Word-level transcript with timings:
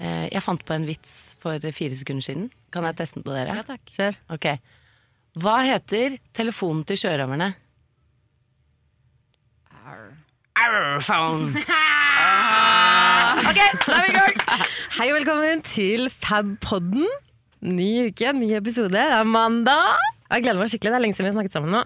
Jeg 0.00 0.40
fant 0.40 0.62
på 0.64 0.72
en 0.72 0.86
vits 0.88 1.14
for 1.42 1.60
fire 1.76 1.96
sekunder 1.98 2.24
siden. 2.24 2.46
Kan 2.72 2.86
jeg 2.88 2.96
teste 2.96 3.18
den 3.18 3.26
på 3.26 3.34
dere? 3.36 3.58
Ja, 3.58 3.64
takk. 3.66 3.82
Kjør. 3.92 4.16
Ok. 4.32 4.46
Hva 5.40 5.58
heter 5.66 6.16
telefonen 6.34 6.86
til 6.88 6.98
sjørøverne? 7.02 7.52
Arrphone. 10.60 11.52
ok, 13.48 13.60
da 13.86 13.94
er 13.96 14.04
vi 14.04 14.10
i 14.10 14.16
gang. 14.16 14.40
Hei 14.98 15.06
og 15.08 15.16
velkommen 15.20 15.62
til 15.64 16.10
Fabpodden. 16.12 17.06
Ny 17.64 18.10
uke, 18.10 18.32
ny 18.36 18.50
episode. 18.58 18.92
Det 18.92 19.04
er 19.04 19.24
mandag. 19.28 20.00
Jeg 20.30 20.44
gleder 20.44 20.60
meg 20.60 20.72
skikkelig. 20.72 20.92
Det 20.92 20.98
er 20.98 21.04
lenge 21.06 21.16
siden 21.16 21.28
vi 21.28 21.32
har 21.32 21.38
snakket 21.38 21.56
sammen 21.56 21.74
nå. 21.76 21.84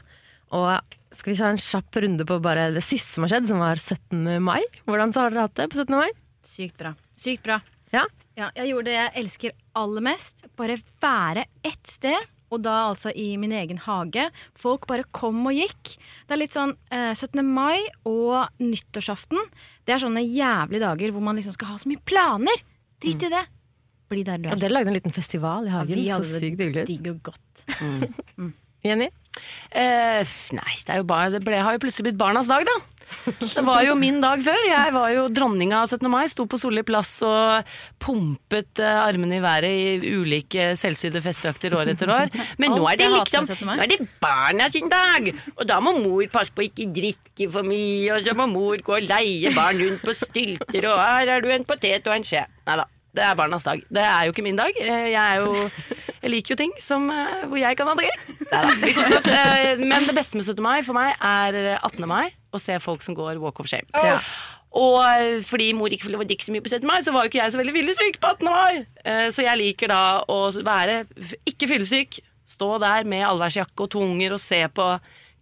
Og 0.55 0.97
skal 1.15 1.33
vi 1.33 1.39
ta 1.39 1.53
en 1.53 1.61
kjapp 1.61 2.01
runde 2.05 2.27
på 2.29 2.41
bare 2.43 2.71
det 2.75 2.83
siste 2.87 3.17
som 3.17 3.27
har 3.27 3.35
skjedd, 3.35 3.51
som 3.53 3.63
var 3.63 3.81
17. 3.81 4.43
mai? 4.43 4.63
Hvordan 4.89 5.15
så 5.15 5.27
har 5.27 5.35
dere 5.35 5.47
hatt 5.47 5.57
det 5.61 5.71
på 5.71 5.83
17. 5.85 5.95
mai? 6.01 6.11
Sykt 6.45 6.77
bra. 6.81 6.97
Sykt 7.19 7.47
bra. 7.47 7.61
Ja. 7.95 8.05
Ja, 8.35 8.49
jeg 8.59 8.73
gjorde 8.73 8.91
det 8.91 8.95
jeg 8.97 9.13
elsker 9.23 9.53
aller 9.79 10.03
mest. 10.03 10.43
Bare 10.59 10.79
være 11.03 11.45
ett 11.63 11.87
sted. 11.87 12.31
Og 12.53 12.61
da 12.63 12.75
altså 12.91 13.11
i 13.19 13.33
min 13.41 13.55
egen 13.57 13.81
hage. 13.83 14.29
Folk 14.59 14.87
bare 14.91 15.07
kom 15.17 15.41
og 15.49 15.57
gikk. 15.57 15.95
Det 16.27 16.37
er 16.37 16.41
litt 16.43 16.55
sånn 16.55 16.75
eh, 16.95 17.11
17. 17.15 17.41
mai 17.47 17.81
og 18.07 18.51
nyttårsaften. 18.63 19.41
Det 19.87 19.97
er 19.97 20.03
sånne 20.03 20.23
jævlige 20.23 20.85
dager 20.85 21.15
hvor 21.15 21.25
man 21.25 21.39
liksom 21.39 21.57
skal 21.57 21.73
ha 21.73 21.81
så 21.83 21.91
mye 21.91 22.03
planer. 22.07 22.65
Drit 23.03 23.27
i 23.27 23.33
det. 23.33 23.45
Bli 24.13 24.23
der 24.27 24.39
du 24.39 24.49
Ja, 24.51 24.55
er. 24.55 24.61
Dere 24.61 24.77
lagde 24.77 24.93
en 24.93 24.99
liten 24.99 25.15
festival 25.15 25.67
i 25.67 25.73
hagen. 25.75 25.99
Vi 25.99 26.11
så 26.13 26.21
sykt 26.27 26.61
hyggelig 26.61 26.87
digg 26.91 27.11
og 27.11 27.23
godt. 27.33 27.65
Jenny? 28.85 29.09
Eh, 29.73 30.35
nei, 30.55 30.75
det, 30.85 30.91
er 30.93 31.01
jo 31.01 31.07
bare, 31.09 31.31
det 31.33 31.41
ble, 31.43 31.57
har 31.65 31.75
jo 31.75 31.81
plutselig 31.83 32.11
blitt 32.11 32.21
barnas 32.21 32.51
dag, 32.53 32.67
da. 32.69 32.75
Det 33.25 33.65
var 33.65 33.83
jo 33.87 33.95
min 33.99 34.21
dag 34.23 34.43
før. 34.45 34.61
Jeg 34.69 34.95
var 34.95 35.13
jo 35.15 35.27
dronninga 35.33 35.83
av 35.83 35.91
17. 35.91 36.09
mai. 36.13 36.25
Sto 36.31 36.47
på 36.51 36.59
Solli 36.61 36.85
plass 36.87 37.13
og 37.27 37.75
pumpet 38.03 38.83
eh, 38.83 39.01
armene 39.05 39.39
i 39.39 39.45
været 39.45 40.01
i 40.05 40.15
ulike 40.19 40.71
selvsydde 40.79 41.23
festdrakter 41.25 41.77
år 41.79 41.93
etter 41.95 42.13
år. 42.13 42.33
Men 42.61 42.77
nå 42.77 42.89
er 42.91 43.01
det 43.01 43.11
liksom 43.13 43.47
med 43.47 43.55
17. 43.57 43.69
mai. 43.69 43.77
Nå 43.79 43.87
er 43.87 43.93
det 43.95 44.01
barna 44.23 44.71
sin 44.73 44.91
dag! 44.93 45.31
Og 45.59 45.69
da 45.69 45.81
må 45.85 45.97
mor 45.99 46.25
passe 46.33 46.55
på 46.55 46.67
ikke 46.67 46.91
drikke 46.97 47.51
for 47.53 47.67
mye, 47.67 48.17
og 48.17 48.27
så 48.27 48.37
må 48.39 48.49
mor 48.51 48.83
gå 48.85 48.99
og 48.99 49.09
leie 49.09 49.53
barn 49.57 49.81
rundt 49.83 50.05
på 50.05 50.17
stylter, 50.17 50.91
og 50.91 51.01
her 51.01 51.37
er 51.37 51.45
du 51.45 51.51
en 51.55 51.67
potet 51.69 52.07
og 52.09 52.19
en 52.19 52.27
skje. 52.27 52.45
Nei 52.69 52.81
da. 52.81 52.89
Det 53.15 53.23
er 53.23 53.37
barnas 53.39 53.63
dag. 53.67 53.83
Det 53.95 54.03
er 54.03 54.25
jo 54.27 54.33
ikke 54.35 54.43
min 54.43 54.57
dag. 54.59 54.75
Eh, 54.81 55.11
Jeg, 55.13 55.23
er 55.23 55.43
jo, 55.45 55.53
jeg 56.25 56.31
liker 56.33 56.55
jo 56.55 56.57
ting 56.59 56.73
som, 56.83 57.05
eh, 57.15 57.45
hvor 57.47 57.61
jeg 57.61 57.77
kan 57.79 57.87
ha 57.87 57.95
det 57.95 58.09
gøy. 58.09 58.19
Eh, 59.31 59.79
Men 59.85 60.09
det 60.09 60.17
beste 60.17 60.37
med 60.39 60.45
17. 60.49 60.63
mai 60.65 60.83
for 60.83 60.97
meg 60.99 61.15
er 61.21 61.79
18. 61.79 62.09
mai. 62.11 62.33
Å 62.55 62.61
se 62.63 62.79
folk 62.83 63.03
som 63.07 63.15
går 63.15 63.39
walk 63.43 63.61
of 63.63 63.71
shame. 63.71 63.87
Og 64.75 64.99
eh, 65.07 65.41
fordi 65.47 65.71
mor 65.79 65.93
ikke 65.95 66.11
drikke 66.11 66.43
så 66.49 66.51
mye 66.55 66.65
på 66.65 66.73
17. 66.75 66.87
mai, 66.91 66.99
så 67.07 67.15
var 67.15 67.25
jo 67.25 67.31
ikke 67.31 67.43
jeg 67.45 67.55
så 67.55 67.61
veldig 67.63 67.75
fyllesyk 67.79 68.19
på 68.23 68.33
18. 68.35 68.51
mai. 68.51 68.87
Så 69.31 69.47
jeg 69.47 69.61
liker 69.63 69.93
da 69.95 70.03
å 70.27 70.39
være 70.67 71.05
ikke 71.47 71.71
fyllesyk, 71.71 72.19
stå 72.51 72.75
der 72.83 73.07
med 73.09 73.23
allværsjakke 73.25 73.87
og 73.87 73.91
to 73.95 74.03
unger 74.05 74.35
og 74.35 74.43
se 74.43 74.59
på 74.75 74.89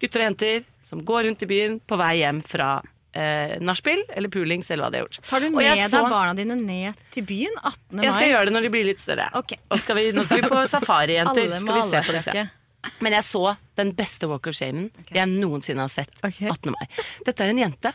gutter 0.02 0.20
og 0.22 0.28
jenter 0.28 0.64
som 0.84 1.00
går 1.06 1.24
rundt 1.28 1.42
i 1.42 1.48
byen 1.50 1.80
på 1.88 1.96
vei 1.98 2.16
hjem 2.20 2.42
fra 2.46 2.76
eh, 3.14 3.54
nachspiel 3.64 4.02
eller 4.12 4.32
pulings 4.32 4.70
eller 4.70 4.86
hva 4.86 4.90
de 4.92 5.00
har 5.00 5.06
gjort. 5.06 5.20
Tar 5.28 5.44
du 5.44 5.48
Og 5.50 5.58
med 5.58 5.76
deg 5.76 5.92
barna 5.92 6.34
dine 6.38 6.56
ned 6.58 7.04
til 7.14 7.26
byen 7.28 7.54
18. 7.60 7.78
mai? 7.90 8.04
Jeg 8.06 8.16
skal 8.16 8.30
gjøre 8.32 8.48
det 8.48 8.56
når 8.56 8.66
de 8.66 8.72
blir 8.74 8.88
litt 8.88 9.02
større. 9.02 9.28
Okay. 9.42 9.60
Skal 9.82 9.98
vi, 9.98 10.08
nå 10.16 10.24
skal 10.26 10.42
vi 10.42 10.50
på 10.52 10.62
safari, 10.74 11.18
jenter. 11.18 11.54
Skal 11.60 11.78
vi 11.78 11.86
se 11.88 12.02
på 12.08 12.16
disse. 12.18 12.46
Men 13.02 13.14
jeg 13.14 13.26
så 13.26 13.44
den 13.78 13.92
beste 13.94 14.26
walk 14.30 14.48
of 14.50 14.56
shamen 14.58 14.88
jeg 15.14 15.28
noensinne 15.30 15.84
har 15.84 15.92
sett. 15.92 16.14
Okay. 16.22 16.48
18. 16.50 16.74
mai. 16.74 17.04
Dette 17.28 17.46
er 17.46 17.52
en 17.54 17.62
jente. 17.62 17.92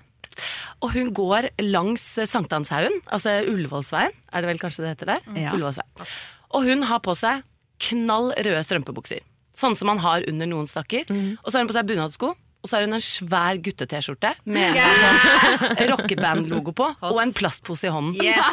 Og 0.85 0.91
hun 0.93 1.09
går 1.17 1.49
langs 1.65 2.03
Sankthanshaugen, 2.29 2.99
altså 3.09 3.39
Ullevålsveien, 3.49 4.13
er 4.29 4.43
det 4.43 4.51
vel 4.51 4.59
kanskje 4.61 4.83
det 4.85 4.91
heter 4.93 5.15
der? 5.15 5.29
Ja. 5.33 5.55
Ullevålsveien. 5.57 6.11
Og 6.55 6.67
hun 6.69 6.85
har 6.87 7.01
på 7.03 7.15
seg 7.17 7.41
knall 7.89 8.31
røde 8.37 8.61
strømpebukser. 8.65 9.25
Sånn 9.57 9.73
som 9.77 9.89
man 9.89 9.99
har 10.03 10.21
under 10.29 10.49
noen 10.49 10.69
stakker. 10.69 11.09
Og 11.09 11.49
så 11.49 11.57
har 11.57 11.65
hun 11.65 11.71
på 11.71 11.75
seg 11.75 11.89
bunadsko. 11.89 12.35
Og 12.67 12.71
så 12.71 12.75
har 12.81 12.83
hun 12.83 12.97
en 12.97 13.03
svær 13.03 13.55
gutte-T-skjorte 13.63 14.33
med 14.51 14.75
en 14.75 14.97
sånn 14.99 15.77
rockeband-logo 15.93 16.73
på, 16.75 16.87
og 17.07 17.19
en 17.23 17.31
plastpose 17.31 17.87
i 17.87 17.91
hånden. 17.93 18.19
Yes. 18.19 18.43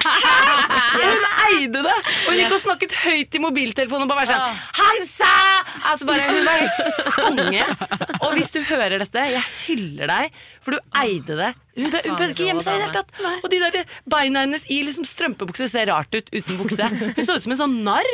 Hun 0.94 1.24
eide 1.50 1.80
det! 1.82 1.94
Og 1.98 2.28
hun 2.28 2.36
gikk 2.38 2.52
og 2.54 2.60
snakket 2.62 2.92
høyt 3.02 3.34
i 3.34 3.40
mobiltelefonen 3.42 4.04
og 4.06 4.12
bare 4.12 4.26
sånn 4.30 4.60
Hansa! 4.78 5.30
Altså 5.90 6.06
bare, 6.06 6.28
Hun 6.30 6.46
var 6.46 6.62
konge. 7.16 7.64
Og 8.20 8.36
hvis 8.36 8.54
du 8.54 8.60
hører 8.68 9.02
dette, 9.02 9.24
jeg 9.34 9.42
hyller 9.64 10.12
deg, 10.12 10.38
for 10.62 10.76
du 10.76 10.94
eide 11.02 11.34
det. 11.40 11.50
Hun 11.74 11.90
behøvde 11.90 12.30
ikke 12.36 12.46
gjemme 12.46 12.62
seg 12.62 12.78
i 12.78 12.84
det 12.84 12.86
hele 12.86 12.94
tatt. 12.94 13.42
Og 13.42 13.50
de 13.50 13.58
der 13.64 13.90
beina 14.14 14.44
hennes 14.46 14.68
i 14.70 14.78
liksom 14.86 15.06
strømpebukse 15.08 15.66
ser 15.74 15.90
rart 15.90 16.14
ut 16.14 16.30
uten 16.30 16.62
bukse. 16.62 16.86
Hun 17.02 17.18
så 17.26 17.34
ut 17.40 17.44
som 17.48 17.56
en 17.56 17.62
sånn 17.64 17.76
narr. 17.90 18.10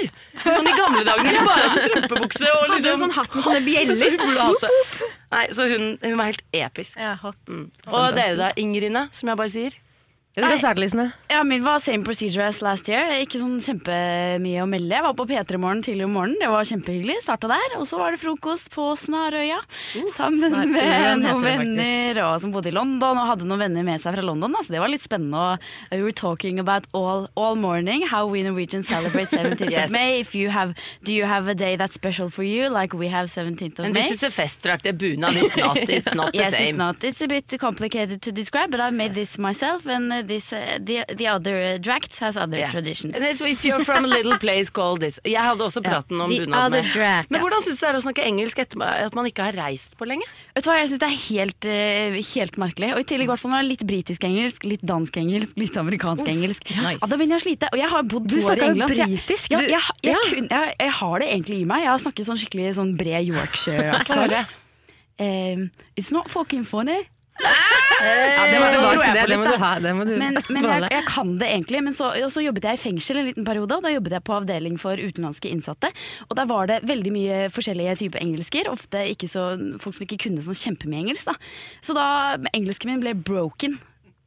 Sånn 0.49 0.73
i 0.73 0.77
gamle 0.81 1.05
dager 1.05 1.29
når 1.29 1.37
de 1.37 1.45
bare 1.47 1.69
hadde 1.69 1.85
strømpebukse. 1.85 2.49
Og 2.49 2.65
Hadde 2.65 2.79
liksom, 2.79 2.97
en 2.97 3.03
sånn 3.05 3.17
hatt 3.21 3.37
med 3.37 3.51
sånne 3.51 3.63
bjeller. 3.69 5.19
Nei, 5.31 5.45
så 5.55 5.67
hun, 5.71 5.93
hun 6.03 6.17
var 6.19 6.31
helt 6.33 6.43
episk. 6.57 6.97
Ja, 6.99 7.15
hot. 7.23 7.39
Og 7.87 8.17
dere 8.17 8.35
da, 8.39 8.51
Ingrine, 8.59 9.07
som 9.15 9.31
jeg 9.31 9.39
bare 9.39 9.53
sier. 9.53 9.77
Kan. 10.35 11.11
Ja, 11.29 11.43
min 11.45 11.65
var 11.65 11.81
same 11.81 12.05
procedure 12.05 12.47
as 12.47 12.61
last 12.63 12.89
year. 12.89 13.17
Ikke 13.19 13.41
sånn 13.43 13.57
kjempemye 13.61 14.61
å 14.63 14.67
melde. 14.71 14.95
Jeg 14.95 15.03
var 15.03 15.15
på 15.19 15.25
P3 15.27 15.59
Morgen 15.59 15.81
tidlig 15.83 16.05
om 16.07 16.13
morgenen. 16.15 16.39
Det 16.39 16.47
var 16.53 16.63
kjempehyggelig. 16.69 17.17
Starta 17.25 17.49
der. 17.51 17.75
Og 17.81 17.87
så 17.91 17.99
var 17.99 18.15
det 18.15 18.21
frokost 18.23 18.71
på 18.71 18.85
Snarøya. 18.97 19.59
sammen 20.15 20.39
Snarøya 20.39 20.71
med 20.71 21.25
noen 21.25 21.43
venner 21.43 22.21
og, 22.29 22.37
som 22.45 22.53
bodde 22.55 22.71
i 22.71 22.75
London. 22.77 23.19
Og 23.19 23.27
hadde 23.27 23.49
noen 23.51 23.65
venner 23.65 23.83
med 23.89 23.99
seg 24.05 24.15
fra 24.15 24.23
London. 24.23 24.55
Så 24.63 24.71
det 24.71 24.79
var 24.85 24.93
litt 24.93 25.03
spennende. 25.03 25.35
Og 25.35 25.59
uh, 25.91 25.97
we 25.99 26.03
were 26.07 26.15
talking 26.15 26.63
about 26.63 26.87
all, 26.95 27.27
all 27.35 27.59
morning 27.59 28.07
how 28.07 28.23
we 28.31 28.45
Norwegians 28.47 28.87
celebrate 28.87 29.35
17th 29.35 29.67
Yes. 29.75 29.91
of 29.91 29.97
May. 29.99 30.21
If 30.23 30.35
you 30.39 30.49
have, 30.55 30.75
do 31.03 31.13
you 31.13 31.25
have 31.27 31.49
a 31.51 31.55
day 31.59 31.75
that's 31.75 31.95
special 31.99 32.31
for 32.31 32.45
you, 32.47 32.69
like 32.71 32.95
we 32.95 33.09
have 33.09 33.27
17th 33.35 33.81
of 33.81 33.85
Men 33.85 33.93
May? 33.99 34.03
this 34.07 34.13
is 34.13 34.23
a 34.23 34.31
festdrakt. 34.31 34.87
Det 34.87 34.95
er 34.95 34.99
bunad. 35.03 35.35
It's 35.35 35.57
not, 35.59 35.77
it's 35.77 36.15
not 36.15 36.31
the 36.33 36.39
Yes, 36.45 36.55
same. 36.55 36.69
it's 36.71 36.79
not. 36.79 37.03
It's 37.05 37.21
a 37.21 37.27
bit 37.29 37.51
complicated 37.59 38.23
to 38.23 38.31
describe, 38.31 38.71
but 38.71 38.81
I 38.81 38.91
made 38.91 39.15
this 39.15 39.37
myself, 39.37 39.87
and 39.87 40.13
uh, 40.13 40.20
this 40.27 40.53
uh, 40.53 40.79
the 40.85 41.05
the 41.17 41.27
other 41.27 41.79
dracts 41.79 42.19
has 42.21 42.37
other 42.37 42.59
Yeah. 42.59 42.71
traditions. 42.71 43.15
And 43.17 43.25
if 43.25 43.65
you're 43.65 43.85
from 43.85 44.05
a 44.05 44.09
little 44.09 44.37
place 44.39 44.71
called 44.71 45.01
this. 45.01 45.19
Jeg 45.25 45.41
hadde 45.41 45.61
også 45.65 45.83
praten 45.83 46.21
om 46.21 46.29
The 46.29 46.45
bunadene. 46.45 47.27
Men 47.31 47.41
hvordan 47.41 47.63
syns 47.65 47.79
du 47.81 47.87
det 47.87 47.91
er 47.91 47.99
å 47.99 48.03
snakke 48.05 48.25
engelsk 48.27 48.59
etter 48.59 48.83
at 49.07 49.15
man 49.15 49.27
ikke 49.27 49.43
har 49.49 49.53
reist 49.57 49.97
på 49.99 50.07
lenge? 50.07 50.25
Vet 50.55 50.65
du 50.65 50.71
hva, 50.71 50.79
Jeg 50.81 50.89
syns 50.91 51.01
det 51.01 51.09
er 51.11 51.19
helt, 51.29 51.69
uh, 51.71 52.21
helt 52.35 52.57
merkelig. 52.59 52.93
Og 52.95 53.01
i 53.01 53.05
tillegg 53.05 53.27
hvert 53.33 53.41
fall 53.41 53.51
når 53.53 53.61
det 53.63 53.65
er 53.65 53.71
litt 53.71 53.87
britisk 53.93 54.25
engelsk, 54.29 54.65
litt 54.65 54.83
dansk 54.87 55.17
engelsk, 55.17 55.57
litt 55.57 55.77
amerikansk 55.77 56.27
engelsk. 56.29 56.63
nice. 56.71 57.01
Ja, 57.01 57.07
da 57.07 57.17
begynner 57.17 57.39
jeg 57.39 57.43
å 57.43 57.47
slite. 57.49 57.69
Og 57.73 57.79
jeg 57.79 57.89
har 57.89 58.03
bodd 58.03 58.27
Du 58.29 58.39
to 58.41 58.47
år 58.47 58.57
i 58.59 58.67
England. 58.71 58.95
jeg- 58.97 59.09
britisk, 59.09 59.51
Ja, 59.51 59.59
du- 59.59 59.69
jeg, 59.69 59.81
jeg, 60.03 60.13
ja. 60.15 60.19
kun- 60.31 60.49
jeg, 60.51 60.75
jeg 60.81 60.91
har 61.01 61.19
det 61.19 61.29
egentlig 61.29 61.61
i 61.61 61.65
meg. 61.65 61.83
Jeg 61.83 61.91
har 61.91 61.99
snakket 61.99 62.27
sånn 62.27 62.39
skikkelig 62.41 62.75
sånn 62.77 62.97
bred 62.97 63.27
Yorkshire-aksent. 63.27 64.47
Um, 65.21 65.71
it's 65.97 66.11
not 66.11 66.31
fucking 66.31 66.65
funny. 66.65 67.03
Ja, 67.41 68.45
det, 68.49 68.61
må, 68.61 68.69
det 68.71 68.79
tror 68.81 69.05
jeg 69.05 69.17
på 69.17 69.31
litt, 69.33 69.45
du 69.45 69.63
ha. 69.63 69.73
Det 69.83 69.93
må 69.97 70.07
du 70.09 70.13
Men, 70.21 70.39
men 70.55 70.69
jeg, 70.69 70.87
jeg 70.95 71.07
kan 71.09 71.35
det 71.41 71.51
egentlig. 71.51 71.83
Men 71.89 71.97
så, 71.97 72.13
og 72.17 72.33
så 72.33 72.45
jobbet 72.45 72.69
jeg 72.69 72.79
i 72.79 72.83
fengsel 72.85 73.21
en 73.21 73.29
liten 73.31 73.47
periode. 73.49 73.77
Og 73.77 73.85
da 73.87 73.93
jobbet 73.93 74.17
jeg 74.17 74.27
på 74.27 74.37
avdeling 74.39 74.79
for 74.81 75.01
utenlandske 75.01 75.53
innsatte. 75.53 75.93
Og 76.29 76.39
der 76.39 76.49
var 76.51 76.71
det 76.71 76.81
veldig 76.89 77.13
mye 77.15 77.43
forskjellige 77.53 77.99
typer 78.05 78.25
engelsker. 78.25 78.71
Ofte 78.73 79.05
ikke 79.13 79.29
så, 79.31 79.53
folk 79.83 79.99
som 79.99 80.09
ikke 80.09 80.23
kunne 80.29 80.45
sånn 80.45 80.59
kjempemye 80.65 81.05
engelsk. 81.07 81.31
Da. 81.31 81.37
Så 81.85 81.97
da 81.97 82.09
engelsken 82.55 82.95
min 82.95 83.05
ble 83.05 83.15
broken. 83.19 83.81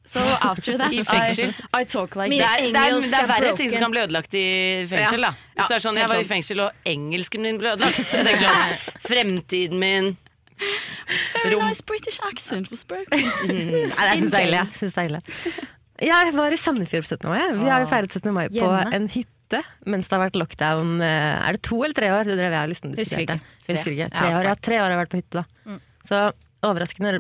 So 0.06 0.20
after 0.42 0.78
that 0.78 0.92
I 1.00 1.04
fengsel. 1.08 1.54
I, 1.74 1.82
I 1.82 1.84
talk 1.86 2.18
like 2.20 2.30
Det 2.30 2.44
er, 2.44 2.66
det 2.74 2.82
er, 2.82 2.98
det 3.00 3.14
er 3.14 3.24
er 3.24 3.30
verre 3.30 3.54
ting 3.56 3.72
som 3.72 3.86
kan 3.86 3.94
bli 3.94 4.02
ødelagt 4.04 4.36
i 4.36 4.48
fengsel. 4.90 5.24
da 5.24 5.32
Hvis 5.56 5.70
det 5.72 5.78
er 5.78 5.86
sånn, 5.86 6.00
Jeg 6.02 6.12
var 6.12 6.20
i 6.20 6.28
fengsel, 6.28 6.66
og 6.66 6.90
engelsken 6.92 7.48
min 7.48 7.62
ble 7.62 7.72
ødelagt. 7.78 8.04
Så 8.04 8.20
jeg 8.20 8.28
tenker 8.28 8.44
sånn 8.44 9.00
Fremtiden 9.08 9.80
min 9.80 10.14
Very 11.44 11.60
nice 11.60 11.82
British 11.86 12.20
accent 12.30 12.70
was 12.72 12.84
broken. 12.90 13.24
Nei, 13.50 13.88
jeg 13.90 14.24
syns 14.24 14.32
det 14.34 14.40
er 14.42 14.48
ille. 14.50 14.60
Jeg 14.64 14.78
synes 14.80 15.00
ille. 15.04 15.22
Jeg 16.04 16.34
var 16.36 16.52
i 16.56 16.58
Sandefjord 16.60 17.06
på 17.06 17.14
17. 17.16 17.30
mai. 17.30 17.42
Vi 17.62 17.70
har 17.70 17.84
jo 17.84 17.90
feiret 17.92 18.12
17. 18.18 18.34
mai 18.36 18.48
på 18.54 18.70
en 18.98 19.08
hytte 19.14 19.30
mens 19.86 20.08
det 20.10 20.16
har 20.18 20.24
vært 20.26 20.38
lockdown. 20.40 20.96
eh, 21.06 21.48
Er 21.48 21.54
det 21.58 21.62
to 21.68 21.78
eller 21.86 21.94
tre 21.94 22.08
år? 22.10 22.24
Det 22.26 22.38
drev 22.40 22.56
jeg 22.56 22.64
og 22.64 22.72
Husker 22.74 22.96
diskuterte. 22.98 23.36
Husker 23.68 23.94
ikke. 23.94 24.08
Tre 24.16 24.30
år, 24.34 24.48
ja, 24.50 24.56
tre 24.56 24.80
år 24.80 24.88
har 24.88 24.96
jeg 24.96 25.02
vært 25.04 25.12
på 25.14 25.20
hytte, 25.22 25.44
da. 25.44 25.76
Så 26.04 26.22
overraskende 26.66 27.20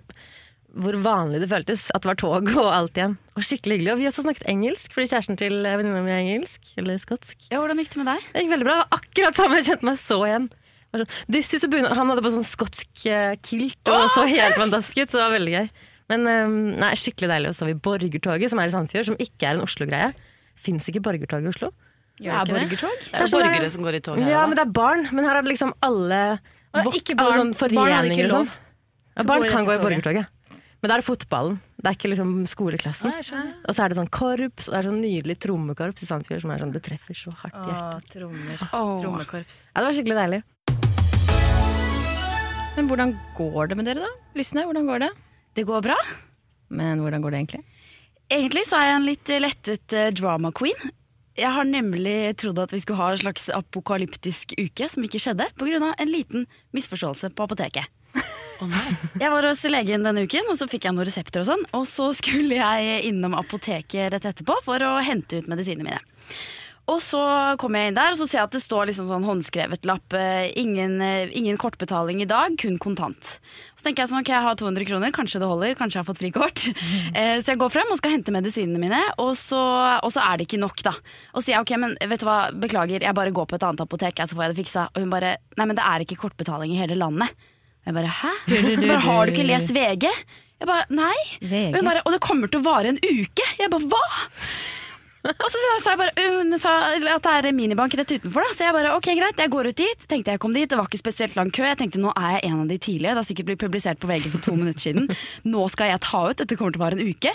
hvor 0.74 0.96
vanlig 1.06 1.44
det 1.44 1.50
føltes 1.52 1.84
at 1.94 2.02
det 2.02 2.10
var 2.10 2.18
tog 2.18 2.48
og 2.58 2.70
alt 2.74 2.98
igjen. 2.98 3.14
Og 3.38 3.46
skikkelig 3.46 3.76
hyggelig. 3.78 3.92
Og 3.94 4.00
vi 4.00 4.08
har 4.08 4.10
også 4.16 4.24
snakket 4.26 4.48
engelsk, 4.50 4.96
fordi 4.96 5.12
kjæresten 5.12 5.38
til 5.38 5.60
venninna 5.62 6.02
mi 6.02 6.10
er 6.10 6.24
engelsk. 6.24 6.72
Eller 6.82 6.98
skotsk. 6.98 7.46
Ja, 7.52 7.60
Hvordan 7.62 7.78
gikk 7.84 7.92
det 7.94 8.00
med 8.02 8.10
deg? 8.10 8.26
Det 8.34 8.42
gikk 8.42 8.54
veldig 8.56 8.68
bra. 8.72 8.78
Akkurat 8.98 9.38
samme. 9.38 9.60
Jeg 9.62 9.68
kjente 9.70 9.86
meg 9.92 10.00
så 10.02 10.18
igjen. 10.26 10.48
Det 10.94 11.02
var 11.02 11.16
This 11.34 11.54
is 11.58 11.64
a. 11.66 11.70
Han 11.98 12.12
hadde 12.14 12.22
på 12.26 12.32
sånn 12.36 12.46
skotsk 12.46 13.06
eh, 13.10 13.34
kilt 13.42 13.90
og 13.90 14.10
så 14.14 14.28
helt 14.30 14.60
fantastisk 14.62 15.02
ut. 15.02 15.10
Så 15.10 15.18
det 15.18 15.24
var 15.26 15.34
veldig 15.36 15.56
gøy. 15.56 15.72
Men 16.14 16.28
eh, 16.30 16.54
nei, 16.84 16.92
skikkelig 17.00 17.32
deilig. 17.32 17.50
Og 17.50 17.58
så 17.58 17.66
har 17.66 17.72
vi 17.74 17.80
Borgertoget, 17.88 18.52
som 18.54 18.62
er 18.62 18.70
i 18.70 18.76
Sandefjord, 18.76 19.10
som 19.10 19.18
ikke 19.24 19.50
er 19.50 19.58
en 19.58 19.66
Oslo-greie. 19.66 20.12
Fins 20.54 20.88
ikke 20.92 21.02
Borgertoget 21.04 21.50
i 21.50 21.54
Oslo? 21.54 21.72
Ja, 22.22 22.44
borgertog? 22.46 22.94
Det 23.02 23.10
er 23.18 23.24
jo 23.26 23.32
sånn 23.32 23.42
borgere 23.48 23.70
som 23.74 23.86
går 23.88 23.96
i 23.98 24.02
tog 24.06 24.20
her. 24.22 24.28
Ja, 24.30 24.44
da. 24.44 24.50
men 24.52 24.60
det 24.60 24.64
er 24.68 24.74
barn. 24.78 25.08
Men 25.18 25.26
her 25.26 25.40
er 25.40 25.46
det 25.46 25.50
liksom 25.56 25.74
alle, 25.82 26.20
vok- 26.78 27.00
ikke 27.00 27.16
barn. 27.18 27.40
sånn 27.40 27.54
Barn 27.56 27.58
foreninger 27.58 28.30
og 28.30 28.36
sånn. 28.38 28.52
Ja, 29.18 29.26
barn 29.30 29.48
kan 29.50 29.66
gå 29.66 29.74
i 29.74 29.80
toget. 29.80 29.86
Borgertoget. 29.88 30.60
Men 30.84 30.92
da 30.92 30.96
er 30.98 31.02
det 31.02 31.08
fotballen. 31.08 31.58
Det 31.80 31.90
er 31.90 31.96
ikke 31.98 32.10
liksom 32.12 32.32
skoleklassen. 32.52 33.10
Ah. 33.10 33.44
Og 33.66 33.76
så 33.76 33.84
er 33.86 33.92
det 33.92 33.98
sånn 33.98 34.10
korps, 34.14 34.68
og 34.68 34.74
det 34.76 34.80
er 34.82 34.88
sånn 34.90 35.02
nydelig 35.02 35.38
trommekorps 35.42 36.04
i 36.04 36.08
Sandefjord 36.10 36.44
som 36.44 36.52
er 36.54 36.60
sånn, 36.64 36.74
det 36.76 36.82
treffer 36.86 37.18
så 37.18 37.32
hardt 37.40 37.56
i 37.56 37.72
hjertet. 37.72 37.80
hjertet. 37.80 38.16
trommer. 38.18 38.66
Åh. 38.70 38.92
Trommekorps. 39.02 39.60
Ja, 39.72 39.80
det 39.82 39.88
var 39.88 39.98
skikkelig 39.98 40.18
deilig. 40.20 40.42
Men 42.74 42.88
hvordan 42.90 43.12
går 43.38 43.68
det 43.70 43.76
med 43.78 43.86
dere, 43.86 44.08
da? 44.08 44.30
Lysne, 44.34 44.64
hvordan 44.66 44.88
går 44.90 45.04
det? 45.04 45.10
Det 45.54 45.66
går 45.70 45.84
bra. 45.86 45.98
Men 46.74 47.04
hvordan 47.04 47.22
går 47.22 47.34
det 47.34 47.42
egentlig? 47.44 47.62
Egentlig 48.34 48.64
så 48.66 48.80
er 48.80 48.88
jeg 48.88 48.96
en 48.98 49.06
litt 49.06 49.32
lettet 49.44 49.94
eh, 49.94 50.10
drama 50.18 50.50
queen. 50.58 50.90
Jeg 51.38 51.54
har 51.54 51.68
nemlig 51.70 52.34
trodd 52.42 52.58
at 52.64 52.74
vi 52.74 52.80
skulle 52.82 52.98
ha 52.98 53.12
en 53.14 53.22
slags 53.22 53.46
apokalyptisk 53.54 54.56
uke, 54.58 54.88
som 54.90 55.06
ikke 55.06 55.22
skjedde, 55.22 55.48
pga. 55.58 55.94
en 55.94 56.10
liten 56.10 56.48
misforståelse 56.74 57.30
på 57.38 57.46
apoteket. 57.46 57.86
Jeg 59.22 59.30
var 59.34 59.46
hos 59.46 59.64
legen 59.70 60.06
denne 60.06 60.26
uken, 60.26 60.50
og 60.50 60.58
så 60.58 60.70
fikk 60.70 60.86
jeg 60.86 60.96
noen 60.96 61.08
resepter 61.10 61.42
og 61.42 61.48
sånn. 61.50 61.64
Og 61.76 61.84
så 61.90 62.06
skulle 62.16 62.56
jeg 62.56 63.02
innom 63.10 63.34
apoteket 63.36 64.14
rett 64.14 64.28
etterpå 64.30 64.56
for 64.64 64.80
å 64.86 64.94
hente 65.04 65.42
ut 65.42 65.50
medisinene 65.52 65.90
mine. 65.90 66.00
Og 66.92 66.98
så 67.00 67.20
kommer 67.62 67.80
jeg 67.80 67.92
inn 67.94 67.96
der, 67.96 68.12
og 68.12 68.18
så 68.20 68.26
ser 68.28 68.42
jeg 68.42 68.48
at 68.50 68.56
det 68.58 68.60
står 68.60 68.90
liksom 68.90 69.06
sånn 69.08 69.24
håndskrevet 69.24 69.86
lapp. 69.88 70.12
eh, 70.20 70.50
Ingen, 70.60 70.98
eh, 71.02 71.30
ingen 71.32 71.56
kortbetaling 71.58 72.20
i 72.22 72.28
dag, 72.28 72.58
kun 72.60 72.76
kontant. 72.78 73.38
Så 73.80 73.86
tenker 73.88 74.04
jeg 74.04 74.10
sånn, 74.12 74.20
ok, 74.20 74.32
jeg 74.34 74.44
har 74.44 74.56
200 74.60 74.86
kroner, 74.90 75.14
kanskje 75.16 75.40
det 75.40 75.48
holder, 75.48 75.78
kanskje 75.80 75.96
jeg 75.96 76.04
har 76.04 76.10
fått 76.12 76.20
frikort. 76.24 76.66
Eh, 77.16 77.40
Så 77.40 77.54
jeg 77.54 77.60
går 77.62 77.72
frem 77.72 77.88
og 77.94 77.98
skal 78.02 78.12
hente 78.18 78.34
medisinene 78.36 78.80
mine, 78.84 79.00
og 79.18 79.32
så, 79.40 79.62
og 80.04 80.12
så 80.12 80.20
er 80.28 80.38
det 80.42 80.48
ikke 80.50 80.60
nok, 80.60 80.84
da. 80.84 80.92
Og 81.32 81.40
så 81.40 81.46
sier 81.46 81.56
jeg 81.56 81.64
ok, 81.64 81.74
men 81.80 81.96
vet 82.10 82.20
du 82.20 82.26
hva, 82.28 82.38
beklager, 82.52 83.00
jeg 83.06 83.16
bare 83.16 83.32
går 83.32 83.48
på 83.48 83.56
et 83.56 83.64
annet 83.64 83.84
apotek, 83.86 84.20
jeg, 84.20 84.28
så 84.28 84.36
får 84.36 84.44
jeg 84.48 84.54
det 84.56 84.60
fiksa. 84.66 84.86
Og 84.92 85.02
hun 85.06 85.10
bare, 85.14 85.38
nei, 85.56 85.66
men 85.70 85.76
det 85.80 85.86
er 85.88 86.04
ikke 86.04 86.20
kortbetaling 86.26 86.74
i 86.76 86.80
hele 86.84 87.00
landet. 87.00 87.32
Og 87.84 87.92
jeg 87.92 87.96
bare, 88.02 88.12
hæ? 88.20 88.34
Hun 88.82 88.88
bare, 88.88 89.00
har 89.08 89.26
du 89.28 89.32
ikke 89.34 89.48
lest 89.48 89.72
VG? 89.76 90.06
Jeg 90.60 90.68
bare, 90.68 90.86
nei. 90.96 91.16
Og 91.80 91.84
bare, 91.84 92.04
og 92.08 92.12
det 92.16 92.22
kommer 92.24 92.48
til 92.52 92.60
å 92.62 92.68
vare 92.68 92.92
en 92.94 93.00
uke. 93.04 93.48
Jeg 93.60 93.72
bare, 93.72 93.88
hva? 93.92 94.04
Og 95.24 95.46
så 95.48 95.60
sa 95.80 95.94
jeg 95.94 96.00
bare, 96.02 96.26
hun 96.36 96.58
sa 96.60 96.72
at 96.92 97.28
det 97.46 97.52
er 97.52 97.56
minibank 97.56 97.96
rett 97.96 98.12
utenfor, 98.12 98.44
da. 98.44 98.56
Så 98.56 98.66
jeg 98.66 98.76
bare 98.76 98.96
ok, 98.98 99.10
greit, 99.20 99.40
jeg 99.40 99.52
går 99.54 99.70
ut 99.72 99.80
dit. 99.80 100.08
Tenkte 100.12 100.36
jeg 100.36 100.42
kom 100.44 100.56
dit, 100.56 100.68
det 100.70 100.80
var 100.80 100.90
ikke 100.90 101.00
spesielt 101.00 101.38
lang 101.40 101.52
kø. 101.54 101.64
Jeg 101.68 101.80
tenkte 101.80 102.02
nå 102.04 102.12
er 102.12 102.38
jeg 102.38 102.50
en 102.50 102.64
av 102.66 102.72
de 102.72 102.80
tidlige. 102.80 103.14
Det 103.14 103.22
har 103.22 103.30
sikkert 103.30 103.52
blitt 103.52 103.62
publisert 103.64 104.02
på 104.04 104.10
VG 104.12 104.32
for 104.34 104.44
to 104.44 104.56
minutter 104.58 104.84
siden. 104.90 105.08
Nå 105.48 105.68
skal 105.72 105.94
jeg 105.94 106.04
ta 106.04 106.26
ut, 106.28 106.42
dette 106.42 106.60
kommer 106.60 106.76
til 106.76 106.84
å 106.84 106.88
vare 106.88 107.00
en 107.00 107.14
uke. 107.14 107.32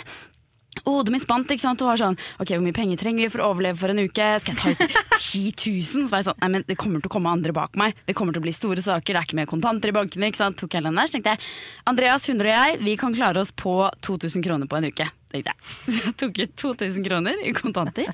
Og 0.85 0.99
hodet 0.99 1.11
mitt 1.15 1.23
spant, 1.25 1.49
ikke 1.49 1.63
sant. 1.65 1.81
Og 1.81 1.89
var 1.89 1.99
sånn, 1.99 2.17
ok, 2.39 2.53
hvor 2.53 2.63
mye 2.63 2.77
penger 2.77 3.01
trenger 3.01 3.25
vi 3.25 3.31
for 3.33 3.43
å 3.43 3.49
overleve 3.55 3.81
for 3.81 3.91
en 3.91 4.01
uke? 4.05 4.27
Skal 4.43 4.53
jeg 4.53 4.61
ta 4.61 4.69
ut 4.69 4.83
10 5.17 5.57
000? 5.65 5.87
Så 5.89 6.05
var 6.13 6.21
jeg 6.21 6.29
sånn, 6.29 6.39
nei, 6.43 6.51
men 6.55 6.67
det 6.69 6.77
kommer 6.79 7.01
til 7.01 7.09
å 7.09 7.15
komme 7.17 7.33
andre 7.33 7.55
bak 7.57 7.73
meg. 7.79 7.97
Det 8.05 8.15
kommer 8.17 8.37
til 8.37 8.43
å 8.43 8.45
bli 8.45 8.53
store 8.55 8.85
saker, 8.85 9.17
det 9.17 9.23
er 9.23 9.27
ikke 9.27 9.39
mer 9.41 9.49
kontanter 9.49 9.91
i 9.91 9.97
bankene, 9.97 10.29
ikke 10.29 10.43
sant. 10.43 10.61
Tok 10.61 10.77
hele 10.77 10.91
den 10.93 11.01
der. 11.01 11.09
Så 11.09 11.17
tenkte 11.17 11.35
jeg, 11.35 11.47
Andreas, 11.89 12.29
100 12.29 12.45
og 12.45 12.53
jeg, 12.53 12.83
vi 12.85 12.99
kan 13.01 13.17
klare 13.17 13.41
oss 13.41 13.51
på 13.51 13.81
2000 14.05 14.45
kroner 14.45 14.69
på 14.69 14.77
en 14.79 14.93
uke. 14.93 15.09
Tenkte 15.29 15.53
jeg. 15.53 15.59
Så 15.93 15.99
jeg 16.07 16.15
tok 16.23 16.39
ut 16.41 16.55
2000 16.63 17.05
kroner 17.05 17.43
i 17.45 17.53
kontanter. 17.57 18.09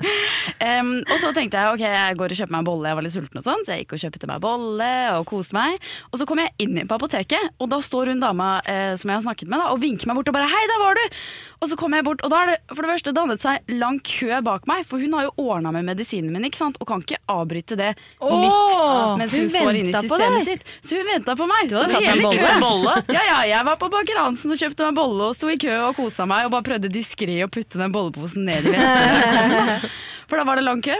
Um, 0.00 0.94
og 1.04 1.16
så 1.20 1.30
tenkte 1.36 1.60
jeg 1.60 1.74
ok, 1.74 1.82
jeg 1.84 2.16
går 2.16 2.32
og 2.32 2.38
kjøper 2.38 2.54
meg 2.54 2.62
en 2.62 2.68
bolle, 2.68 2.88
jeg 2.88 2.96
var 2.96 3.04
litt 3.04 3.14
sulten 3.14 3.40
og 3.40 3.44
sånn, 3.44 3.64
så 3.66 3.74
jeg 3.74 3.84
gikk 3.84 3.94
og 3.96 4.00
kjøpte 4.00 4.28
meg 4.30 4.40
bolle 4.44 4.90
og 5.18 5.26
koste 5.28 5.56
meg. 5.56 5.76
Og 6.08 6.20
så 6.20 6.26
kom 6.28 6.40
jeg 6.40 6.54
inn 6.64 6.80
på 6.88 6.96
apoteket, 6.96 7.52
og 7.60 7.68
da 7.72 7.80
står 7.84 8.12
hun 8.14 8.22
dama 8.22 8.48
eh, 8.64 8.94
som 9.00 9.12
jeg 9.12 9.20
har 9.20 9.26
snakket 9.26 9.52
med, 9.52 9.60
da, 9.60 9.68
og 9.74 9.82
vinker 9.82 10.08
meg 10.08 10.16
bort 10.16 10.32
og 10.32 10.36
bare 10.38 10.48
hei, 10.48 10.62
der 10.70 10.80
var 10.80 10.96
du! 10.96 11.18
Og 11.60 11.68
så 11.68 11.76
kommer 11.76 12.00
jeg 12.00 12.06
bort, 12.08 12.22
og 12.24 12.32
da 12.32 12.38
er 12.40 12.50
det 12.54 12.56
for 12.72 12.80
det 12.80 12.92
første 12.94 13.12
dannet 13.12 13.42
seg 13.44 13.74
lang 13.76 13.98
kø 14.08 14.40
bak 14.46 14.64
meg, 14.70 14.86
for 14.88 15.02
hun 15.02 15.12
har 15.18 15.26
jo 15.28 15.34
ordna 15.44 15.74
med 15.76 15.84
medisinen 15.90 16.32
min, 16.32 16.46
ikke 16.48 16.60
sant, 16.62 16.80
og 16.80 16.88
kan 16.88 17.04
ikke 17.04 17.20
avbryte 17.28 17.76
det 17.76 17.90
Åh, 18.24 18.32
midt 18.40 19.20
mens 19.20 19.36
hun, 19.36 19.44
hun 19.44 19.52
står 19.52 19.80
inne 19.82 19.92
i 19.92 19.96
systemet 19.98 20.48
sitt. 20.48 20.64
Så 20.80 20.96
hun 20.96 21.10
venta 21.10 21.36
på 21.36 21.48
meg. 21.50 21.68
Du 21.68 21.76
hadde 21.76 22.00
tatt 22.00 22.54
en 22.54 22.64
bolle. 22.64 22.94
ja, 23.12 23.24
ja, 23.28 23.38
jeg 23.52 23.68
var 23.68 23.76
på 23.80 23.90
Baker 23.92 24.22
Hansen 24.22 24.54
og 24.54 24.60
kjøpte 24.62 24.88
meg 24.88 24.96
bolle 24.96 25.28
og 25.28 25.36
sto 25.36 25.52
i 25.52 25.58
kø 25.60 25.74
og 25.90 26.00
kosa 26.00 26.24
meg 26.30 26.48
og 26.48 26.49
bare 26.52 26.66
prøvde 26.66 26.92
diskré 26.92 27.40
å 27.44 27.50
putte 27.52 27.80
den 27.80 27.94
bolleposen 27.94 28.46
ned 28.48 28.68
i 28.68 28.76
vesken. 28.76 29.90
For 30.30 30.40
da 30.40 30.46
var 30.46 30.60
det 30.60 30.66
lang 30.66 30.82
kø. 30.84 30.96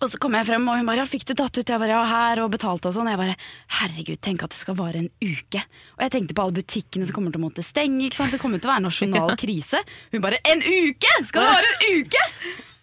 Og 0.00 0.06
så 0.08 0.20
kom 0.22 0.32
jeg 0.38 0.46
frem, 0.48 0.64
og 0.70 0.78
hun 0.78 0.86
bare 0.88 1.02
ja, 1.02 1.08
'fikk 1.08 1.26
du 1.28 1.34
tatt 1.36 1.58
ut?' 1.58 1.68
Jeg 1.68 1.80
bare 1.82 1.92
ja, 1.92 2.04
her, 2.06 2.40
og 2.44 2.52
betalte 2.54 2.88
og 2.88 2.94
sånn. 2.94 3.10
Jeg 3.10 3.20
bare 3.20 3.34
herregud, 3.80 4.20
tenk 4.22 4.44
at 4.46 4.54
det 4.54 4.60
skal 4.60 4.78
vare 4.78 5.02
en 5.02 5.10
uke. 5.20 5.60
Og 5.98 6.04
jeg 6.06 6.12
tenkte 6.14 6.36
på 6.38 6.44
alle 6.46 6.56
butikkene 6.56 7.08
som 7.08 7.16
kommer 7.16 7.34
til 7.34 7.42
å 7.42 7.46
måtte 7.48 7.64
stenge. 7.66 8.06
ikke 8.06 8.20
sant? 8.22 8.32
Det 8.32 8.40
kommer 8.40 8.62
til 8.62 8.70
å 8.70 8.74
være 8.76 8.86
nasjonal 8.86 9.34
krise. 9.42 9.82
Hun 10.14 10.24
bare 10.24 10.40
'en 10.46 10.62
uke! 10.62 11.12
Skal 11.28 11.44
det 11.44 11.52
vare 11.52 11.74
en 11.74 12.00
uke?' 12.00 12.28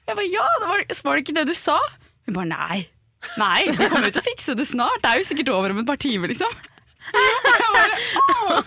Jeg 0.07 0.15
bare 0.15 0.29
ja, 0.31 0.45
det 0.61 0.67
var, 0.71 0.85
var 1.03 1.17
det 1.17 1.23
ikke 1.25 1.35
det 1.35 1.47
du 1.49 1.55
sa? 1.57 1.79
Hun 2.27 2.37
bare 2.37 2.51
nei. 2.51 2.77
Nei, 3.35 3.65
vi 3.73 3.89
kommer 3.89 4.07
jo 4.07 4.13
til 4.15 4.23
å 4.23 4.27
fikse 4.29 4.53
det 4.55 4.67
snart. 4.69 5.01
Det 5.03 5.09
er 5.09 5.19
jo 5.19 5.27
sikkert 5.27 5.49
over 5.51 5.73
om 5.73 5.81
et 5.81 5.89
par 5.89 5.99
timer, 5.99 6.31
liksom. 6.31 6.53
«Åh». 7.13 8.61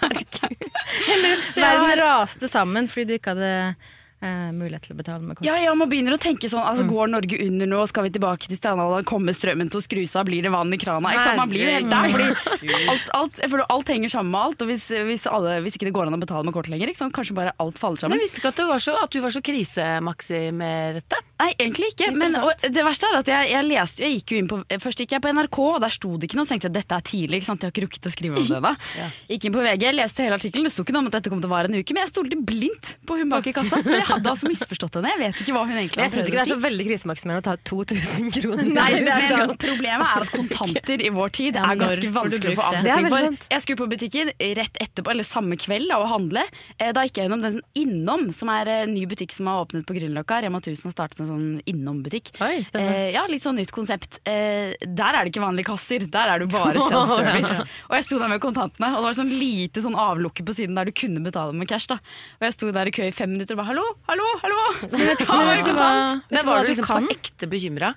Verden 1.55 2.01
raste 2.01 2.49
sammen 2.49 2.89
fordi 2.91 3.05
du 3.09 3.17
ikke 3.19 3.35
hadde 3.35 3.75
eh, 4.23 4.51
mulighet 4.57 4.87
til 4.87 4.95
å 4.95 4.99
betale 5.01 5.25
med 5.25 5.39
kort. 5.39 5.47
Ja, 5.47 5.57
ja, 5.61 5.75
man 5.79 5.91
begynner 5.91 6.17
å 6.17 6.21
tenke 6.21 6.49
sånn 6.53 6.65
altså, 6.67 6.85
Går 6.89 7.11
Norge 7.13 7.39
under 7.47 7.69
nå? 7.71 7.81
Skal 7.91 8.07
vi 8.07 8.13
tilbake 8.15 8.49
til 8.51 8.59
steinalderen? 8.59 9.07
Kommer 9.09 9.37
strømmen 9.37 9.71
til 9.73 9.81
å 9.81 9.85
skrus 9.85 10.15
av? 10.21 10.27
Blir 10.29 10.45
det 10.45 10.53
vann 10.55 10.73
i 10.75 10.79
krana? 10.81 11.15
Ikke 11.17 11.27
sant? 11.29 11.41
Man 11.41 11.53
blir 11.53 11.67
jo 11.67 11.75
helt 11.77 11.91
der. 11.91 12.09
Fordi 12.15 12.79
alt, 12.93 13.11
alt, 13.17 13.43
for 13.53 13.65
alt 13.67 13.93
henger 13.95 14.13
sammen 14.13 14.33
med 14.35 14.41
alt. 14.41 14.65
Og 14.65 14.71
hvis, 14.73 14.87
hvis, 15.09 15.27
alle, 15.31 15.59
hvis 15.65 15.79
ikke 15.79 15.89
det 15.89 15.95
går 15.97 16.11
an 16.11 16.19
å 16.19 16.21
betale 16.23 16.47
med 16.49 16.57
kort 16.57 16.71
lenger, 16.73 16.93
ikke 16.93 17.03
sant? 17.05 17.15
kanskje 17.17 17.37
bare 17.37 17.55
alt 17.63 17.79
faller 17.81 17.99
Jeg 17.99 18.07
sammen. 18.07 18.23
visste 18.23 18.41
ikke 18.43 18.53
at, 18.53 18.61
det 18.61 18.69
var 18.71 18.83
så, 18.85 18.97
at 19.01 19.11
du 19.15 19.21
var 19.25 19.35
så 19.35 19.43
krisemaksimerte. 19.45 21.21
Nei, 21.41 21.51
egentlig 21.57 21.93
ikke. 21.95 22.11
Men 22.17 22.37
og 22.41 22.53
det 22.61 22.85
verste 22.85 23.09
er 23.09 23.19
at 23.23 23.29
jeg, 23.31 23.49
jeg 23.55 23.65
leste 23.65 24.05
Jeg 24.05 24.19
gikk 24.19 24.33
jo 24.35 24.41
inn 24.43 24.49
på 24.51 24.59
Først 24.83 25.01
gikk 25.01 25.15
jeg 25.17 25.23
på 25.25 25.31
NRK, 25.33 25.59
og 25.65 25.79
der 25.83 25.93
sto 25.95 26.13
det 26.21 26.29
ikke 26.29 26.39
noe. 26.39 26.47
Så 26.49 26.55
tenkte 26.55 26.69
jeg 26.69 26.77
dette 26.77 26.99
er 26.99 27.07
tidlig. 27.07 27.41
ikke 27.41 27.49
sant? 27.49 27.65
Jeg 27.65 27.71
har 27.71 27.75
ikke 27.75 27.85
rukket 27.87 28.09
å 28.09 28.13
skrive 28.13 28.41
om 28.43 28.49
det 28.51 28.61
da. 28.65 28.73
Gikk 29.31 29.47
inn 29.49 29.55
på 29.57 29.65
VG, 29.65 29.87
leste 29.97 30.27
hele 30.27 30.37
artikkelen. 30.41 30.69
Det 30.69 30.75
sto 30.75 30.85
ikke 30.85 30.95
noe 30.97 31.05
om 31.07 31.11
at 31.11 31.17
dette 31.19 31.33
kom 31.33 31.41
til 31.43 31.51
å 31.51 31.55
vare 31.55 31.71
en 31.71 31.77
uke, 31.79 31.97
men 31.97 32.05
jeg 32.05 32.13
stolte 32.13 32.39
blindt 32.51 32.93
på 33.09 33.17
hun 33.21 33.33
bak 33.33 33.49
i 33.51 33.55
kassa. 33.57 33.81
Men 33.87 34.01
jeg 34.03 34.10
hadde 34.15 34.31
altså 34.33 34.49
misforstått 34.51 34.99
henne. 34.99 35.11
Jeg 35.15 35.21
vet 35.23 35.41
ikke 35.45 35.55
hva 35.57 35.63
hun 35.69 35.77
egentlig 35.79 36.03
jeg 36.05 36.13
syns 36.15 36.29
ikke 36.31 36.39
det 36.41 36.45
er 36.47 36.51
så 36.53 36.59
veldig 36.65 36.87
krisemaksimerende 36.91 37.43
å 37.43 37.47
ta 37.51 37.55
2000 37.71 38.31
kroner. 38.37 38.71
Nei, 38.77 38.89
det 39.05 39.15
er 39.15 39.27
sånn. 39.31 39.55
Problemet 39.67 40.07
er 40.17 40.27
at 40.27 40.33
kontanter 40.35 41.05
i 41.07 41.11
vår 41.15 41.35
tid 41.41 41.59
er 41.61 41.79
ganske 41.81 42.13
vanskelig 42.15 42.55
å 42.55 42.59
få 42.61 42.67
avsetning 42.71 43.09
for. 43.13 43.39
Jeg 43.55 43.65
skulle 43.65 43.81
på 43.83 43.89
butikken 43.95 44.33
rett 44.61 44.81
etterpå, 44.87 45.13
eller 45.15 45.27
samme 45.27 45.59
kveld, 45.61 45.91
og 45.97 46.07
handle. 46.11 46.45
Eh, 46.79 46.93
Da 46.97 47.05
gikk 47.07 47.21
jeg 47.21 47.29
gjennom 47.29 47.43
den 47.45 47.61
Innom, 47.81 48.27
som 48.37 48.51
er 48.53 48.69
en 48.81 48.95
ny 48.95 49.05
butikk 49.11 49.33
som 49.35 49.47
har 49.51 49.65
åpnet 49.65 49.87
på 49.89 49.95
Grünerløkka. 49.97 50.41
Rema 50.45 50.59
1000 50.61 50.89
har 50.91 50.95
startet 50.97 51.21
en 51.25 51.29
sånn 51.31 51.47
innombutikk. 51.71 52.33
Eh, 52.81 53.11
ja, 53.15 53.23
litt 53.31 53.45
sånn 53.45 53.57
nytt 53.61 53.73
konsept. 53.75 54.19
Eh, 54.29 54.75
der 54.85 55.17
er 55.17 55.25
det 55.27 55.33
ikke 55.33 55.45
vanlige 55.45 55.69
kasser, 55.71 56.05
der 56.11 56.35
er 56.35 56.43
det 56.45 56.51
bare 56.53 56.81
self-service. 56.89 57.61
og 57.89 57.95
jeg 57.99 58.07
sto 58.09 58.19
der 58.21 58.29
med 58.33 58.41
kontantene, 58.43 58.91
og 58.95 59.03
det 59.03 59.09
var 59.11 59.19
sånn 59.21 59.33
lite 59.41 59.83
sånn 59.85 59.97
avlukke 59.99 60.45
på 60.47 60.55
siden 60.57 60.77
der 60.79 60.89
du 60.91 60.93
kunne 60.97 61.23
betale 61.25 61.55
med 61.57 61.69
cash. 61.71 61.87
da. 61.91 61.99
Og 62.41 62.47
jeg 62.49 62.57
sto 62.57 62.71
der 62.75 62.91
i 62.91 62.95
kø 62.95 63.07
i 63.09 63.15
fem 63.15 63.31
minutter 63.33 63.55
og 63.57 63.63
bare 63.63 63.71
hallo, 63.73 63.85
hallo, 64.09 64.27
hallo! 64.43 64.59
Men 64.91 65.07
vet, 65.07 65.23
men 65.29 65.47
vet 65.51 65.65
du 65.67 65.73
hva, 65.77 65.91
vet 66.29 66.31
Men 66.39 66.47
var 66.47 66.65
du 66.65 66.73
liksom 66.73 66.87
kan? 66.89 67.07
på 67.07 67.15
ekte 67.17 67.47
bekymra? 67.51 67.95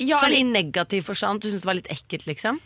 Ja, 0.00 0.16
Sånn 0.22 0.32
i 0.32 0.44
negativ 0.48 1.04
forstand? 1.10 1.42
Du 1.42 1.50
syntes 1.50 1.60
det 1.66 1.68
var 1.68 1.76
litt 1.80 1.90
ekkelt, 1.92 2.26
liksom? 2.30 2.60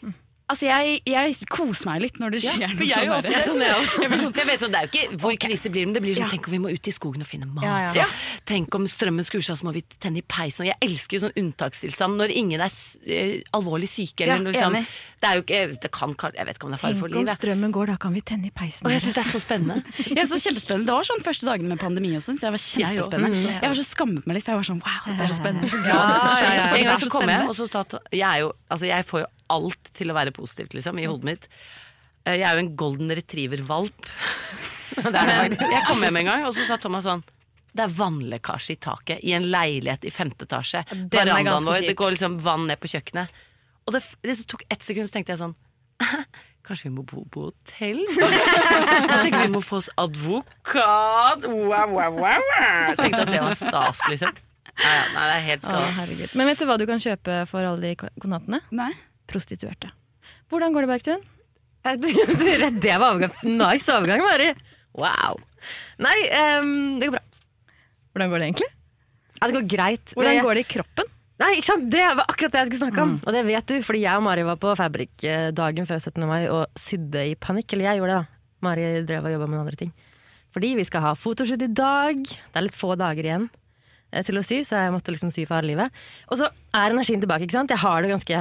altså 0.44 0.66
jeg, 0.68 0.98
jeg 1.08 1.46
koser 1.48 1.86
meg 1.88 2.02
litt 2.04 2.18
når 2.20 2.34
det 2.34 2.40
skjer 2.44 2.74
noe 2.76 2.84
jeg 2.84 3.06
sånn 3.08 3.14
også. 3.16 3.30
der. 3.30 3.38
Jeg, 3.38 3.46
sånn, 3.48 3.62
jeg, 3.64 3.86
jeg, 4.04 4.10
blir 4.12 4.20
sånn, 4.20 4.34
jeg 4.36 4.48
vet 4.50 4.60
sånn, 4.62 4.74
Det 4.74 4.78
er 4.78 4.84
jo 4.84 4.90
ikke 4.92 5.18
hvor 5.22 5.38
krise 5.40 5.70
blir, 5.72 5.86
men 5.88 5.94
det 5.96 6.02
blir 6.04 6.18
sånn 6.18 6.28
Tenk 6.34 6.46
om 6.50 6.52
vi 6.54 6.60
må 6.60 6.72
ut 6.76 6.90
i 6.90 6.92
skogen 6.94 7.24
og 7.24 7.30
finne 7.30 7.48
mat. 7.48 7.64
Ja, 7.64 7.94
ja. 7.96 8.06
Tenk 8.46 8.76
om 8.76 8.84
strømmen 8.92 9.24
skrur 9.26 9.40
seg, 9.42 9.56
så 9.58 9.64
må 9.66 9.72
vi 9.74 9.80
tenne 10.04 10.20
i 10.20 10.26
peisen. 10.28 10.66
Og 10.66 10.68
jeg 10.68 10.76
elsker 10.84 11.16
jo 11.16 11.22
sånn 11.24 11.34
unntakstilstand 11.40 12.20
når 12.20 12.34
ingen 12.36 12.60
er 12.60 12.68
s- 12.70 12.98
eh, 13.08 13.40
alvorlig 13.56 13.88
syke. 13.88 14.26
Eller, 14.28 14.36
Ja, 14.36 14.50
liksom. 14.52 14.76
enig. 14.76 14.84
Det 15.24 15.28
er 15.30 15.38
jo 15.38 15.42
ikke 15.44 15.60
det 15.80 15.90
kan, 15.96 16.10
Jeg 16.36 16.46
vet 16.48 16.58
ikke 16.58 16.66
om 16.68 16.72
det 16.74 16.76
er 16.78 16.82
fare 16.82 16.98
for 17.00 17.14
Tenk 17.14 17.30
om 17.30 17.38
strømmen 17.38 17.72
går, 17.72 17.92
da 17.94 17.96
kan 18.02 18.12
vi 18.16 18.20
tenne 18.28 18.50
i 18.50 18.52
peisen. 18.52 18.84
Og 18.84 18.92
jeg 18.92 19.00
syns 19.04 19.16
det 19.16 19.22
er 19.24 19.30
så 19.30 19.40
spennende. 19.40 19.94
Jeg 20.18 20.28
så 20.28 20.38
kjempespennende. 20.42 20.88
Det 20.90 20.96
var 20.98 21.08
sånn 21.08 21.24
første 21.24 21.48
dagene 21.48 21.70
med 21.72 21.80
pandemi 21.80 22.10
også, 22.18 22.34
så 22.36 22.48
jeg 22.50 22.54
var 22.54 22.62
kjempespennende. 22.64 23.54
Jeg 23.56 23.70
var 23.72 23.78
så 23.78 23.86
skammet 23.88 24.26
meg 24.28 24.38
litt, 24.38 24.44
for 24.46 24.52
jeg 24.54 24.60
var 24.60 24.68
sånn 24.68 24.82
wow, 24.84 25.06
det 25.08 25.24
er 25.24 25.32
så 25.32 25.38
spennende. 25.38 25.70
Så 25.70 25.80
Ja, 25.88 26.00
at 26.04 26.26
det 26.26 26.34
skjer. 26.34 26.50
ja, 26.50 26.58
ja. 26.60 26.66
En 26.78 26.90
gang 26.90 27.00
så 27.00 27.08
kom 27.14 27.32
jeg 27.32 27.48
og 27.48 27.56
så 27.58 27.68
stat, 27.70 27.96
jeg, 28.12 28.24
er 28.28 28.42
jo, 28.44 28.50
altså 28.68 28.90
jeg 28.90 29.08
får 29.08 29.24
jo 29.24 29.30
alt 29.56 29.92
til 29.96 30.12
å 30.12 30.16
være 30.18 30.34
positivt 30.36 30.76
liksom, 30.76 31.00
i 31.00 31.06
hodet 31.08 31.30
mitt. 31.30 31.48
Eh, 32.24 32.36
Jeg 32.40 32.46
er 32.48 32.58
jo 32.58 32.64
en 32.66 32.74
golden 32.76 33.14
retriever-valp. 33.16 34.10
Jeg 34.94 35.80
kom 35.88 36.04
hjem 36.04 36.20
en 36.20 36.28
gang, 36.28 36.44
og 36.46 36.52
så 36.54 36.66
sa 36.68 36.76
Thomas 36.80 37.06
sånn 37.08 37.24
det 37.74 37.82
er 37.88 37.90
vannlekkasje 37.90 38.76
i 38.76 38.78
taket 38.78 39.24
i 39.26 39.32
en 39.34 39.48
leilighet 39.50 40.04
i 40.06 40.10
femte 40.14 40.46
etasje. 40.46 40.84
Er 40.86 41.00
Verandaen 41.10 41.64
vår. 41.66 41.80
Det 41.88 41.96
går 41.98 42.12
liksom 42.14 42.36
vann 42.44 42.68
ned 42.70 42.78
på 42.78 42.86
kjøkkenet. 42.92 43.32
Og 43.84 43.94
det, 43.96 44.02
det 44.24 44.36
tok 44.48 44.64
ett 44.72 44.84
sekund, 44.84 45.08
så 45.08 45.18
tenkte 45.18 45.34
jeg 45.34 45.42
sånn 45.42 45.54
Kanskje 46.64 46.88
vi 46.88 46.94
må 46.94 47.04
bo 47.04 47.26
på 47.28 47.50
hotell? 47.50 48.00
Jeg 48.14 49.18
tenkte 49.20 49.42
vi 49.42 49.50
må 49.52 49.60
få 49.60 49.82
oss 49.82 49.90
advokat. 50.00 51.44
Wow, 51.44 51.92
wow, 51.92 52.14
wow. 52.16 52.46
Jeg 52.88 52.96
tenkte 53.02 53.20
at 53.26 53.32
det 53.34 53.42
var 53.44 53.58
stas, 53.58 54.00
liksom. 54.08 54.32
Nei, 54.80 54.94
nei 55.12 55.26
det 55.28 55.34
er 55.34 55.44
helt 55.44 55.66
skada. 55.66 56.06
Men 56.40 56.48
vet 56.48 56.62
du 56.62 56.64
hva 56.70 56.78
du 56.80 56.86
kan 56.88 57.02
kjøpe 57.04 57.42
for 57.50 57.68
alle 57.68 57.92
de 57.92 58.08
konatene? 58.16 58.62
Nei. 58.72 58.88
Prostituerte. 59.28 59.92
Hvordan 60.48 60.72
går 60.72 60.86
det, 60.86 60.90
Bergtun? 60.94 61.26
Det 61.84 62.96
var 62.96 63.10
overgang. 63.10 63.36
Nice 63.44 63.92
overgang, 63.92 64.24
Mari. 64.24 64.48
Wow. 64.96 65.44
Nei, 66.00 66.16
um, 66.62 66.96
det 66.96 67.10
går 67.10 67.18
bra. 67.18 67.24
Hvordan 68.14 68.32
går 68.32 68.40
det 68.40 68.48
egentlig? 68.48 68.70
Ja, 69.36 69.50
det 69.50 69.56
går 69.58 69.68
greit. 69.68 70.16
Hvordan 70.16 70.40
går 70.46 70.56
det 70.56 70.64
i 70.64 70.70
kroppen? 70.78 71.13
Nei, 71.44 71.58
ikke 71.58 71.68
sant? 71.68 71.90
Det 71.92 72.00
var 72.00 72.24
akkurat 72.24 72.54
det 72.54 72.60
jeg 72.62 72.68
skulle 72.70 72.86
snakke 72.86 73.02
om. 73.04 73.10
Og 73.20 73.34
det 73.36 73.42
vet 73.44 73.66
du, 73.68 73.74
fordi 73.84 74.04
jeg 74.06 74.16
og 74.16 74.24
Mari 74.24 74.46
var 74.48 74.56
på 74.60 74.70
Fabrik 74.78 75.26
eh, 75.28 75.50
dagen 75.52 75.84
før 75.88 76.00
17. 76.00 76.24
mai 76.24 76.46
og 76.48 76.78
sydde 76.80 77.26
i 77.28 77.34
panikk. 77.36 77.74
Eller 77.74 77.90
jeg 77.90 78.00
gjorde 78.00 78.14
det, 78.14 78.20
da. 78.22 78.54
Mari 78.64 78.86
drev 79.04 79.28
og 79.28 79.34
jobba 79.34 79.48
med 79.50 79.60
andre 79.60 79.76
ting. 79.82 79.90
Fordi 80.56 80.70
vi 80.78 80.86
skal 80.88 81.04
ha 81.04 81.10
fotoshoot 81.18 81.66
i 81.66 81.68
dag. 81.68 82.22
Det 82.24 82.56
er 82.56 82.64
litt 82.64 82.78
få 82.78 82.94
dager 82.96 83.28
igjen 83.28 83.44
eh, 84.14 84.24
til 84.24 84.40
å 84.40 84.44
sy, 84.46 84.62
så 84.64 84.86
jeg 84.86 84.94
måtte 84.94 85.12
liksom 85.12 85.34
sy 85.34 85.44
for 85.44 85.58
harde 85.58 85.68
livet. 85.68 86.00
Og 86.30 86.40
så 86.40 86.48
er 86.48 86.94
energien 86.94 87.20
tilbake. 87.20 87.44
ikke 87.44 87.58
sant? 87.58 87.74
Jeg 87.74 87.84
har 87.84 88.00
det 88.00 88.14
ganske 88.14 88.40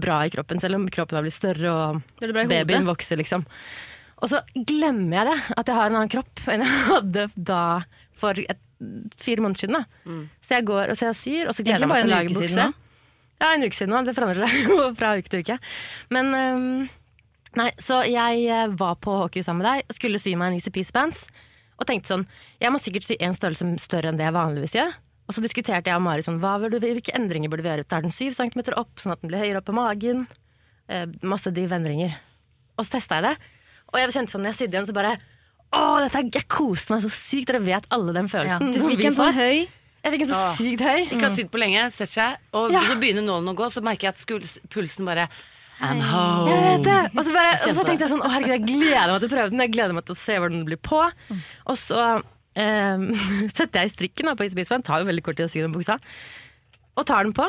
bra 0.00 0.16
i 0.24 0.32
kroppen, 0.34 0.62
selv 0.62 0.80
om 0.80 0.88
kroppen 0.90 1.20
har 1.20 1.26
blitt 1.26 1.36
større 1.36 1.70
og 1.70 2.26
babyen 2.50 2.88
vokser, 2.88 3.20
liksom. 3.20 3.44
Og 4.20 4.32
så 4.32 4.42
glemmer 4.54 5.20
jeg 5.20 5.30
det, 5.30 5.38
at 5.60 5.70
jeg 5.70 5.78
har 5.78 5.92
en 5.92 6.00
annen 6.00 6.12
kropp 6.12 6.42
enn 6.50 6.64
jeg 6.64 6.82
hadde 6.88 7.28
da 7.36 7.62
for 8.20 8.36
et, 8.42 8.60
fire 9.20 9.44
måneder 9.44 9.64
siden. 9.64 9.80
Da. 9.80 10.14
Så 10.44 10.56
jeg 10.56 10.68
går 10.70 10.92
og 10.92 10.98
så 10.98 11.10
jeg 11.10 11.18
syr, 11.20 11.50
og 11.50 11.56
så 11.56 11.66
gleder 11.66 11.84
jeg 11.84 11.90
meg 11.90 12.04
til 12.04 12.10
å 12.10 12.14
bare 12.14 12.22
en 12.22 12.28
lage 12.28 12.38
bukse. 12.38 12.70
Ja, 13.40 13.50
en 13.54 13.64
uke 13.64 13.76
siden 13.76 13.94
nå. 13.94 14.00
Det 14.04 14.16
forandrer 14.16 14.46
seg 14.46 14.64
jo 14.70 14.88
fra 14.98 15.12
uke 15.18 15.32
til 15.32 15.44
uke. 15.44 15.60
Men 16.12 16.34
um, 16.36 16.72
Nei, 17.58 17.70
så 17.82 18.04
jeg 18.06 18.44
eh, 18.46 18.72
var 18.78 18.98
på 19.02 19.10
hockey 19.24 19.42
sammen 19.42 19.64
med 19.64 19.66
deg, 19.66 19.88
og 19.90 19.96
skulle 19.96 20.20
sy 20.22 20.36
meg 20.38 20.52
en 20.52 20.58
Easy 20.60 20.70
Peace 20.70 20.94
Pants. 20.94 21.24
Og 21.80 21.88
tenkte 21.88 22.12
sånn, 22.12 22.26
jeg 22.62 22.70
må 22.70 22.78
sikkert 22.78 23.08
sy 23.08 23.16
en 23.18 23.34
størrelse 23.34 23.66
større 23.82 24.12
enn 24.12 24.20
det 24.20 24.28
jeg 24.28 24.36
vanligvis 24.36 24.76
gjør. 24.76 24.92
Og 25.26 25.34
så 25.34 25.42
diskuterte 25.42 25.90
jeg 25.90 25.98
og 25.98 26.04
Mari 26.04 26.22
sånn, 26.26 26.38
hva 26.42 26.56
burde 26.62 26.78
hvilke 26.82 27.14
endringer 27.16 27.50
burde 27.50 27.64
vi 27.66 27.72
gjøre. 27.72 27.86
Tar 27.90 28.04
den 28.06 28.14
syv 28.14 28.36
centimeter 28.36 28.76
opp, 28.78 28.92
sånn 29.02 29.14
at 29.14 29.22
den 29.22 29.32
blir 29.32 29.42
høyere 29.42 29.62
opp 29.62 29.66
på 29.66 29.74
magen. 29.74 30.24
Eh, 30.90 31.06
masse 31.26 31.50
div 31.54 31.74
endringer. 31.74 32.14
Og 32.76 32.86
så 32.86 32.98
testa 32.98 33.18
jeg 33.18 33.30
det. 33.30 33.34
Og 33.90 33.98
jeg 33.98 34.14
kjente 34.14 34.34
sånn, 34.34 34.44
når 34.46 34.52
jeg 34.52 34.60
sydde 34.60 34.78
igjen, 34.78 34.88
så 34.90 34.96
bare 34.96 35.16
Å, 35.72 35.80
dette, 36.02 36.18
er- 36.18 36.30
jeg 36.40 36.48
koste 36.50 36.90
meg 36.94 37.02
så 37.04 37.10
sykt. 37.14 37.46
Dere 37.52 37.60
vet 37.62 37.84
alle 37.94 38.12
den 38.16 38.26
følelsen. 38.28 38.72
Du 38.74 38.80
fikk 38.88 39.04
en 39.06 39.14
sånn 39.14 39.32
høy 39.36 39.68
Jeg 40.02 40.12
fikk 40.14 40.22
en 40.24 40.30
så 40.32 40.40
sykt 40.56 40.80
høy. 40.80 41.00
Ikke 41.12 41.26
har 41.28 41.34
sydd 41.34 41.50
på 41.52 41.60
lenge, 41.60 41.82
setter 41.92 42.12
seg, 42.16 42.36
og 42.56 42.72
Ja. 42.72 42.80
så 42.88 42.94
begynner 42.98 43.22
nålen 43.22 43.52
å 43.52 43.54
gå, 43.54 43.66
så 43.70 43.82
merker 43.84 44.08
jeg 44.08 44.14
at 44.14 44.18
skuls, 44.22 44.58
pulsen 44.72 45.04
bare 45.04 45.28
I'm 45.80 45.96
Jeg 46.00 46.08
home. 46.08 46.56
vet 46.56 46.82
det. 46.84 47.10
Og 47.16 47.24
så, 47.24 47.32
bare, 47.32 47.52
og 47.52 47.74
så 47.76 47.84
tenkte 47.84 48.04
jeg 48.06 48.10
sånn, 48.12 48.20
å 48.24 48.30
herregud, 48.32 48.54
jeg 48.56 48.64
gleder 48.66 49.12
meg 49.12 49.20
til 49.20 49.28
å 49.28 49.32
prøve 49.36 49.50
den. 49.50 49.60
Jeg 49.60 49.72
gleder 49.72 49.92
meg 49.94 50.04
til 50.04 50.14
å 50.14 50.18
se 50.18 50.32
hvordan 50.40 50.56
den 50.58 50.64
blir 50.66 50.76
på. 50.80 51.02
Og 51.66 51.76
så 51.76 52.00
um, 52.56 53.06
setter 53.56 53.80
jeg 53.80 53.86
i 53.88 53.94
strikken 53.94 54.26
da, 54.28 54.34
på 54.34 54.44
isbispen. 54.48 54.82
Tar 54.82 55.00
jo 55.00 55.08
veldig 55.12 55.22
kort 55.24 55.36
tid 55.36 55.46
å 55.46 55.52
sy 55.52 55.60
den 55.60 55.72
buksa. 55.72 55.98
Og 56.96 57.06
tar 57.06 57.24
den 57.24 57.32
på. 57.36 57.46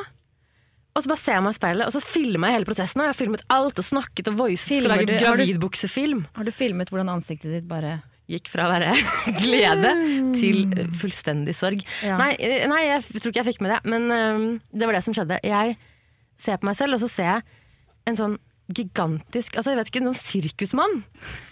Og 0.91 1.03
så 1.03 1.07
bare 1.07 1.19
ser 1.23 1.33
jeg 1.39 1.43
meg 1.43 1.55
i 1.55 1.59
speilet, 1.59 1.87
og 1.87 1.93
så 1.95 2.03
filmer 2.03 2.51
jeg 2.51 2.59
hele 2.59 2.67
prosessen. 2.67 2.99
Og 2.99 3.07
jeg 3.07 3.13
har 3.15 3.19
filmet 3.19 3.43
alt 3.49 3.79
og 3.79 3.85
snakket 3.87 4.27
og 4.27 4.35
voicet. 4.43 4.75
Skal 4.79 4.91
lage 4.91 5.07
du- 5.07 5.13
har 5.15 5.35
gravidbuksefilm. 5.37 6.25
Har 6.35 6.43
du 6.43 6.51
filmet 6.51 6.89
hvordan 6.91 7.11
ansiktet 7.15 7.51
ditt 7.51 7.67
bare 7.67 8.01
Gikk 8.31 8.51
fra 8.51 8.67
å 8.67 8.71
være 8.71 8.93
glede 9.43 9.93
til 10.37 10.63
fullstendig 10.99 11.55
sorg. 11.57 11.83
Ja. 12.05 12.19
Nei, 12.21 12.33
eh, 12.39 12.67
nei, 12.71 12.83
jeg 12.87 13.03
tror 13.17 13.33
ikke 13.33 13.43
jeg 13.43 13.49
fikk 13.53 13.65
med 13.65 13.75
det, 13.75 13.81
men 13.91 14.07
um, 14.11 14.45
det 14.71 14.87
var 14.87 14.97
det 14.97 15.03
som 15.07 15.15
skjedde. 15.15 15.41
Jeg 15.47 15.75
ser 16.39 16.61
på 16.61 16.69
meg 16.69 16.79
selv, 16.79 16.95
og 16.97 17.03
så 17.03 17.11
ser 17.11 17.29
jeg 17.29 17.43
en 18.09 18.17
sånn 18.17 18.39
gigantisk 18.77 19.57
altså 19.59 19.71
jeg 19.73 19.79
vet 19.81 19.89
ikke, 19.91 20.03
noen 20.05 20.17
sirkusmann. 20.17 20.95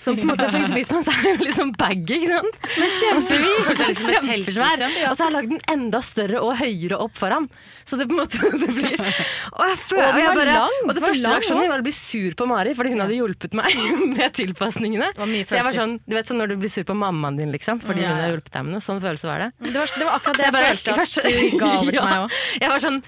Som 0.04 0.16
på 0.18 0.24
en 0.26 0.32
måte 0.32 0.48
for 0.52 0.66
Spisemann 0.72 1.04
så 1.06 1.14
er 1.14 1.26
jo 1.34 1.46
litt 1.46 1.58
sånn 1.58 1.74
baggy, 1.80 2.18
ikke 2.20 2.32
sant? 2.36 2.60
Men 2.70 2.86
jeg 2.88 3.98
kjempesvær. 4.00 4.78
liksom. 4.80 5.10
Og 5.10 5.18
så 5.18 5.24
har 5.26 5.30
jeg 5.30 5.36
lagd 5.36 5.52
den 5.54 5.62
enda 5.74 6.02
større 6.06 6.42
og 6.46 6.56
høyere 6.60 7.00
opp 7.04 7.16
foran. 7.20 7.48
Så 7.90 7.98
det 7.98 8.06
på 8.10 8.14
en 8.14 8.20
måte 8.22 8.38
det 8.62 8.70
blir 8.76 8.94
Og, 9.00 9.64
jeg 9.66 9.78
føler, 9.82 10.12
Og 10.14 10.20
jeg 10.22 10.36
bare, 10.38 10.56
og 10.86 10.92
det 10.94 11.02
første 11.04 11.32
reaksjonen 11.34 11.64
min 11.66 11.72
var 11.74 11.82
å 11.82 11.88
bli 11.88 11.94
sur 11.96 12.36
på 12.38 12.46
Mari, 12.50 12.76
fordi 12.78 12.94
hun 12.94 13.02
hadde 13.06 13.18
hjulpet 13.18 13.58
meg 13.58 13.80
med 14.18 14.36
tilpasningene. 14.38 15.10
Så 15.18 15.58
jeg 15.58 15.66
var 15.66 15.76
sånn, 15.80 15.98
du 16.06 16.16
vet 16.18 16.30
sånn 16.30 16.40
når 16.44 16.54
du 16.54 16.58
blir 16.62 16.74
sur 16.74 16.86
på 16.86 16.98
mammaen 16.98 17.40
din, 17.42 17.52
liksom, 17.56 17.82
fordi 17.82 18.06
hun 18.06 18.20
har 18.22 18.30
hjulpet 18.36 18.54
deg 18.60 18.68
med 18.68 18.78
noe. 18.78 18.84
Sånn 18.86 19.02
følelse 19.04 19.30
var 19.32 19.46
det. 19.48 19.50
Det 19.72 19.76
var, 19.80 19.96
det 19.98 20.06
var 20.08 20.20
akkurat 20.20 20.38
det 20.40 20.48
jeg, 20.50 20.56
bare- 20.60 20.78
følte 21.02 21.26
at 21.26 21.34
du 21.34 21.60
ga 21.60 21.74
over 21.80 21.92
til 21.98 22.08
meg 22.12 22.24
òg. 22.28 22.40
Jeg 22.62 22.74
var 22.76 22.86
sånn 22.90 23.02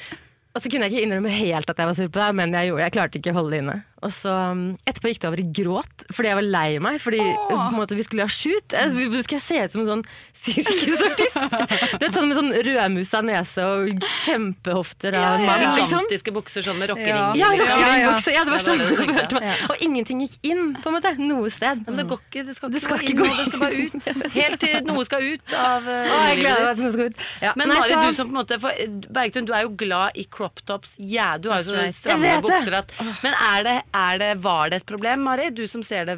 og 0.51 0.59
så 0.59 0.67
kunne 0.67 0.83
jeg 0.89 0.91
ikke 0.97 1.03
innrømme 1.07 1.29
helt 1.31 1.69
at 1.71 1.77
jeg 1.79 1.87
var 1.87 1.95
sur 1.95 2.09
på 2.11 2.19
deg, 2.19 2.33
men 2.35 2.51
jeg 2.57 2.67
gjorde 2.67 2.83
Jeg 2.83 2.91
klarte 2.97 3.19
ikke 3.21 3.31
å 3.31 3.35
holde 3.37 3.53
det 3.53 3.59
inne. 3.63 3.75
Og 4.01 4.09
så 4.13 4.31
um, 4.51 4.61
Etterpå 4.89 5.11
gikk 5.11 5.19
det 5.21 5.29
over 5.29 5.41
i 5.43 5.47
gråt, 5.53 6.05
fordi 6.09 6.31
jeg 6.31 6.37
var 6.39 6.45
lei 6.47 6.69
meg. 6.81 6.97
Fordi 7.03 7.19
på 7.21 7.57
en 7.59 7.77
måte, 7.77 7.97
vi 7.97 8.05
skulle 8.07 8.25
ha 8.25 8.31
shoot. 8.33 8.73
Jeg, 8.73 8.93
vi- 8.97 9.21
skal 9.25 9.37
jeg 9.37 9.43
se 9.45 9.59
ut 9.61 9.73
som 9.75 9.81
en 9.83 9.89
sånn 9.91 10.03
sirkusartist? 10.41 11.37
Du 12.01 12.05
vet, 12.05 12.15
sånn 12.15 12.27
med 12.31 12.37
sånn 12.37 12.51
rødmusa 12.65 13.21
nese 13.25 13.63
og 13.67 13.91
kjempehofter 14.01 15.15
av 15.17 15.35
en 15.37 15.45
mann, 15.45 15.63
liksom. 15.75 16.01
Gigantiske 16.01 16.33
bukser 16.33 16.65
sånn 16.65 16.79
med 16.81 16.89
rockeringer. 16.91 17.37
Ja, 17.37 17.51
liksom. 17.53 17.73
rockeringbukse. 17.75 18.33
Ja, 18.33 18.43
det 18.47 18.55
var 18.55 18.63
sånn 18.65 18.81
det 18.81 19.25
det. 19.35 19.53
Og 19.69 19.83
ingenting 19.85 20.23
gikk 20.25 20.37
inn, 20.49 20.63
på 20.81 20.89
en 20.91 20.97
måte. 20.97 21.13
Noe 21.21 21.51
sted. 21.53 21.83
Men 21.85 21.99
det 22.01 22.07
går 22.09 22.21
ikke, 22.25 22.45
det 22.47 22.55
skal 22.57 22.71
ikke, 22.71 22.77
Det 22.77 22.83
skal 22.87 23.03
gå 23.03 23.11
inn, 23.11 23.21
og 23.21 23.37
det 23.37 23.45
skal 23.45 23.63
bare 23.65 23.85
ut. 23.85 24.33
Helt 24.37 24.61
til 24.63 24.87
noe 24.87 25.05
skal 25.07 25.27
ut 25.27 25.55
av 25.57 25.85
uh, 25.85 25.93
Å, 26.01 26.19
jeg 26.31 26.41
gleder 26.41 26.65
meg 26.65 26.79
til 26.79 26.87
det 26.87 26.93
skal 26.95 27.11
ut. 27.11 27.25
Ja. 27.45 27.53
Men 27.59 27.71
Nei, 27.71 27.77
Mari, 27.81 27.93
så- 27.93 28.01
du 28.07 28.17
som 28.17 28.31
på 28.31 28.35
en 28.35 28.39
måte 28.41 28.59
for, 28.63 28.73
eh, 28.81 28.97
Bergtun, 29.19 29.45
du 29.49 29.53
er 29.57 29.65
jo 29.67 29.73
glad 29.77 30.17
i 30.17 30.25
crop 30.31 30.63
tops. 30.65 30.95
Ja, 30.97 31.35
du 31.37 31.51
har 31.51 31.61
jo 31.61 31.69
så 31.71 31.77
That's 31.81 32.01
stramme 32.01 32.33
bukser 32.45 32.79
at 32.81 32.93
Men 33.21 33.35
er 33.37 33.67
det, 33.67 33.77
det, 33.91 34.33
var 34.43 34.71
det 34.71 34.81
et 34.81 34.85
problem, 34.87 35.23
Mari? 35.27 35.49
Du 35.55 35.65
som 35.67 35.83
ser 35.83 36.05
det 36.07 36.17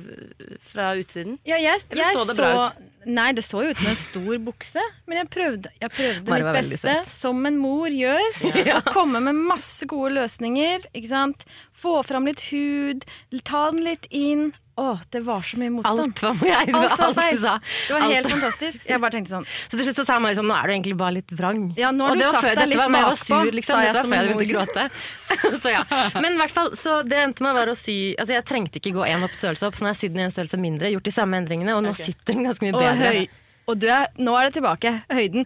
fra 0.61 0.93
utsiden? 0.99 1.37
Ja, 1.47 1.57
jeg, 1.57 1.85
Eller 1.89 2.03
jeg 2.03 2.17
så 2.17 2.25
det 2.29 2.35
bra 2.37 2.51
ut? 2.69 2.89
Nei, 3.03 3.31
det 3.35 3.43
så 3.43 3.63
jo 3.65 3.73
ut 3.73 3.79
som 3.79 3.89
en 3.91 3.99
stor 3.99 4.37
bukse, 4.45 4.83
men 5.11 5.19
jeg 5.19 5.29
prøvde, 5.33 5.71
jeg 5.81 5.91
prøvde 5.91 6.37
mitt 6.37 6.49
beste, 6.55 6.93
som 7.11 7.41
en 7.49 7.57
mor 7.59 7.91
gjør. 7.91 8.29
Å 8.77 8.81
komme 8.93 9.19
med 9.25 9.41
masse 9.51 9.87
gode 9.91 10.13
løsninger. 10.21 10.87
Ikke 10.93 11.11
sant? 11.11 11.43
Få 11.75 11.97
fram 12.07 12.29
litt 12.29 12.45
hud, 12.51 13.03
ta 13.43 13.65
den 13.73 13.83
litt 13.87 14.07
inn. 14.07 14.51
Å, 14.73 14.85
det 15.13 15.19
var 15.21 15.43
så 15.45 15.59
mye 15.61 15.69
motstand. 15.69 15.99
Alt 16.01 16.21
var 16.23 16.47
jeg, 16.49 16.71
Alt 16.73 16.97
var 16.97 17.11
feil. 17.13 17.43
Alt 17.45 17.65
Det 17.87 17.93
var 17.93 18.05
helt 18.09 18.25
Alt. 18.25 18.31
fantastisk. 18.33 18.87
Jeg 18.89 19.01
bare 19.03 19.13
tenkte 19.13 19.29
sånn 19.35 19.43
Så 19.45 19.77
til 19.77 19.83
slutt 19.85 19.99
så 19.99 20.05
sa 20.07 20.15
Mari 20.23 20.33
sånn, 20.39 20.47
nå 20.49 20.55
er 20.57 20.65
du 20.65 20.73
egentlig 20.73 20.95
bare 20.97 21.13
litt 21.19 21.33
vrang. 21.37 21.59
Ja, 21.77 21.91
nå 21.93 22.07
har 22.07 22.15
Og 22.15 22.17
du 22.17 22.23
det 22.23 22.31
sagt 22.33 22.47
deg 22.57 22.71
litt 22.71 22.79
var 22.81 22.89
jeg 22.89 22.95
var 22.95 23.05
bakpå, 23.11 23.27
sur, 23.27 23.51
liksom. 23.59 23.83
Dette 23.83 23.93
var 23.93 24.01
som 24.01 24.15
før 24.15 24.17
jeg 24.17 24.31
begynte 24.33 24.47
å 24.47 24.53
gråte. 24.55 24.87
så 25.63 25.73
ja. 25.75 25.83
Men 26.25 26.33
i 26.33 26.41
hvert 26.41 26.55
fall, 26.57 26.71
så 26.79 26.95
det 27.05 27.19
endte 27.21 27.45
meg 27.45 27.53
var 27.59 27.69
å 27.69 27.75
sy 27.77 27.97
Altså 28.17 28.33
jeg 28.33 28.47
trengte 28.49 28.81
ikke 28.81 28.95
gå 28.97 29.05
én 29.13 29.27
størrelse 29.29 29.69
opp, 29.69 29.77
så 29.77 29.85
nå 29.85 29.91
har 29.91 29.93
jeg 29.93 30.01
sydd 30.07 30.17
den 30.17 30.25
en 30.25 30.33
størrelse 30.33 30.59
mindre, 30.65 30.89
gjort 30.95 31.05
de 31.05 31.13
samme 31.19 31.37
endringene, 31.37 31.77
og 31.77 31.85
nå 31.85 31.93
sitter 31.97 32.33
den 32.33 32.49
ganske 32.49 32.65
mye 32.65 32.73
Og, 32.73 32.81
bedre. 32.81 33.13
høy, 33.13 33.29
og 33.69 33.77
du 33.79 33.87
er, 33.93 34.09
nå 34.17 34.33
er 34.41 34.49
det 34.49 34.57
tilbake. 34.57 34.95
Høyden. 35.13 35.45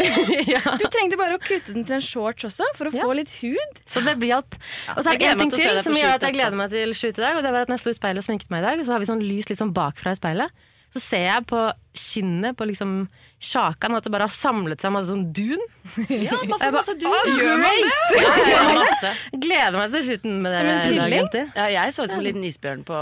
ja. 0.54 0.60
Du 0.80 0.86
trengte 0.90 1.18
bare 1.20 1.36
å 1.36 1.40
kutte 1.42 1.74
den 1.76 1.84
til 1.88 1.96
en 1.98 2.04
shorts 2.04 2.46
også, 2.48 2.66
for 2.78 2.90
å 2.90 2.94
Ja. 2.94 3.04
få 3.04 3.14
litt 3.18 3.30
hud. 3.40 3.80
Så 3.90 4.02
det 4.06 4.16
blir 4.20 4.32
hjelp. 4.34 4.56
Og 4.96 5.02
så 5.04 5.12
er 5.14 5.20
det 5.20 5.28
en 5.32 5.38
ting 5.44 5.52
til 5.54 5.82
som 5.84 5.96
gjør 5.96 6.16
at 6.16 6.26
jeg 6.28 6.36
gleder 6.38 6.56
meg 6.58 6.70
til 6.72 6.94
shoot 6.96 7.16
i 7.18 7.24
dag, 7.24 7.36
og 7.38 7.44
det 7.46 7.52
var 7.54 7.66
at 7.66 7.72
når 7.72 7.78
jeg 7.78 7.84
sto 7.86 7.94
i 7.94 7.98
speilet 8.00 8.22
og 8.24 8.28
sminket 8.28 8.50
meg 8.54 8.64
i 8.64 8.66
dag, 8.70 8.84
så 8.86 8.94
har 8.96 9.02
vi 9.02 9.10
sånn 9.10 9.22
lys 9.24 9.50
litt 9.50 9.60
sånn 9.60 9.74
bakfra 9.76 10.12
i 10.16 10.20
speilet, 10.20 10.50
så 10.90 11.02
ser 11.02 11.26
jeg 11.28 11.46
på 11.50 11.64
skinnet 11.94 12.56
på 12.58 12.66
liksom 12.70 13.04
sjakan 13.40 13.96
at 13.96 14.04
det 14.04 14.12
bare 14.12 14.26
har 14.28 14.32
samlet 14.32 14.82
seg 14.82 14.92
masse 14.92 15.10
sånn 15.10 15.24
dun. 15.34 15.60
Ja, 16.10 16.36
man 16.46 16.60
får 16.60 16.74
masse 16.74 16.94
dun. 17.00 17.14
Gjør 17.40 17.56
man 17.62 17.78
det? 17.80 18.20
Ja, 18.20 18.34
ja, 18.50 18.60
masse. 18.82 19.12
Gleder 19.32 19.78
meg 19.78 19.94
til 19.94 20.04
slutten 20.10 20.36
med 20.44 20.54
Som 20.54 20.68
en 20.70 20.82
kylling? 20.84 21.48
Ja, 21.56 21.68
jeg 21.72 21.94
så 21.96 22.04
ut 22.04 22.12
som 22.12 22.20
en 22.20 22.26
liten 22.26 22.44
isbjørn 22.46 22.84
på, 22.86 23.00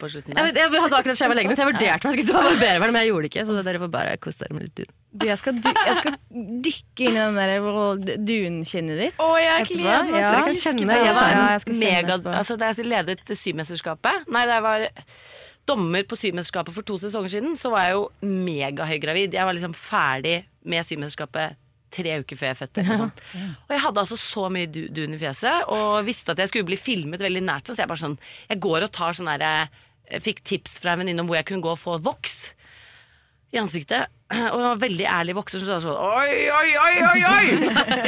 på 0.00 0.10
slutten 0.14 0.38
Jeg, 0.38 0.54
jeg 0.56 0.72
hadde 0.72 1.00
akkurat 1.00 1.20
skjeva 1.20 1.36
leggene, 1.36 1.58
så 1.58 1.66
jeg 1.66 1.74
vurderte 1.74 2.08
om 2.08 2.14
jeg 2.14 2.24
skulle 2.24 2.32
ta 2.32 2.48
barbere 2.48 2.80
meg, 2.80 2.94
men 2.94 3.00
jeg 3.02 3.12
gjorde 3.12 3.26
det 3.26 3.32
ikke. 3.32 3.46
Så 3.50 3.58
dere 3.68 3.82
får 3.84 3.92
bare 3.98 4.16
kose 4.24 4.46
dere 4.46 4.58
med 4.58 4.68
litt 4.68 4.76
dun. 4.80 4.94
Du, 5.14 5.28
jeg, 5.28 5.38
skal 5.38 5.60
dy 5.62 5.70
jeg 5.70 5.98
skal 6.00 6.16
dykke 6.64 7.04
inn 7.06 7.14
i 7.14 7.20
den 7.20 7.36
der 7.38 8.16
dunskinnet 8.30 8.98
ditt. 8.98 9.20
Å, 9.22 9.28
jeg 9.38 9.68
gleder 9.70 10.10
meg 10.10 10.24
til 10.24 10.56
å 10.56 10.58
kjenne 10.64 10.88
Jeg 10.88 11.04
det, 11.06 11.14
var 11.14 11.30
ja, 11.30 11.44
jeg 11.54 11.78
mega, 11.78 12.16
altså, 12.34 12.56
Da 12.58 12.72
jeg 12.72 12.88
ledet 12.88 13.22
Symesterskapet 13.38 14.26
Nei, 14.34 14.42
det 14.50 14.58
var 14.64 14.88
dommer 15.66 16.04
på 16.08 16.16
Symesterskapet 16.18 16.74
for 16.76 16.82
to 16.86 16.96
sesonger 17.00 17.28
siden, 17.32 17.54
så 17.56 17.70
var 17.72 17.86
jeg 17.88 17.94
jo 17.96 18.08
megahøygravid. 18.22 19.34
Jeg 19.36 19.46
var 19.48 19.56
liksom 19.56 19.74
ferdig 19.76 20.44
med 20.64 20.84
Symesterskapet 20.86 21.56
tre 21.94 22.16
uker 22.24 22.36
før 22.36 22.50
jeg 22.50 22.58
fødte. 22.58 22.82
eller. 22.82 23.10
Og 23.68 23.70
jeg 23.76 23.80
hadde 23.84 24.00
altså 24.02 24.16
så 24.18 24.48
mye 24.50 24.66
du- 24.66 24.88
dun 24.88 25.14
i 25.14 25.18
fjeset, 25.18 25.68
og 25.70 26.04
visste 26.04 26.32
at 26.34 26.38
jeg 26.42 26.48
skulle 26.50 26.66
bli 26.66 26.76
filmet 26.76 27.20
veldig 27.22 27.42
nært. 27.46 27.66
Så 27.70 27.76
jeg 27.78 27.88
bare 27.88 27.98
sånn 28.02 28.18
Jeg 28.50 28.60
går 28.60 28.82
og 28.82 28.92
tar 28.92 29.12
sånn 29.12 29.28
herre 29.30 29.68
jeg 30.10 30.20
Fikk 30.20 30.42
tips 30.44 30.78
fra 30.80 30.92
en 30.92 30.98
venninne 31.00 31.20
om 31.20 31.26
hvor 31.26 31.36
jeg 31.38 31.46
kunne 31.46 31.62
gå 31.64 31.70
og 31.72 31.78
få 31.80 31.94
voks 32.02 32.50
i 33.54 33.60
ansiktet. 33.62 34.10
Og 34.34 34.54
hun 34.56 34.64
var 34.64 34.78
veldig 34.80 35.04
ærlig 35.06 35.34
vokser 35.36 35.60
så 35.60 35.66
sa 35.68 35.74
sånn 35.84 35.98
Oi, 36.00 36.46
oi, 36.50 36.70
oi, 36.80 36.94
oi, 37.06 37.18
oi! 37.28 37.50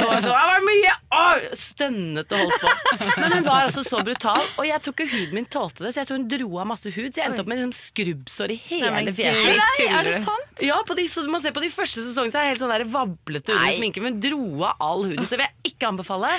Og 0.01 0.09
var 0.09 0.23
sånn, 0.25 0.33
det 0.33 0.47
var 0.49 0.65
mye 0.65 0.95
oi! 1.21 1.51
Stønnet 1.61 2.33
og 2.33 2.41
holdt 2.41 2.65
på. 2.65 3.11
Men 3.21 3.35
hun 3.37 3.45
var 3.47 3.67
altså 3.69 3.85
så 3.87 4.01
brutal, 4.03 4.41
og 4.57 4.67
jeg 4.67 4.83
tror 4.83 4.97
ikke 4.97 5.07
huden 5.13 5.37
min 5.37 5.47
tålte 5.53 5.85
det, 5.85 5.93
så 5.95 6.01
jeg 6.03 6.09
tror 6.09 6.19
hun 6.19 6.27
dro 6.33 6.49
av 6.65 6.71
masse 6.73 6.91
hud. 6.97 7.11
Så 7.13 7.21
jeg 7.21 7.29
endte 7.29 7.45
opp 7.45 7.51
med 7.53 7.61
liksom 7.61 7.77
skrubbsår 7.79 8.55
i 8.57 8.59
hele 8.65 9.15
fjeset. 9.15 9.61
Nei, 9.61 9.89
er 10.01 10.09
det 10.09 10.17
sant? 10.25 10.65
Ja, 10.67 10.81
på 10.89 10.97
de, 10.99 11.07
så 11.13 11.27
man 11.31 11.45
ser 11.45 11.55
på 11.55 11.63
de 11.63 11.71
første 11.71 12.03
sesongene 12.03 12.35
så 12.35 12.41
er 12.41 12.49
jeg 12.49 12.57
helt 12.57 12.65
sånn 12.65 12.75
der 12.75 12.87
vablete 12.97 13.55
under 13.55 13.77
sminken, 13.77 14.09
men 14.09 14.17
hun 14.17 14.25
dro 14.25 14.47
av 14.73 14.87
all 14.89 15.05
huden. 15.07 15.29
Så 15.29 15.39
vil 15.39 15.47
jeg 15.47 15.75
ikke 15.77 15.93
anbefale. 15.93 16.33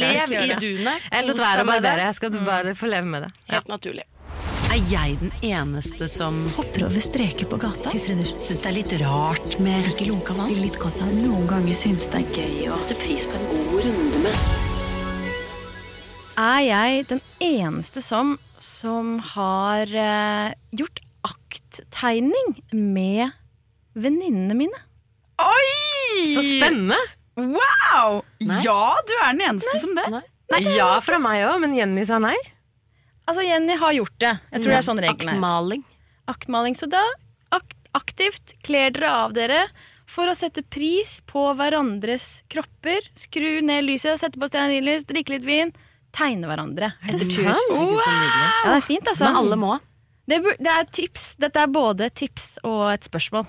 Lev 0.00 0.32
i 0.40 0.46
dunet. 0.58 1.10
Jeg 1.12 1.28
lot 1.28 1.44
være 1.44 1.66
å 1.66 1.70
barbere, 1.70 2.08
jeg 2.08 2.18
skal 2.18 2.40
bare 2.48 2.74
få 2.78 2.90
leve 2.90 3.12
med 3.12 3.28
det. 3.28 3.34
Helt 3.52 3.70
naturlig. 3.70 4.08
Er 4.70 4.78
jeg 4.86 5.16
den 5.18 5.32
eneste 5.42 6.06
som 6.06 6.36
Hopper 6.54 6.84
over 6.86 7.02
streker 7.02 7.48
på 7.50 7.56
gata. 7.58 7.90
syns 7.90 8.60
det 8.62 8.68
er 8.68 8.74
litt 8.76 8.92
rart 9.00 9.56
med 9.58 9.88
Ikke 9.90 10.06
lunka 10.06 10.36
vann. 10.36 10.52
Litt 10.54 10.76
godt 10.78 11.00
av 11.02 11.10
Noen 11.10 11.48
ganger 11.50 11.74
syns 11.74 12.04
det 12.12 12.20
er 12.20 12.36
gøy 12.38 12.68
å 12.70 12.76
Sette 12.78 12.94
pris 13.00 13.26
på 13.26 13.34
en 13.34 13.48
god 13.50 13.80
runde 13.88 14.20
med 14.22 14.36
Er 16.38 16.60
jeg 16.68 17.08
den 17.10 17.22
eneste 17.42 17.98
som, 18.06 18.36
som 18.62 19.18
har 19.32 19.90
eh, 19.90 20.54
gjort 20.78 21.02
akttegning 21.26 22.54
med 22.70 23.34
venninnene 23.98 24.54
mine? 24.54 24.84
Oi! 25.42 26.30
Så 26.30 26.46
spennende! 26.46 27.00
Wow! 27.34 28.22
Ja, 28.38 28.86
du 29.02 29.16
er 29.18 29.34
den 29.34 29.42
eneste 29.50 29.82
som 29.82 29.98
det. 29.98 30.22
Ja 30.62 30.94
fra 31.02 31.18
meg 31.18 31.42
òg, 31.50 31.58
men 31.66 31.74
Jenny 31.74 32.06
sa 32.06 32.22
nei. 32.22 32.38
Altså, 33.30 33.44
Jenny 33.46 33.76
har 33.78 33.94
gjort 33.94 34.16
det. 34.18 34.32
Jeg 34.50 34.62
tror 34.64 34.72
det 34.72 34.78
er 34.80 34.86
sånn 34.88 35.02
reglene 35.04 35.30
er. 35.30 35.36
aktmaling? 35.38 35.84
Aktmaling. 36.30 36.76
Så 36.78 36.88
da 36.90 37.02
ak 37.54 37.76
aktivt 37.94 38.56
kler 38.66 38.90
dere 38.94 39.10
av 39.24 39.34
dere 39.34 39.60
for 40.10 40.30
å 40.30 40.34
sette 40.34 40.64
pris 40.66 41.20
på 41.30 41.44
hverandres 41.58 42.40
kropper. 42.50 43.06
Skru 43.18 43.60
ned 43.62 43.86
lyset, 43.86 44.18
sette 44.18 44.40
på 44.40 44.48
stearinlys, 44.50 45.06
drikke 45.06 45.36
litt 45.36 45.46
vin. 45.46 45.70
Tegne 46.14 46.50
hverandre. 46.50 46.90
Er 47.06 47.14
det 47.14 47.28
tur. 47.30 47.46
Wow! 47.70 48.00
Ja, 48.02 48.72
det 48.72 48.80
er 48.80 48.86
fint, 48.88 49.06
altså. 49.06 49.28
Men 49.28 49.38
alle 49.44 49.58
må. 49.62 49.76
Det, 50.30 50.40
det 50.58 50.72
er 50.74 50.88
tips. 50.90 51.36
Dette 51.42 51.62
er 51.62 51.70
både 51.70 52.10
tips 52.10 52.56
og 52.66 52.88
et 52.90 53.06
spørsmål. 53.06 53.46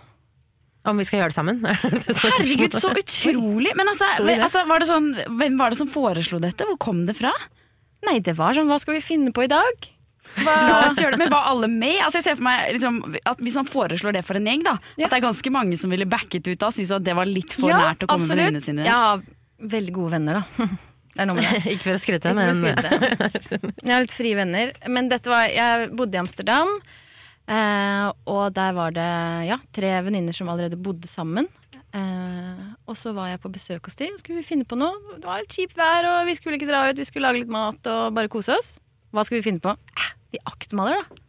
Om 0.86 0.98
vi 0.98 1.06
skal 1.06 1.22
gjøre 1.22 1.34
det 1.34 1.38
sammen? 1.38 1.60
Herregud, 2.26 2.78
så 2.78 2.94
utrolig! 2.94 3.74
Men 3.78 3.90
altså, 3.90 4.08
altså 4.34 4.64
var 4.70 4.82
det 4.82 4.90
sånn, 4.90 5.10
hvem 5.42 5.58
var 5.58 5.74
det 5.74 5.82
som 5.82 5.90
foreslo 5.90 6.40
dette? 6.42 6.66
Hvor 6.70 6.78
kom 6.82 7.04
det 7.10 7.18
fra? 7.18 7.34
Nei, 8.08 8.20
det 8.24 8.34
var 8.38 8.56
sånn, 8.58 8.70
hva 8.72 8.80
skal 8.82 8.96
vi 8.98 9.02
finne 9.06 9.34
på 9.36 9.44
i 9.46 9.50
dag? 9.52 9.88
Hva? 10.44 10.54
La 10.68 10.78
oss 10.86 11.00
gjøre 11.02 11.16
det, 11.18 11.24
men 11.24 11.32
Var 11.34 11.48
alle 11.50 11.68
med? 11.72 11.98
Altså 12.06 12.20
jeg 12.20 12.28
ser 12.28 12.36
for 12.38 12.46
meg 12.46 12.76
liksom, 12.76 13.00
at 13.26 13.40
Hvis 13.42 13.56
man 13.58 13.66
foreslår 13.70 14.14
det 14.14 14.22
for 14.28 14.38
en 14.38 14.46
gjeng, 14.46 14.62
da 14.68 14.76
Ja. 15.00 15.08
at 15.08 15.16
det 15.16 15.18
er 15.18 15.24
ganske 15.26 15.52
mange 15.54 15.80
som 15.82 15.90
ville 15.94 16.06
backet 16.10 16.46
ut 16.48 16.60
da, 16.62 16.70
syntes 16.74 16.94
at 16.94 17.06
det 17.08 17.16
var 17.18 17.26
litt 17.30 17.56
for 17.58 17.72
Ja, 17.74 17.80
nært 17.90 18.06
å 18.06 18.10
komme 18.12 18.28
med 18.30 18.38
vennene 18.38 18.62
sine. 18.66 18.86
Ja, 18.86 19.18
veldig 19.76 19.94
gode 19.98 20.16
venner, 20.20 20.42
da. 20.42 20.68
Det 21.12 21.20
er 21.20 21.28
noe 21.28 21.36
med 21.42 21.44
det. 21.44 21.74
Ikke 21.74 21.90
for 21.90 21.98
å 21.98 22.00
skryte, 22.00 22.32
men 22.38 22.54
skryte. 22.56 23.58
Jeg 23.84 23.92
har 23.92 24.06
litt 24.06 24.14
frie 24.16 24.38
venner. 24.38 24.70
Men 24.88 25.10
dette 25.12 25.28
var, 25.28 25.50
jeg 25.52 25.90
bodde 26.00 26.16
i 26.16 26.22
Amsterdam, 26.22 26.70
eh, 27.52 28.06
og 28.32 28.46
der 28.56 28.78
var 28.78 28.94
det 28.96 29.08
ja, 29.50 29.58
tre 29.76 29.90
venninner 30.06 30.32
som 30.38 30.48
allerede 30.54 30.80
bodde 30.80 31.10
sammen. 31.12 31.50
Og 32.92 32.98
så 33.00 33.14
var 33.16 33.30
jeg 33.32 33.40
på 33.40 33.52
besøk 33.54 33.88
hos 33.88 33.96
de, 34.00 34.10
og 34.12 34.20
skulle 34.20 34.42
vi 34.42 34.48
finne 34.48 34.68
på 34.68 34.76
noe. 34.80 34.98
Det 35.16 35.24
var 35.28 35.40
litt 35.44 35.56
kjipt 35.56 35.78
vær, 35.80 36.08
og 36.10 36.28
vi 36.28 36.36
skulle 36.36 36.58
ikke 36.60 36.68
dra 36.68 36.82
ut, 36.90 36.98
vi 37.00 37.06
skulle 37.08 37.30
lage 37.30 37.44
litt 37.46 37.54
mat 37.54 37.88
og 37.88 38.14
bare 38.18 38.32
kose 38.32 38.52
oss. 38.58 38.74
Hva 39.16 39.24
skal 39.28 39.40
vi 39.40 39.46
finne 39.48 39.64
på? 39.64 39.72
Eh, 39.96 40.10
vi 40.36 40.42
aktmaler, 40.48 41.00
da. 41.00 41.22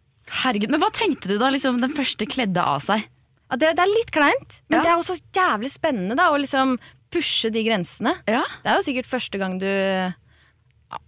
Herregud, 0.43 0.71
Men 0.73 0.81
hva 0.83 0.89
tenkte 0.95 1.29
du 1.31 1.37
da 1.39 1.51
liksom 1.53 1.79
den 1.83 1.93
første 1.93 2.27
kledde 2.31 2.63
av 2.63 2.81
seg? 2.83 3.05
Ja, 3.53 3.59
det, 3.61 3.75
det 3.77 3.85
er 3.85 3.91
litt 3.93 4.11
kleint, 4.15 4.59
men 4.71 4.79
Ja. 4.79 4.83
det 4.83 4.91
er 4.91 4.99
også 5.03 5.17
jævlig 5.37 5.71
spennende 5.75 6.17
da, 6.17 6.31
å 6.33 6.39
liksom 6.41 6.79
pushe 7.13 7.51
de 7.53 7.63
grensene. 7.67 8.15
Ja, 8.27 8.43
Det 8.65 8.71
er 8.73 8.79
jo 8.81 8.87
sikkert 8.87 9.11
første 9.11 9.39
gang 9.39 9.59
du 9.61 9.69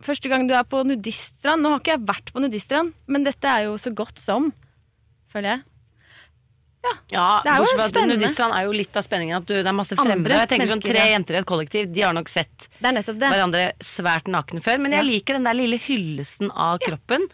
Første 0.04 0.30
gang 0.32 0.46
du 0.48 0.54
er 0.56 0.64
på 0.64 0.80
nudiststrand. 0.86 1.60
Nå 1.60 1.68
har 1.74 1.80
ikke 1.82 1.92
jeg 1.98 2.06
vært 2.08 2.30
på 2.32 2.40
nudiststrand, 2.40 2.94
men 3.06 3.24
dette 3.26 3.44
er 3.44 3.66
jo 3.66 3.74
så 3.80 3.90
godt 3.92 4.16
som, 4.20 4.46
føler 5.28 5.50
jeg. 5.58 5.62
Ja, 7.12 7.40
Det 7.44 7.50
er 7.52 7.62
jo 7.62 7.66
spennende. 7.78 8.18
Nudistland 8.18 8.54
er 8.56 8.66
jo 8.66 8.72
litt 8.76 8.96
av 8.96 9.06
spenningen 9.06 9.38
at 9.38 9.46
du, 9.48 9.54
det 9.54 9.66
er 9.66 9.76
masse 9.76 9.96
fremmede. 9.96 10.38
Jeg 10.42 10.48
tenker 10.52 10.70
sånn, 10.72 10.84
Tre 10.84 11.06
jenter 11.10 11.34
i 11.34 11.40
et 11.40 11.48
kollektiv, 11.48 11.88
de 11.92 12.04
har 12.04 12.12
nok 12.16 12.28
sett 12.28 12.68
er 13.28 13.32
hverandre 13.32 13.64
svært 13.80 14.28
nakne 14.28 14.62
før. 14.64 14.78
Men 14.82 14.92
jeg 14.92 15.04
liker 15.08 15.38
den 15.38 15.44
der 15.48 15.54
lille 15.58 15.78
hyllesten 15.80 16.50
av 16.50 16.78
kroppen. 16.84 17.26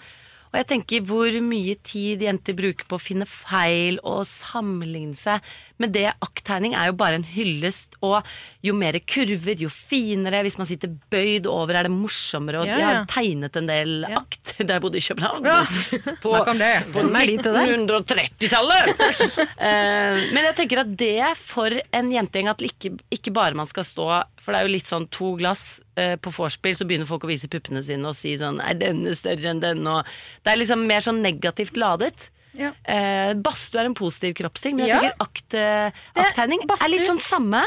Og 0.50 0.58
jeg 0.58 0.66
tenker 0.66 1.04
hvor 1.06 1.30
mye 1.46 1.76
tid 1.86 2.22
jenter 2.26 2.56
bruker 2.58 2.86
på 2.90 2.98
å 2.98 3.02
finne 3.02 3.26
feil 3.26 4.00
og 4.02 4.24
sammenligne 4.26 5.14
seg. 5.14 5.38
Men 5.80 5.92
det 5.94 6.06
akttegning 6.20 6.74
er 6.76 6.90
jo 6.90 6.96
bare 7.00 7.16
en 7.16 7.24
hyllest, 7.24 7.94
og 8.04 8.26
jo 8.62 8.74
mer 8.76 8.98
kurver, 9.08 9.56
jo 9.64 9.70
finere. 9.72 10.42
Hvis 10.44 10.58
man 10.60 10.68
sitter 10.68 10.92
bøyd 11.12 11.46
over, 11.48 11.72
er 11.80 11.88
det 11.88 11.92
morsommere. 11.94 12.60
Og 12.60 12.68
Ja, 12.68 12.76
jeg 12.76 12.86
har 12.98 13.06
tegnet 13.08 13.56
en 13.56 13.66
del 13.70 13.94
Ja. 14.04 14.20
akt 14.20 14.52
da 14.60 14.76
jeg 14.76 14.82
bodde 14.84 15.00
i 15.00 15.04
København. 15.06 15.46
Ja. 15.48 15.62
På, 16.22 16.34
Snakk 16.34 16.50
om 16.52 16.58
det. 16.60 16.70
på 16.92 17.00
Hvem 17.00 17.16
er 17.16 17.26
de 17.30 17.36
til 17.40 17.56
det? 17.56 17.64
1930-tallet! 17.78 18.90
Eh, 19.60 20.16
men 20.34 20.44
jeg 20.46 20.54
tenker 20.56 20.80
at 20.82 20.90
det 20.98 21.12
er 21.20 21.34
for 21.36 21.72
en 21.96 22.08
jentegjeng 22.12 22.48
at 22.50 22.62
ikke, 22.64 22.94
ikke 23.12 23.32
bare 23.36 23.56
man 23.58 23.68
skal 23.68 23.84
stå 23.84 24.06
For 24.40 24.52
det 24.54 24.60
er 24.60 24.66
jo 24.66 24.72
litt 24.72 24.88
sånn 24.88 25.04
to 25.12 25.34
glass 25.40 25.80
eh, 26.00 26.14
på 26.20 26.32
vorspiel, 26.32 26.76
så 26.78 26.86
begynner 26.88 27.08
folk 27.08 27.26
å 27.26 27.30
vise 27.30 27.48
puppene 27.52 27.82
sine 27.84 28.08
og 28.08 28.16
si 28.16 28.32
sånn 28.40 28.60
Er 28.64 28.78
denne 28.80 29.12
større 29.18 29.52
enn 29.52 29.60
denne? 29.62 29.98
Og 30.00 30.44
det 30.44 30.52
er 30.54 30.60
liksom 30.62 30.86
mer 30.88 31.04
sånn 31.04 31.20
negativt 31.24 31.76
ladet. 31.80 32.30
Ja. 32.60 32.72
Eh, 32.84 33.32
badstue 33.40 33.80
er 33.80 33.88
en 33.88 33.94
positiv 33.96 34.34
kroppsting, 34.36 34.76
men 34.76 34.86
jeg 34.86 35.00
tenker 35.00 35.24
akt, 35.24 35.54
eh, 35.56 36.02
akttegning 36.26 36.66
badstue- 36.68 36.84
er 36.90 36.92
litt 36.94 37.08
sånn 37.08 37.22
samme. 37.24 37.62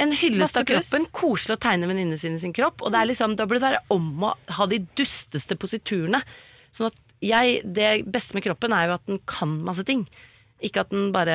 En 0.00 0.12
hyllest 0.14 0.56
av 0.56 0.64
kroppen. 0.64 1.06
Koselig 1.12 1.56
å 1.56 1.60
tegne 1.60 1.88
venninnene 1.90 2.18
sine 2.20 2.38
sin 2.38 2.52
kropp. 2.54 2.82
Og 2.86 2.92
det 2.94 3.00
er 3.00 3.08
liksom, 3.10 3.34
da 3.36 3.44
burde 3.50 3.60
det 3.60 3.72
være 3.72 3.84
om 3.90 4.24
å 4.28 4.34
ha 4.56 4.66
de 4.70 4.78
dusteste 4.96 5.56
positurene. 5.58 6.22
Sånn 6.72 6.86
at 6.92 6.94
jeg, 7.20 7.62
Det 7.66 8.06
beste 8.06 8.34
med 8.34 8.44
kroppen 8.44 8.72
er 8.72 8.86
jo 8.86 8.94
at 8.94 9.06
den 9.06 9.18
kan 9.26 9.56
masse 9.64 9.84
ting. 9.84 10.06
Ikke 10.58 10.82
at 10.82 10.90
den 10.90 11.12
bare 11.14 11.34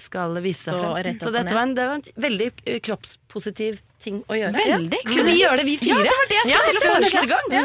skal 0.00 0.38
vise 0.40 0.70
seg 0.70 0.78
frem. 0.80 1.18
Så 1.20 1.32
dette 1.34 1.52
var 1.52 1.66
en, 1.66 1.74
det 1.76 1.84
var 1.90 1.98
en 1.98 2.22
veldig 2.24 2.46
eh, 2.64 2.78
kroppspositiv 2.84 3.82
ting 4.00 4.22
å 4.30 4.36
gjøre. 4.38 4.52
Veldig 4.56 5.00
Kunne 5.08 5.24
vi 5.28 5.34
gjøre 5.40 5.58
det, 5.60 5.66
vi 5.66 5.74
fire? 5.80 5.98
Ja, 5.98 6.06
det 6.06 6.14
var 6.16 6.30
det 6.30 6.38
jeg 6.38 6.50
Ja, 6.52 6.62
til 6.64 6.78
å 6.78 6.82
foreslå. 6.86 7.38
Ja. 7.52 7.62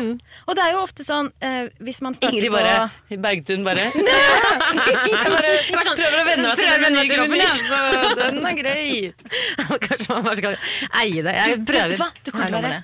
Og 0.48 0.58
det 0.58 0.66
er 0.66 0.76
jo 0.76 0.82
ofte 0.82 1.06
sånn 1.08 1.32
eh, 1.44 1.72
hvis 1.84 2.02
man 2.04 2.18
starter 2.18 2.38
Ingrid 2.40 2.52
på 2.52 2.58
bare 2.58 3.18
Bergtun 3.24 3.66
bare 3.68 3.88
Jeg 3.92 5.28
bare 5.28 5.96
prøver 5.96 6.20
å 6.20 6.26
venne 6.28 6.48
meg 6.48 6.60
til 6.60 6.86
den 6.86 6.98
nye 6.98 7.10
kroppen, 7.12 7.40
ja. 7.40 7.52
Så 7.72 8.16
den 8.20 8.42
er 8.52 8.58
grei. 8.60 8.88
Kanskje 9.88 10.10
man 10.12 10.26
bare 10.28 10.40
skal 10.42 10.58
eie 11.04 11.28
det. 11.28 11.38
Jeg 11.40 11.62
prøver. 11.68 11.96
du 11.96 12.04
hva? 12.04 12.12
Du 12.20 12.34
kommer 12.34 12.52
til 12.52 12.60
å 12.60 12.66
være 12.68 12.82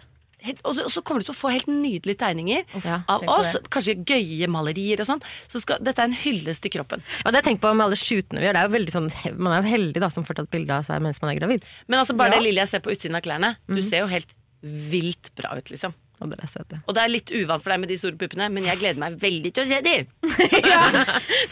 helt, 0.48 0.62
og, 0.68 0.82
så 0.94 1.04
kommer 1.06 1.24
du 1.24 1.30
til 1.30 1.36
å 1.36 1.38
få 1.38 1.52
helt 1.54 1.70
nydelige 1.72 2.20
tegninger 2.24 2.64
Ja, 2.86 3.02
av 3.12 3.26
oss. 3.38 3.54
Kanskje 3.74 3.98
gøye 4.02 4.50
malerier 4.52 5.04
og 5.04 5.10
sånn. 5.10 5.24
Så 5.52 5.62
skal, 5.64 5.82
dette 5.84 6.04
er 6.04 6.10
en 6.10 6.18
hyllest 6.18 6.66
til 6.66 6.74
kroppen. 6.78 7.06
Ja, 7.24 7.32
det 7.32 7.44
jeg 7.44 7.50
tenker 7.52 7.68
på 7.68 7.76
med 7.78 7.88
alle 7.88 8.00
shootene 8.00 8.42
vi 8.42 8.50
gjør, 8.50 8.58
det 8.58 8.64
er 8.64 8.72
jo 8.72 8.76
veldig 8.78 8.96
sånn, 8.98 9.12
man 9.38 9.54
er 9.54 9.62
jo 9.64 9.76
heldig 9.76 10.04
da, 10.04 10.12
som 10.14 10.26
får 10.28 10.42
tatt 10.42 10.52
bilde 10.54 10.80
av 10.80 10.88
seg 10.88 11.04
mens 11.04 11.22
man 11.24 11.34
er 11.34 11.40
gravid. 11.40 11.70
Men 11.88 12.02
altså 12.02 12.18
bare 12.18 12.34
Ja. 12.34 12.40
det 12.40 12.50
lille 12.50 12.64
jeg 12.66 12.74
ser 12.74 12.84
på 12.84 12.92
utsiden 12.94 13.18
av 13.20 13.24
klærne, 13.26 13.56
du 13.68 13.82
ser 13.82 14.04
jo 14.06 14.12
helt 14.12 14.36
vilt 14.64 15.32
bra 15.38 15.56
ut, 15.58 15.70
liksom. 15.70 15.94
Og 16.18 16.32
det. 16.34 16.80
Og 16.88 16.96
det 16.98 17.02
er 17.04 17.12
litt 17.14 17.30
uvant 17.30 17.62
for 17.62 17.70
deg 17.70 17.82
med 17.84 17.92
de 17.92 17.98
store 18.00 18.18
puppene, 18.18 18.48
men 18.50 18.66
jeg 18.66 18.80
gleder 18.82 18.98
meg 19.04 19.20
veldig 19.22 19.52
til 19.54 19.64
å 19.64 19.68
se 19.70 19.82
de. 19.86 19.96
ja. 20.72 20.80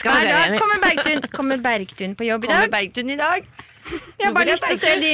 Hver 0.02 0.26
vi 0.26 0.26
da 0.26 0.40
se 0.42 0.48
igjen? 0.48 0.58
kommer 0.58 0.82
Bergtun, 0.82 1.28
kommer 1.36 1.62
Bergtun 1.62 2.16
på 2.18 2.26
jobb 2.26 2.48
i 2.48 2.50
dag. 2.50 2.66
Kommer 2.66 2.72
dag. 2.72 2.74
Bergtun 2.80 3.14
i 3.14 3.20
dag? 3.20 3.46
Jeg 3.86 4.26
har 4.26 4.34
bare 4.34 4.50
lyst 4.50 4.66
til 4.66 4.74
å 4.74 4.82
se 4.82 4.96
de. 5.04 5.14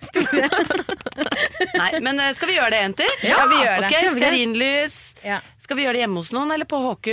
Nei, 1.80 1.90
men 2.00 2.20
eh, 2.20 2.32
skal 2.36 2.50
vi 2.50 2.56
gjøre 2.56 2.72
det, 2.74 2.80
jenter? 2.84 3.12
Ja, 3.26 3.42
vi 3.50 3.60
gjør 3.60 3.84
det. 3.84 3.90
Ok? 3.90 4.08
Stearinlys. 4.16 4.96
Ja. 5.26 5.40
Skal 5.60 5.78
vi 5.78 5.84
gjøre 5.86 5.98
det 5.98 6.04
hjemme 6.06 6.22
hos 6.22 6.32
noen, 6.34 6.54
eller 6.54 6.68
på 6.68 6.80
HQ? 6.84 7.10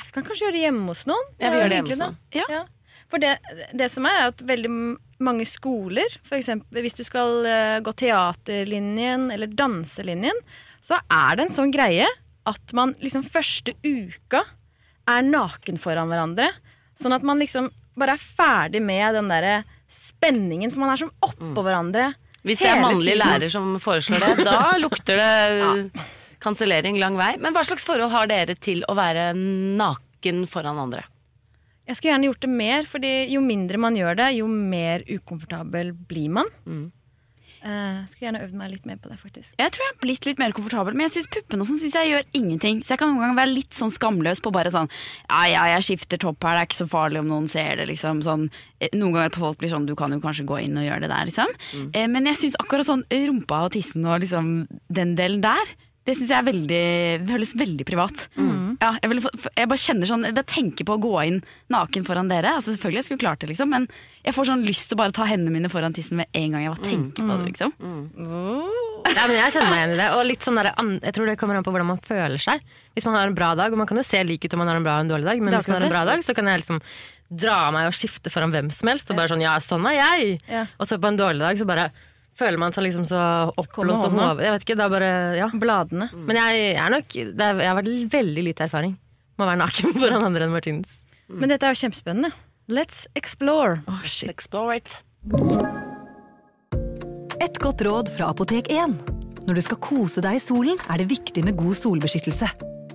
Vi 0.00 0.14
kan 0.14 0.26
kanskje 0.26 0.46
gjøre 0.46 0.56
det 0.56 0.64
hjemme 0.64 0.90
hos 0.90 1.06
noen. 1.10 1.30
Ja, 1.38 1.52
vi 1.52 1.60
gjør 1.60 1.70
det 1.70 1.78
hjemme 1.80 1.94
hos 1.94 2.02
noen. 2.02 2.18
Ja. 2.36 2.64
For 3.10 3.22
det, 3.22 3.36
det 3.74 3.88
som 3.90 4.06
er, 4.06 4.18
er 4.22 4.32
at 4.32 4.42
veldig 4.46 4.72
mange 5.20 5.46
skoler, 5.48 6.18
eksempel 6.32 6.84
hvis 6.84 6.96
du 6.98 7.02
skal 7.06 7.46
eh, 7.48 7.78
gå 7.84 7.94
teaterlinjen 8.02 9.28
eller 9.34 9.50
danselinjen, 9.50 10.38
så 10.80 11.00
er 11.12 11.36
det 11.36 11.48
en 11.48 11.56
sånn 11.58 11.74
greie 11.74 12.06
at 12.48 12.72
man 12.76 12.94
liksom 13.02 13.26
første 13.26 13.74
uka 13.84 14.42
er 15.10 15.26
naken 15.26 15.78
foran 15.80 16.10
hverandre. 16.10 16.48
Sånn 16.98 17.14
at 17.16 17.26
man 17.26 17.40
liksom 17.42 17.68
bare 17.98 18.16
er 18.16 18.22
ferdig 18.22 18.80
med 18.84 19.18
den 19.18 19.28
derre 19.30 19.60
spenningen, 19.90 20.72
for 20.72 20.84
man 20.84 20.94
er 20.94 21.02
som 21.02 21.12
oppå 21.26 21.64
hverandre. 21.66 22.12
Hvis 22.46 22.62
det 22.62 22.70
er 22.70 22.80
mannlig 22.80 23.12
tiden. 23.12 23.22
lærer 23.26 23.52
som 23.52 23.74
foreslår 23.82 24.22
det, 24.22 24.46
da 24.48 24.58
lukter 24.84 25.20
det 25.20 26.04
kansellering 26.40 26.98
lang 27.00 27.18
vei. 27.20 27.34
Men 27.40 27.52
hva 27.56 27.64
slags 27.66 27.84
forhold 27.88 28.12
har 28.14 28.30
dere 28.30 28.56
til 28.56 28.84
å 28.88 28.96
være 28.96 29.30
naken 29.36 30.46
foran 30.48 30.80
andre? 30.80 31.04
Jeg 31.90 31.98
skulle 31.98 32.14
gjerne 32.14 32.30
gjort 32.30 32.44
det 32.44 32.52
mer, 32.54 32.86
fordi 32.86 33.12
jo 33.34 33.42
mindre 33.42 33.80
man 33.82 33.96
gjør 33.98 34.20
det, 34.22 34.30
jo 34.38 34.46
mer 34.46 35.02
ukomfortabel 35.10 35.92
blir 36.08 36.30
man. 36.38 36.48
Mm. 36.64 36.86
Eh, 37.60 37.96
skulle 38.08 38.30
gjerne 38.30 38.40
øvd 38.46 38.54
meg 38.56 38.70
litt 38.72 38.86
mer 38.88 38.96
på 38.96 39.10
det, 39.10 39.18
faktisk. 39.20 39.52
Jeg 39.60 39.72
tror 39.74 39.84
jeg 39.84 39.92
har 39.92 39.98
blitt 40.00 40.26
litt 40.28 40.38
mer 40.40 40.54
komfortabel, 40.56 40.94
men 40.96 41.06
jeg 41.08 41.18
synes 41.18 41.28
puppene 41.34 41.66
sånn 41.68 41.80
synes 41.82 41.96
jeg 41.98 42.08
gjør 42.08 42.24
ingenting. 42.38 42.80
Så 42.80 42.94
jeg 42.94 43.02
kan 43.02 43.12
noen 43.12 43.20
ganger 43.20 43.36
være 43.42 43.52
litt 43.52 43.76
sånn 43.76 43.92
skamløs 43.92 44.40
på 44.40 44.52
bare 44.54 44.72
sånn 44.72 44.88
Ja, 45.28 45.42
ja, 45.50 45.66
jeg 45.74 45.86
skifter 45.90 46.20
topp 46.22 46.42
her, 46.46 46.56
det 46.56 46.62
er 46.62 46.70
ikke 46.70 46.80
så 46.80 46.88
farlig 46.88 47.20
om 47.20 47.28
noen 47.28 47.50
ser 47.52 47.76
det, 47.76 47.88
liksom. 47.92 48.22
Sånn, 48.24 48.48
eh, 48.80 48.88
noen 48.96 49.18
ganger 49.18 49.34
på 49.36 49.44
folk 49.44 49.60
blir 49.60 49.72
sånn 49.72 49.86
Du 49.86 49.94
kan 49.94 50.12
jo 50.12 50.22
kanskje 50.24 50.48
gå 50.48 50.62
inn 50.64 50.80
og 50.80 50.88
gjøre 50.88 51.04
det 51.04 51.12
der, 51.12 51.28
liksom. 51.28 51.52
Eh, 51.92 52.06
men 52.08 52.26
jeg 52.26 52.40
syns 52.40 52.56
akkurat 52.62 52.88
sånn 52.88 53.04
rumpa 53.12 53.64
og 53.68 53.72
tissen 53.76 54.06
og 54.08 54.20
liksom 54.24 54.66
den 54.88 55.14
delen 55.16 55.44
der 55.44 55.76
det 56.10 56.16
synes 56.18 56.32
jeg 56.32 56.42
er 56.42 56.46
veldig, 56.50 56.80
det 57.22 57.30
føles 57.30 57.52
veldig 57.60 57.84
privat. 57.86 58.24
Ja, 58.80 58.90
jeg, 58.98 59.10
vil, 59.12 59.20
jeg 59.54 59.68
bare 59.70 59.82
kjenner 59.82 60.08
sånn, 60.10 60.26
jeg 60.26 60.46
tenker 60.50 60.86
på 60.88 60.96
å 60.96 61.00
gå 61.02 61.12
inn 61.28 61.38
naken 61.70 62.06
foran 62.06 62.30
dere. 62.32 62.56
Altså 62.58 62.74
Selvfølgelig 62.74 63.02
jeg 63.02 63.06
skulle 63.06 63.22
klart 63.22 63.42
det, 63.44 63.50
liksom, 63.52 63.70
men 63.70 63.86
jeg 64.26 64.34
får 64.36 64.48
sånn 64.50 64.64
lyst 64.66 64.90
til 64.90 64.98
å 64.98 65.00
bare 65.02 65.14
ta 65.16 65.26
hendene 65.28 65.54
mine 65.54 65.70
foran 65.72 65.94
tissen 65.96 66.18
med 66.20 66.30
en 66.36 66.56
gang 66.56 66.64
jeg 66.66 66.74
bare 66.74 66.88
tenker 66.88 67.28
på 67.28 67.36
det. 67.38 67.46
liksom 67.52 67.74
Ja, 69.10 69.24
men 69.28 69.36
jeg 69.38 69.54
kjenner 69.54 69.70
meg 69.70 69.78
igjen 69.80 69.94
i 69.94 70.00
det. 70.02 70.08
Og 70.16 70.24
litt 70.28 70.44
sånn 70.44 70.58
der, 70.60 70.72
jeg 70.74 71.14
tror 71.16 71.30
det 71.30 71.38
kommer 71.40 71.60
an 71.60 71.66
på 71.66 71.72
hvordan 71.74 71.88
man 71.92 72.02
føler 72.04 72.42
seg. 72.42 72.66
Hvis 72.96 73.06
man 73.08 73.16
har 73.20 73.30
en 73.30 73.38
bra 73.38 73.54
dag, 73.58 73.72
og 73.72 73.80
man 73.80 73.88
kan 73.88 74.00
jo 74.00 74.04
se 74.06 74.20
lik 74.26 74.44
ut 74.44 74.56
om 74.56 74.64
man 74.64 74.72
har 74.72 74.80
en 74.80 74.86
bra 74.86 74.98
og 74.98 75.06
en 75.06 75.14
dårlig 75.14 75.28
dag, 75.30 75.40
men 75.40 75.54
hvis 75.54 75.70
man 75.70 75.78
har 75.78 75.88
en 75.88 75.94
bra 75.94 76.04
dag, 76.10 76.24
så 76.26 76.36
kan 76.36 76.50
jeg 76.50 76.64
liksom 76.64 76.82
dra 77.30 77.58
meg 77.74 77.88
og 77.88 77.94
skifte 77.94 78.32
foran 78.34 78.52
hvem 78.54 78.70
som 78.74 78.90
helst. 78.90 79.10
Og 79.12 79.18
bare 79.18 79.30
sånn, 79.30 79.44
ja, 79.44 79.54
sånn 79.62 79.86
er 79.88 79.98
jeg! 80.00 80.38
Ja. 80.50 80.64
Og 80.80 80.88
så 80.90 80.98
på 80.98 81.10
en 81.12 81.20
dårlig 81.20 81.44
dag 81.46 81.60
så 81.60 81.68
bare 81.68 81.90
føler 82.40 82.60
man 82.60 82.74
seg 82.74 82.86
liksom 82.88 83.06
så 83.08 83.20
oppblåst 83.60 84.08
og 84.08 84.14
hånda. 84.14 84.32
Jeg 84.44 84.56
vet 84.56 84.66
ikke, 84.66 84.78
det 84.80 84.86
er 84.86 84.92
bare, 84.96 85.12
ja. 85.38 85.48
Bladene. 85.62 86.10
Men 86.16 86.40
jeg, 86.40 86.64
jeg 86.72 86.82
er 86.82 86.94
nok, 86.96 87.14
det 87.14 87.46
er, 87.46 87.62
jeg 87.64 87.70
har 87.70 87.78
vært 87.80 88.14
veldig 88.16 88.46
lite 88.50 88.66
erfaring 88.66 88.96
med 89.36 89.46
å 89.46 89.50
være 89.50 89.62
naken 89.62 89.94
foran 90.02 90.26
andre 90.30 90.46
enn 90.48 90.54
Martinus. 90.54 90.96
Men 91.30 91.52
dette 91.52 91.68
er 91.68 91.76
jo 91.76 91.84
kjempespennende. 91.84 92.32
Let's 92.70 93.06
explore. 93.18 93.80
Let's 93.88 94.22
Explore 94.30 94.76
it. 94.78 94.96
Et 97.40 97.56
godt 97.62 97.82
råd 97.86 98.10
fra 98.14 98.28
Apotek 98.30 98.68
1. 98.70 98.98
Når 99.48 99.56
du 99.56 99.62
skal 99.64 99.80
kose 99.82 100.22
deg 100.22 100.36
i 100.36 100.42
solen, 100.42 100.78
er 100.92 101.00
det 101.00 101.08
viktig 101.10 101.42
med 101.46 101.56
god 101.58 101.74
solbeskyttelse. 101.78 102.50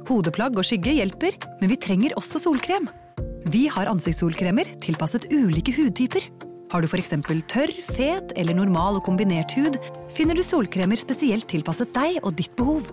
Hodeplagg 0.05 0.59
og 0.61 0.67
skygge 0.67 0.93
hjelper, 0.99 1.35
men 1.59 1.71
vi 1.71 1.79
trenger 1.81 2.15
også 2.19 2.39
solkrem. 2.43 2.87
Vi 3.51 3.65
har 3.73 3.89
ansiktssolkremer 3.91 4.69
tilpasset 4.85 5.27
ulike 5.33 5.73
hudtyper. 5.75 6.23
Har 6.75 6.83
du 6.83 6.89
f.eks. 6.91 7.13
tørr, 7.47 7.71
fet 7.95 8.33
eller 8.35 8.57
normal 8.57 8.97
og 8.97 9.05
kombinert 9.07 9.53
hud, 9.55 9.77
finner 10.11 10.35
du 10.35 10.41
solkremer 10.43 10.99
spesielt 10.99 11.47
tilpasset 11.47 11.93
deg 11.95 12.17
og 12.19 12.33
ditt 12.35 12.51
behov. 12.59 12.89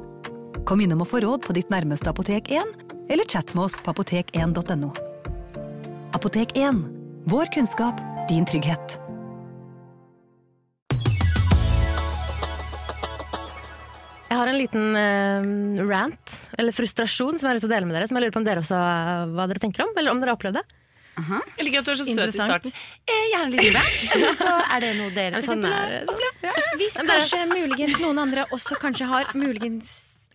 Kom 0.63 0.85
innom 0.85 1.01
og 1.03 1.09
få 1.11 1.19
råd 1.25 1.43
på 1.43 1.57
ditt 1.57 1.73
nærmeste 1.75 2.07
Apotek 2.13 2.47
1, 2.55 2.69
eller 3.11 3.27
chat 3.27 3.51
med 3.59 3.65
oss 3.65 3.81
på 3.83 3.91
apotek1.no. 3.91 4.93
Apotek 6.15 6.55
1. 6.55 6.79
Vår 7.33 7.51
kunnskap, 7.57 7.99
din 8.31 8.47
trygghet. 8.47 9.01
Jeg 14.29 14.39
har 14.39 14.53
en 14.53 14.61
liten 14.61 14.95
eh, 15.01 15.83
rant, 15.91 16.37
eller 16.55 16.79
frustrasjon, 16.79 17.35
som 17.35 17.49
jeg 17.49 17.51
har 17.51 17.59
lyst 17.59 17.67
til 17.67 17.73
å 17.73 17.75
dele 17.75 17.91
med 17.91 17.99
dere. 17.99 18.07
Som 18.07 18.21
jeg 18.21 18.29
lurer 18.29 18.39
på 18.39 18.45
om 18.45 18.47
dere 18.47 18.63
også 18.63 18.79
eh, 18.79 19.27
hva 19.35 19.49
dere 19.51 19.65
tenker 19.67 19.89
om, 19.89 19.93
eller 19.99 20.15
om 20.15 20.23
dere 20.23 20.37
har 20.37 20.39
opplevd 20.39 20.61
det. 20.63 20.82
Jeg 21.13 21.65
liker 21.67 21.79
at 21.83 21.85
du 21.85 21.91
er 21.93 21.99
så 22.01 22.05
søt 22.09 22.31
i 22.33 22.39
starten. 22.39 22.73
Eh, 23.05 23.37
har 23.37 23.45
en 23.45 23.53
liten 23.53 23.75
rant. 23.77 23.99
Er 24.73 24.81
det 24.81 24.93
noe 24.97 25.11
dere 25.13 25.41
for 25.43 25.49
Sånn 25.53 25.65
er 25.69 25.93
det. 25.93 26.01
opplevd? 26.09 26.79
Hvis 26.81 26.97
kanskje 27.05 27.43
muligens 27.51 27.99
noen 28.01 28.19
andre 28.23 28.47
også 28.57 28.79
kanskje 28.81 29.09
har 29.11 29.29
muligens 29.37 29.91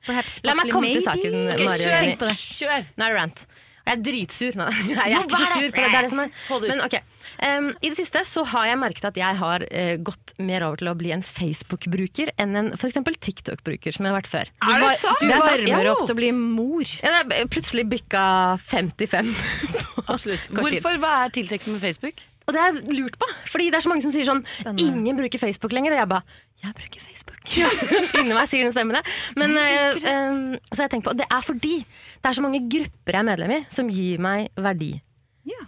perhaps 0.06 0.38
La 0.46 0.54
meg 0.56 0.70
komme 0.72 0.92
til 0.94 1.02
saken, 1.04 1.34
Mari. 1.50 1.66
kjør. 1.82 1.98
Tenk 2.06 2.20
på 2.22 2.30
det. 2.30 2.36
Kjør. 2.38 2.86
Nå 2.96 3.08
er 3.08 3.10
det 3.10 3.18
rant. 3.18 3.42
Jeg 3.88 3.96
er 3.96 4.02
dritsur. 4.04 4.58
Nei, 4.60 4.72
jeg 4.92 5.16
er 5.16 5.22
ikke 5.24 5.40
så 5.40 5.52
sur 5.54 5.70
på 5.72 5.80
det. 5.80 5.88
det, 5.88 6.02
er 6.02 6.08
det 6.08 6.12
som 6.12 6.26
er. 6.26 6.34
Men 6.68 6.84
ok, 6.84 6.98
Um, 7.38 7.68
I 7.86 7.92
det 7.92 7.98
siste 8.00 8.24
så 8.26 8.42
har 8.50 8.66
jeg 8.72 8.80
merket 8.82 9.06
at 9.12 9.18
jeg 9.20 9.38
har 9.40 9.62
uh, 9.62 9.96
gått 10.02 10.34
mer 10.42 10.64
over 10.66 10.82
til 10.82 10.90
å 10.90 10.96
bli 10.98 11.12
en 11.14 11.22
Facebook-bruker 11.26 12.32
enn 12.42 12.56
en 12.58 12.72
eksempel 12.74 13.18
TikTok-bruker, 13.22 13.94
som 13.94 14.08
jeg 14.08 14.14
har 14.14 14.18
vært 14.18 14.32
før. 14.32 14.54
Du, 14.64 14.72
var, 14.72 14.80
du 14.80 14.88
Det 14.88 14.96
sant? 15.04 15.22
Du 15.22 15.28
varmer 15.30 15.90
ja. 15.90 15.94
opp 15.94 16.06
til 16.08 16.16
å 16.16 16.18
bli 16.18 16.32
mor. 16.38 16.96
Ja, 17.04 17.22
det 17.30 17.44
er 17.44 17.52
plutselig 17.52 17.86
bikka 17.92 18.24
55. 18.66 19.30
Absolutt. 20.08 20.50
Hvorfor? 20.50 20.98
Hva 21.04 21.14
er 21.28 21.38
tiltrekkende 21.38 21.78
med 21.78 21.86
Facebook? 21.86 22.26
Og 22.48 22.56
det 22.56 22.62
har 22.62 22.72
jeg 22.72 22.96
lurt 22.96 23.18
på, 23.20 23.28
fordi 23.52 23.70
det 23.72 23.80
er 23.80 23.84
så 23.84 23.92
mange 23.92 24.06
som 24.06 24.14
sier 24.16 24.28
sånn 24.28 24.44
Ingen 24.80 25.18
bruker 25.20 25.42
Facebook 25.42 25.74
lenger, 25.76 25.98
og 25.98 26.00
jeg 26.00 26.12
bare 26.14 26.38
Jeg 26.64 26.78
bruker 26.78 27.04
Facebook. 27.04 27.44
Inni 28.22 28.34
meg 28.34 28.48
sier 28.50 28.64
den 28.66 28.74
stemmen 28.76 28.98
det. 28.98 29.04
Men, 29.38 29.54
eh, 29.62 29.98
uh, 30.00 30.56
så 30.72 30.86
jeg 30.86 30.96
tenker 30.96 31.12
på, 31.12 31.18
det 31.20 31.28
er 31.28 31.44
fordi 31.46 31.76
det 31.84 32.32
er 32.32 32.38
så 32.40 32.44
mange 32.46 32.64
grupper 32.66 33.14
jeg 33.14 33.22
er 33.22 33.28
medlem 33.28 33.54
i, 33.60 33.60
som 33.70 33.92
gir 33.92 34.24
meg 34.24 34.50
verdi. 34.58 34.96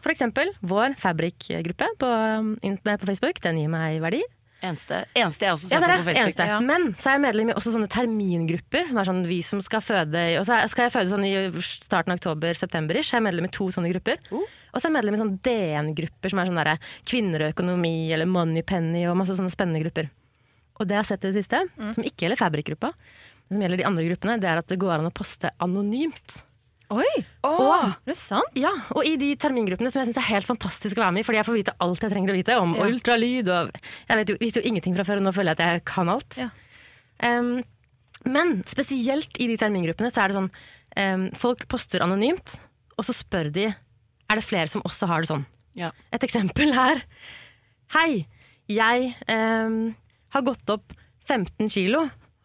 For 0.03 0.13
eksempel 0.13 0.51
vår 0.65 0.95
Fabrik-gruppe 0.99 1.87
på, 1.99 2.09
nei, 2.63 2.97
på 2.99 3.07
Facebook. 3.07 3.39
Den 3.43 3.59
gir 3.61 3.71
meg 3.71 3.99
verdi. 4.03 4.21
Eneste, 4.59 5.05
eneste 5.15 5.45
jeg 5.45 5.55
også 5.55 5.69
Ja, 5.71 5.79
det 5.79 6.01
på 6.01 6.09
Facebook. 6.09 6.39
Ja. 6.49 6.57
Men 6.59 6.89
så 6.99 7.13
er 7.13 7.15
jeg 7.15 7.23
medlem 7.23 7.51
i 7.51 7.55
også 7.55 7.71
sånne 7.75 7.87
termingrupper. 7.91 8.89
Som 8.89 8.99
er 8.99 9.09
sånn 9.09 9.21
vi 9.29 9.39
som 9.45 9.61
skal 9.63 9.83
føde 9.83 10.23
Og 10.39 10.47
så 10.47 10.59
skal 10.71 10.87
jeg 10.87 10.95
føde 10.97 11.13
sånn 11.13 11.27
i 11.27 11.33
starten 11.63 12.11
av 12.11 12.19
oktober-september. 12.19 12.99
Så 12.99 13.15
er 13.15 13.21
jeg 13.21 13.27
medlem 13.29 13.47
i 13.47 13.53
to 13.55 13.69
sånne 13.75 13.91
grupper. 13.93 14.19
Oh. 14.35 14.43
Og 14.73 14.79
så 14.81 14.85
er 14.85 14.89
jeg 14.91 14.97
medlem 14.99 15.15
i 15.17 15.21
sånn 15.21 15.35
DN-grupper 15.45 16.29
som 16.33 16.39
er 16.41 16.49
sånn 16.51 16.59
derre 16.61 16.77
kvinner 17.09 17.45
og 17.47 17.53
økonomi 17.55 17.95
eller 18.13 18.29
Moneypenny 18.29 19.05
og 19.09 19.17
masse 19.21 19.35
sånne 19.37 19.53
spennende 19.53 19.81
grupper. 19.83 20.09
Og 20.79 20.87
det 20.87 20.95
jeg 20.95 21.01
har 21.03 21.09
sett 21.09 21.25
i 21.25 21.31
det 21.31 21.41
siste, 21.43 21.63
Mm. 21.77 21.93
som 21.95 22.03
ikke 22.03 22.23
gjelder 22.25 22.39
Fabrik-gruppa, 22.39 22.93
men 23.49 23.55
som 23.57 23.61
gjelder 23.65 23.77
de 23.81 23.87
andre 23.89 24.05
gruppene, 24.07 24.39
det 24.39 24.47
er 24.49 24.57
at 24.61 24.67
det 24.67 24.77
går 24.79 24.99
an 24.99 25.09
å 25.09 25.13
poste 25.13 25.51
anonymt. 25.59 26.43
Oi, 26.91 27.05
Og, 27.43 27.83
er 27.85 27.93
det 28.07 28.15
sant? 28.17 28.49
ja, 28.57 28.71
og 28.95 29.05
i 29.05 29.15
de 29.15 29.35
termingruppene 29.35 29.91
som 29.91 29.99
jeg 30.01 30.07
syns 30.09 30.17
er 30.23 30.33
helt 30.33 30.47
fantastisk 30.47 30.97
å 30.97 31.03
være 31.03 31.13
med 31.13 31.21
i, 31.21 31.23
fordi 31.27 31.37
jeg 31.37 31.45
får 31.45 31.57
vite 31.59 31.75
alt 31.85 32.01
jeg 32.01 32.09
trenger 32.09 32.31
å 32.33 32.37
vite 32.39 32.55
om 32.57 32.73
ultralyd 32.73 33.47
og 33.53 33.71
Jeg 34.09 34.17
vet 34.17 34.29
jo, 34.29 34.37
visste 34.39 34.61
jo 34.63 34.67
ingenting 34.71 34.95
fra 34.95 35.03
før, 35.05 35.17
og 35.21 35.23
nå 35.27 35.33
føler 35.35 35.53
jeg 35.53 35.59
at 35.59 35.65
jeg 35.75 35.83
kan 35.85 36.09
alt. 36.09 36.37
Ja. 36.39 36.49
Um, 37.21 37.61
men 38.25 38.63
spesielt 38.65 39.37
i 39.39 39.47
de 39.47 39.57
termingruppene 39.57 40.09
så 40.11 40.23
er 40.23 40.31
det 40.31 40.37
sånn 40.39 40.49
um, 40.97 41.29
Folk 41.37 41.67
poster 41.71 42.01
anonymt, 42.01 42.57
og 42.97 43.05
så 43.05 43.13
spør 43.13 43.51
de 43.53 43.67
Er 44.29 44.39
det 44.39 44.45
flere 44.45 44.69
som 44.71 44.83
også 44.85 45.09
har 45.09 45.23
det 45.23 45.31
sånn. 45.31 45.45
Ja. 45.77 45.91
Et 46.13 46.25
eksempel 46.25 46.73
er 46.73 47.03
Hei, 47.95 48.27
jeg 48.69 49.13
um, 49.25 49.95
har 50.35 50.43
gått 50.45 50.69
opp 50.69 50.93
15 51.25 51.71
kilo 51.73 52.03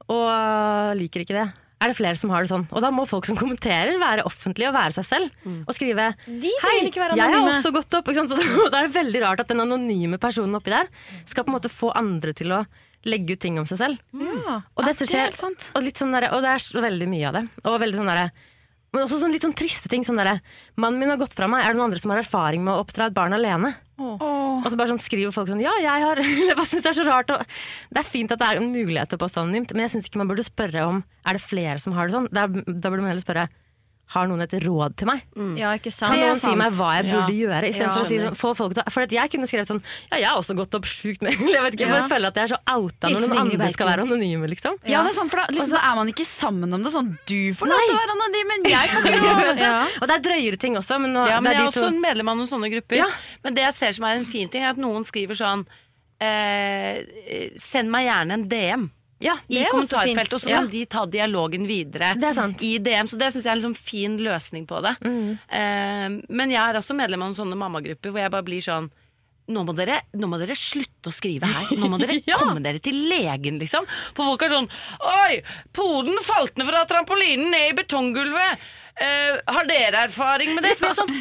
og 0.08 0.96
liker 0.96 1.24
ikke 1.24 1.36
det. 1.36 1.44
Er 1.84 1.90
det 1.90 1.96
flere 1.98 2.16
som 2.16 2.30
har 2.32 2.44
det 2.44 2.48
sånn? 2.48 2.64
Og 2.72 2.80
da 2.80 2.88
må 2.94 3.04
folk 3.08 3.26
som 3.28 3.36
kommenterer 3.36 3.98
være 4.00 4.24
offentlige 4.28 4.70
og 4.70 4.76
være 4.76 4.96
seg 4.96 5.06
selv. 5.08 5.34
Og 5.66 5.76
skrive 5.76 6.12
De 6.24 6.52
Hei, 6.62 6.78
ikke 6.88 7.02
være 7.02 7.18
jeg 7.20 7.34
har 7.34 7.50
også 7.50 7.74
gått 7.74 7.98
opp. 7.98 8.08
Så 8.08 8.24
da 8.72 8.80
er 8.80 8.88
det 8.88 8.94
veldig 8.96 9.22
rart 9.26 9.44
at 9.44 9.52
den 9.52 9.60
anonyme 9.64 10.20
personen 10.22 10.56
oppi 10.56 10.72
der 10.72 10.88
skal 11.28 11.44
på 11.44 11.52
en 11.52 11.58
måte 11.58 11.72
få 11.72 11.92
andre 11.96 12.32
til 12.36 12.56
å 12.56 12.62
legge 13.04 13.36
ut 13.36 13.42
ting 13.44 13.58
om 13.60 13.68
seg 13.68 13.82
selv. 13.82 14.00
Mm. 14.16 14.32
Og, 14.32 14.48
ja, 14.48 14.60
det 14.80 14.94
er 14.94 15.10
skjer, 15.10 15.34
det 15.34 15.36
og, 15.76 15.90
sånn 16.00 16.16
der, 16.16 16.30
og 16.32 16.40
det 16.44 16.54
er 16.54 16.84
veldig 16.86 17.08
mye 17.12 17.28
av 17.28 17.36
det. 17.36 17.44
Og 17.66 17.80
veldig 17.82 18.00
sånn 18.00 18.08
derre- 18.08 18.30
men 18.94 19.02
også 19.04 19.18
sånn 19.20 19.34
litt 19.34 19.44
sånn 19.44 19.56
triste 19.58 19.90
ting. 19.90 20.04
Sånn 20.06 20.20
derre, 20.20 20.38
'Mannen 20.78 21.00
min 21.02 21.10
har 21.10 21.18
gått 21.18 21.34
fra 21.34 21.48
meg. 21.50 21.64
Er 21.64 21.74
det 21.74 21.78
noen 21.80 21.90
andre 21.90 22.00
som 22.00 22.12
har 22.14 22.22
erfaring 22.22 22.62
med 22.64 22.74
å 22.74 22.84
oppdra 22.84 23.10
et 23.10 23.16
barn 23.16 23.34
alene?' 23.34 23.74
Og 24.64 24.66
så 24.70 24.78
bare 24.78 24.90
sånn 24.90 25.02
skriver 25.02 25.34
folk 25.34 25.50
sånn 25.50 25.62
'Ja, 25.62 25.74
jeg 25.82 26.02
har 26.02 26.16
Jeg 26.48 26.56
bare 26.56 26.66
synes 26.66 26.82
det 26.86 26.92
er 26.94 27.02
så 27.02 27.06
rart. 27.06 27.30
Og 27.30 27.42
det 27.90 28.00
er 28.00 28.08
fint 28.08 28.32
at 28.32 28.38
det 28.38 28.46
er 28.46 28.62
en 28.62 28.72
mulighet 28.72 29.10
til 29.10 29.18
å 29.18 29.22
poste 29.26 29.42
anonymt, 29.42 29.74
men 29.74 29.86
jeg 29.86 29.94
syns 29.94 30.08
ikke 30.08 30.22
man 30.22 30.30
burde 30.30 30.46
spørre 30.46 30.86
om 30.86 31.04
Er 31.26 31.34
det 31.34 31.42
flere 31.42 31.78
som 31.78 31.92
har 31.92 32.06
det 32.06 32.14
sånn. 32.14 32.28
Da, 32.32 32.46
da 32.46 32.90
burde 32.90 33.02
man 33.02 33.12
heller 33.12 33.26
spørre 33.26 33.48
har 34.12 34.26
noen 34.28 34.42
et 34.44 34.52
råd 34.62 34.94
til 35.00 35.08
meg? 35.08 35.22
ja, 35.56 35.70
ikke 35.78 35.90
sant? 35.90 36.12
Kan 36.12 36.20
er 36.20 36.28
noen 36.28 36.38
si 36.38 36.52
meg 36.54 36.72
hva 36.76 36.90
jeg 36.98 37.06
burde 37.08 37.32
Ja. 37.32 37.38
gjøre? 37.40 37.70
Ja. 37.74 37.88
å 37.88 38.06
si 38.06 38.18
sånn, 38.20 38.36
få 38.36 38.50
folk 38.54 38.74
til 38.74 38.82
å 38.84 38.92
For 38.92 39.02
at 39.02 39.10
jeg 39.10 39.30
kunne 39.32 39.46
skrevet 39.48 39.66
sånn 39.66 39.80
Ja, 40.12 40.18
jeg 40.18 40.28
har 40.28 40.36
også 40.38 40.54
gått 40.54 40.74
opp 40.76 40.84
sjukt 40.84 41.22
med 41.22 41.32
Jeg 41.54 41.62
vet 41.64 41.72
ikke, 41.74 41.86
jeg 41.86 41.90
bare 41.94 42.04
Ja. 42.04 42.08
føler 42.12 42.26
at 42.28 42.34
jeg 42.36 42.44
er 42.44 42.52
så 42.54 42.60
outa 42.74 43.08
når 43.08 43.20
noen 43.24 43.38
andre 43.40 43.70
skal 43.72 43.86
være 43.88 44.02
anonyme, 44.04 44.46
liksom. 44.52 44.76
Ja, 44.86 45.02
det 45.02 45.10
er 45.14 45.16
sant, 45.18 45.30
for 45.32 45.40
da, 45.40 45.46
liksom, 45.50 45.70
da 45.72 45.80
er 45.90 45.94
man 45.96 46.08
ikke 46.12 46.26
sammen 46.28 46.74
om 46.76 46.82
det. 46.84 46.92
Sånn, 46.92 47.10
du 47.26 47.40
får 47.56 47.66
lov 47.72 47.80
til 47.80 47.94
å 47.96 48.00
være 48.02 48.14
anonym, 48.18 48.46
men 48.52 48.68
jeg 48.70 48.88
kan 48.92 49.02
ikke. 49.14 50.02
Og 50.02 50.08
det 50.08 50.14
er 50.18 50.24
drøyere 50.28 50.58
ting 50.60 50.76
også, 50.76 51.00
men, 51.00 51.12
nå, 51.16 51.24
Ja, 51.28 51.40
men 51.40 51.50
det 51.50 51.56
jeg 51.56 51.62
er 51.62 51.66
er 51.66 51.70
de 51.70 51.72
også 51.72 51.86
to 51.88 51.94
en 51.94 52.00
medlem 52.04 52.28
av 52.28 52.36
noen 52.36 52.50
sånne 52.52 52.70
grupper. 52.76 52.96
Ja. 53.00 53.08
Men 53.42 53.54
det 53.54 53.64
jeg 53.64 53.74
ser 53.74 53.92
som 53.96 54.04
er 54.04 54.20
en 54.20 54.28
fin 54.28 54.48
ting, 54.52 54.62
er 54.62 54.70
at 54.76 54.76
noen 54.78 55.02
skriver 55.08 55.34
sånn 55.38 55.64
eh, 56.20 57.02
Send 57.60 57.90
meg 57.90 58.06
gjerne 58.08 58.36
en 58.38 58.46
DM. 58.50 58.90
Ja, 59.24 59.34
I 59.48 59.62
er 59.64 59.70
kommentarfeltet, 59.72 60.34
og 60.36 60.42
så 60.44 60.50
Ja. 60.52 60.58
kan 60.60 60.68
de 60.72 60.82
ta 60.86 61.04
dialogen 61.06 61.64
videre 61.68 62.12
er 62.14 62.54
i 62.60 62.74
DM. 62.78 63.08
Så 63.08 63.16
det 63.18 63.32
syns 63.32 63.44
jeg 63.44 63.50
er 63.52 63.56
en 63.56 63.62
liksom 63.62 63.76
fin 63.78 64.18
løsning 64.20 64.66
på 64.68 64.82
det. 64.84 64.94
Mm. 65.04 65.38
Eh, 65.48 66.20
men 66.28 66.50
jeg 66.52 66.60
er 66.60 66.78
også 66.80 66.94
medlem 66.96 67.22
av 67.24 67.30
noen 67.32 67.38
sånne 67.40 67.56
mammagrupper 67.58 68.12
hvor 68.12 68.20
jeg 68.20 68.30
bare 68.34 68.46
blir 68.46 68.60
sånn 68.64 68.90
nå 69.46 69.60
må, 69.68 69.74
dere, 69.76 69.98
nå 70.16 70.24
må 70.26 70.38
dere 70.40 70.54
slutte 70.56 71.10
å 71.10 71.12
skrive 71.12 71.44
her. 71.44 71.74
Nå 71.76 71.88
må 71.92 71.98
dere 72.00 72.14
Ja. 72.30 72.38
komme 72.40 72.62
dere 72.64 72.80
til 72.80 72.96
legen, 73.10 73.58
liksom. 73.60 73.84
For 74.16 74.24
folk 74.30 74.42
er 74.46 74.48
sånn 74.54 74.68
Oi, 75.04 75.42
poden 75.76 76.16
falt 76.24 76.56
ned 76.56 76.66
fra 76.70 76.84
trampolinen 76.88 77.50
ned 77.52 77.72
i 77.74 77.76
betonggulvet. 77.82 78.58
Eh, 78.96 79.36
har 79.52 79.66
dere 79.68 80.06
erfaring 80.08 80.54
med 80.54 80.64
det? 80.64 80.76
Så 80.78 80.86
jeg 80.88 80.96
sånn 80.96 81.12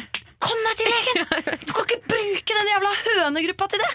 Kom 0.44 0.56
deg 0.68 0.76
til 0.80 0.90
legen! 0.92 1.28
Du 1.66 1.72
kan 1.72 1.84
ikke 1.84 2.00
bruke 2.08 2.56
den 2.58 2.70
jævla 2.72 2.90
hønegruppa 3.04 3.68
til 3.72 3.80
det! 3.84 3.92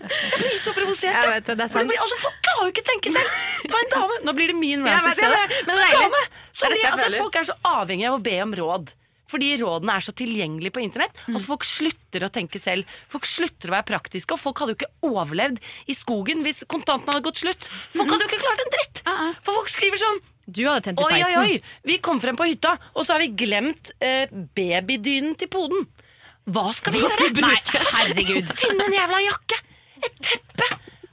Jeg 0.00 0.38
blir 0.40 0.54
så 0.56 0.72
provosert. 0.76 1.16
Jeg 1.18 1.32
vet 1.34 1.46
det, 1.50 1.56
det 1.60 1.64
er 1.66 1.72
sant. 1.74 1.90
blir, 1.90 2.00
altså, 2.00 2.16
folk 2.22 2.38
klarer 2.46 2.62
jo 2.68 2.72
ikke 2.72 2.84
å 2.84 2.88
tenke 2.88 3.12
selv! 3.12 3.34
Det 3.66 3.74
var 3.74 3.82
en 3.84 3.92
dame 3.92 4.16
Nå 4.24 4.32
blir 4.38 4.48
det 4.52 4.56
min 4.56 4.86
rant 4.86 5.10
i 5.10 5.12
stedet. 5.18 5.66
dame 5.68 6.22
som 6.56 6.72
altså, 6.72 7.10
folk 7.18 7.36
er 7.36 7.46
så 7.50 7.56
avhengige 7.68 8.08
av 8.10 8.16
å 8.18 8.24
be 8.24 8.38
om 8.46 8.54
råd. 8.62 8.94
Fordi 9.30 9.50
rådene 9.60 9.94
er 9.94 10.02
så 10.02 10.10
tilgjengelige 10.18 10.72
på 10.74 10.80
internett 10.82 11.14
Mm. 11.28 11.36
at 11.38 11.44
folk 11.46 11.62
slutter 11.68 12.24
å 12.26 12.30
tenke 12.34 12.58
selv. 12.58 12.88
Folk 13.12 13.28
slutter 13.30 13.70
å 13.70 13.76
være 13.76 13.86
praktiske, 13.92 14.34
og 14.34 14.40
folk 14.42 14.58
hadde 14.58 14.72
jo 14.74 14.78
ikke 14.80 15.12
overlevd 15.12 15.60
i 15.86 15.94
skogen 15.94 16.42
hvis 16.42 16.64
kontantene 16.66 17.14
hadde 17.14 17.22
gått 17.28 17.38
slutt. 17.44 17.68
Folk 17.94 18.10
hadde 18.10 18.24
jo 18.26 18.30
ikke 18.32 18.40
klart 18.42 18.64
en 18.64 18.72
dritt! 18.74 19.02
For 19.46 19.54
folk 19.60 19.70
skriver 19.70 20.02
sånn 20.02 20.18
Du 20.50 20.64
hadde 20.66 20.82
tent 20.88 20.98
i 20.98 21.04
Oi, 21.06 21.22
oi, 21.22 21.36
oi! 21.44 21.62
Vi 21.86 22.00
kom 22.02 22.18
frem 22.18 22.34
på 22.40 22.48
hytta, 22.50 22.74
og 22.96 23.06
så 23.06 23.14
har 23.14 23.22
vi 23.22 23.30
glemt 23.38 23.92
eh, 24.02 24.26
babydynen 24.58 25.36
til 25.38 25.46
poden. 25.52 25.86
Hva 26.50 26.72
skal 26.74 26.96
vi 26.96 27.04
Hva 27.04 27.06
gjøre? 27.06 27.30
skal 27.30 27.36
vi? 27.36 27.44
Nei, 27.46 27.58
herregud. 28.00 28.50
Finne 28.58 28.88
en 28.90 28.96
jævla 28.98 29.20
jakke! 29.28 29.60
Et 30.06 30.20
teppe! 30.24 30.68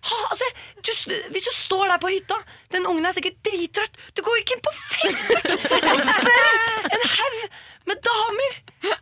Ha, 0.08 0.18
altså, 0.32 0.48
du, 0.88 0.92
hvis 1.34 1.48
du 1.48 1.54
står 1.54 1.88
der 1.92 1.98
på 2.00 2.12
hytta, 2.14 2.38
den 2.72 2.86
ungen 2.88 3.06
er 3.06 3.16
sikkert 3.16 3.40
drittrøtt. 3.48 3.98
Du 4.16 4.22
går 4.24 4.40
ikke 4.42 4.56
inn 4.56 4.64
på 4.64 4.74
Facebook 4.78 5.50
og 5.52 6.04
spør 6.12 6.94
en 6.96 7.04
haug 7.16 7.42
med 7.88 8.00
damer 8.08 8.56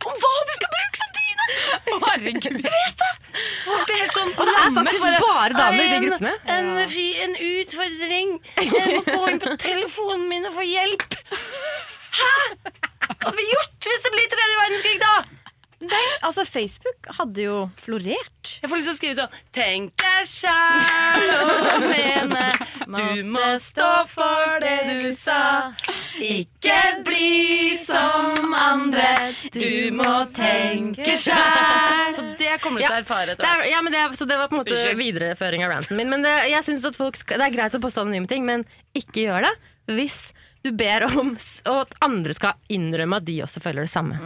om 0.06 0.18
hva 0.22 0.32
du 0.48 0.52
skal 0.56 0.72
bruke 0.74 1.00
som 1.02 1.14
dyne! 1.18 1.46
Herregud. 2.06 2.58
Vet 2.66 3.04
det! 3.04 3.12
Folk 3.66 3.86
blir 3.88 4.00
helt 4.00 4.16
sånn 4.16 4.32
Å 4.32 4.46
er 4.46 4.74
faktisk 4.78 5.06
bare 5.22 5.54
damer 5.54 5.82
i 5.82 5.88
de 5.92 5.98
gruppene. 6.06 6.34
En, 6.56 6.70
en, 6.82 6.98
en 7.26 7.38
utfordring. 7.52 8.36
Jeg 8.56 8.70
må 8.72 9.00
gå 9.06 9.32
inn 9.32 9.42
på 9.42 9.56
telefonen 9.62 10.26
min 10.30 10.48
og 10.48 10.56
få 10.58 10.66
hjelp. 10.66 11.18
Hæ? 12.16 12.34
Hva 13.06 13.28
hadde 13.28 13.36
vi 13.38 13.48
gjort 13.52 13.90
hvis 13.90 14.06
det 14.06 14.14
blir 14.14 14.30
tredje 14.32 14.62
verdenskrig, 14.62 14.96
da? 15.02 15.14
Altså, 16.24 16.44
Facebook 16.48 17.08
hadde 17.18 17.42
jo 17.44 17.56
florert. 17.76 18.54
Jeg 18.62 18.70
får 18.70 18.78
lyst 18.78 18.88
til 18.88 18.94
å 18.94 18.96
skrive 18.96 19.16
sånn 19.18 19.34
Tenk 19.54 19.92
deg 20.00 20.28
sjæl 20.30 21.26
og 21.34 21.84
mene 21.84 22.46
Du 22.86 23.26
må 23.28 23.44
stå 23.60 23.90
for 24.08 24.56
det 24.64 24.78
du 24.88 25.10
sa. 25.12 25.74
Ikke 26.22 26.78
bli 27.04 27.76
som 27.82 28.56
andre. 28.56 29.34
Du 29.52 29.92
må 29.98 30.14
tenke 30.36 31.18
sjæl 31.20 32.16
Så 32.16 32.24
det 32.40 32.56
kommer 32.64 32.80
du 32.80 32.86
til 32.86 32.96
å 32.96 33.02
erfare 33.02 33.36
etter 33.36 33.44
er, 33.44 33.60
hvert. 33.60 33.70
ja, 33.74 33.84
men 33.84 33.92
det, 33.92 34.06
så 34.16 34.28
det 34.28 34.40
var 34.40 34.48
på 34.48 34.56
en 34.56 34.64
måte 34.64 34.96
videreføring 34.96 35.66
av 35.66 35.76
ranten 35.76 36.00
min. 36.00 36.08
Men 36.12 36.24
det, 36.24 36.34
jeg 36.54 36.64
synes 36.70 36.88
at 36.88 36.96
folk 36.96 37.20
skal, 37.20 37.42
det 37.42 37.50
er 37.50 37.56
greit 37.58 37.76
å 37.76 37.82
poste 37.84 38.00
anonyme 38.00 38.30
ting, 38.30 38.48
men 38.48 38.64
ikke 38.96 39.28
gjør 39.28 39.50
det 39.50 39.56
hvis 39.92 40.20
du 40.64 40.72
ber 40.74 41.04
om 41.06 41.34
og 41.36 41.76
at 41.84 41.92
andre 42.02 42.34
skal 42.34 42.56
innrømme 42.72 43.20
at 43.20 43.26
de 43.28 43.42
også 43.44 43.60
føler 43.62 43.84
det 43.86 43.92
samme. 43.92 44.16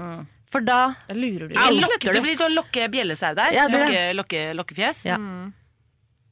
For 0.50 0.60
da 0.66 0.80
Da 1.08 1.14
lurer 1.14 1.46
du. 1.48 1.54
Det 1.54 1.62
Alt 1.62 1.80
lokker- 1.84 2.12
Det 2.12 2.22
blir 2.24 2.36
sånn 2.38 2.54
lokke 2.56 2.88
bjellesau 2.90 3.34
der 3.38 3.52
Ja, 3.54 3.68
det 3.68 3.80
lokke, 3.80 4.02
lokke, 4.18 4.42
Lokkefjes 4.58 5.04
Ja. 5.06 5.16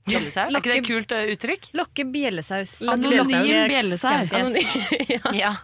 Bjellesau, 0.08 0.48
er 0.48 0.56
ikke 0.56 0.72
det 0.72 0.76
et 0.78 0.86
kult 0.88 1.12
uh, 1.12 1.24
uttrykk? 1.34 1.72
Lokke 1.76 2.04
bjellesaus. 2.08 2.78
Anonym 2.88 3.28
bjellesau. 3.68 4.24
Ja 5.42 5.54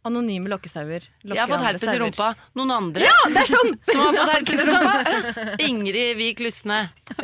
Anonyme 0.00 0.48
lokkesauer. 0.48 1.02
Jeg 1.28 1.36
har 1.36 1.48
fått 1.50 1.60
herpes 1.60 1.90
i 1.92 1.98
rumpa. 2.00 2.30
Noen 2.56 2.70
andre 2.72 3.04
Ja, 3.04 3.16
det 3.28 3.42
er 3.42 3.48
sånn! 3.50 3.74
som 3.90 4.00
har 4.00 4.14
fått 4.16 4.30
herpes 4.32 4.62
i 4.62 4.64
rumpa. 4.64 4.94
Ingrid 5.68 6.16
Vik 6.16 6.40
Lysne. 6.40 6.78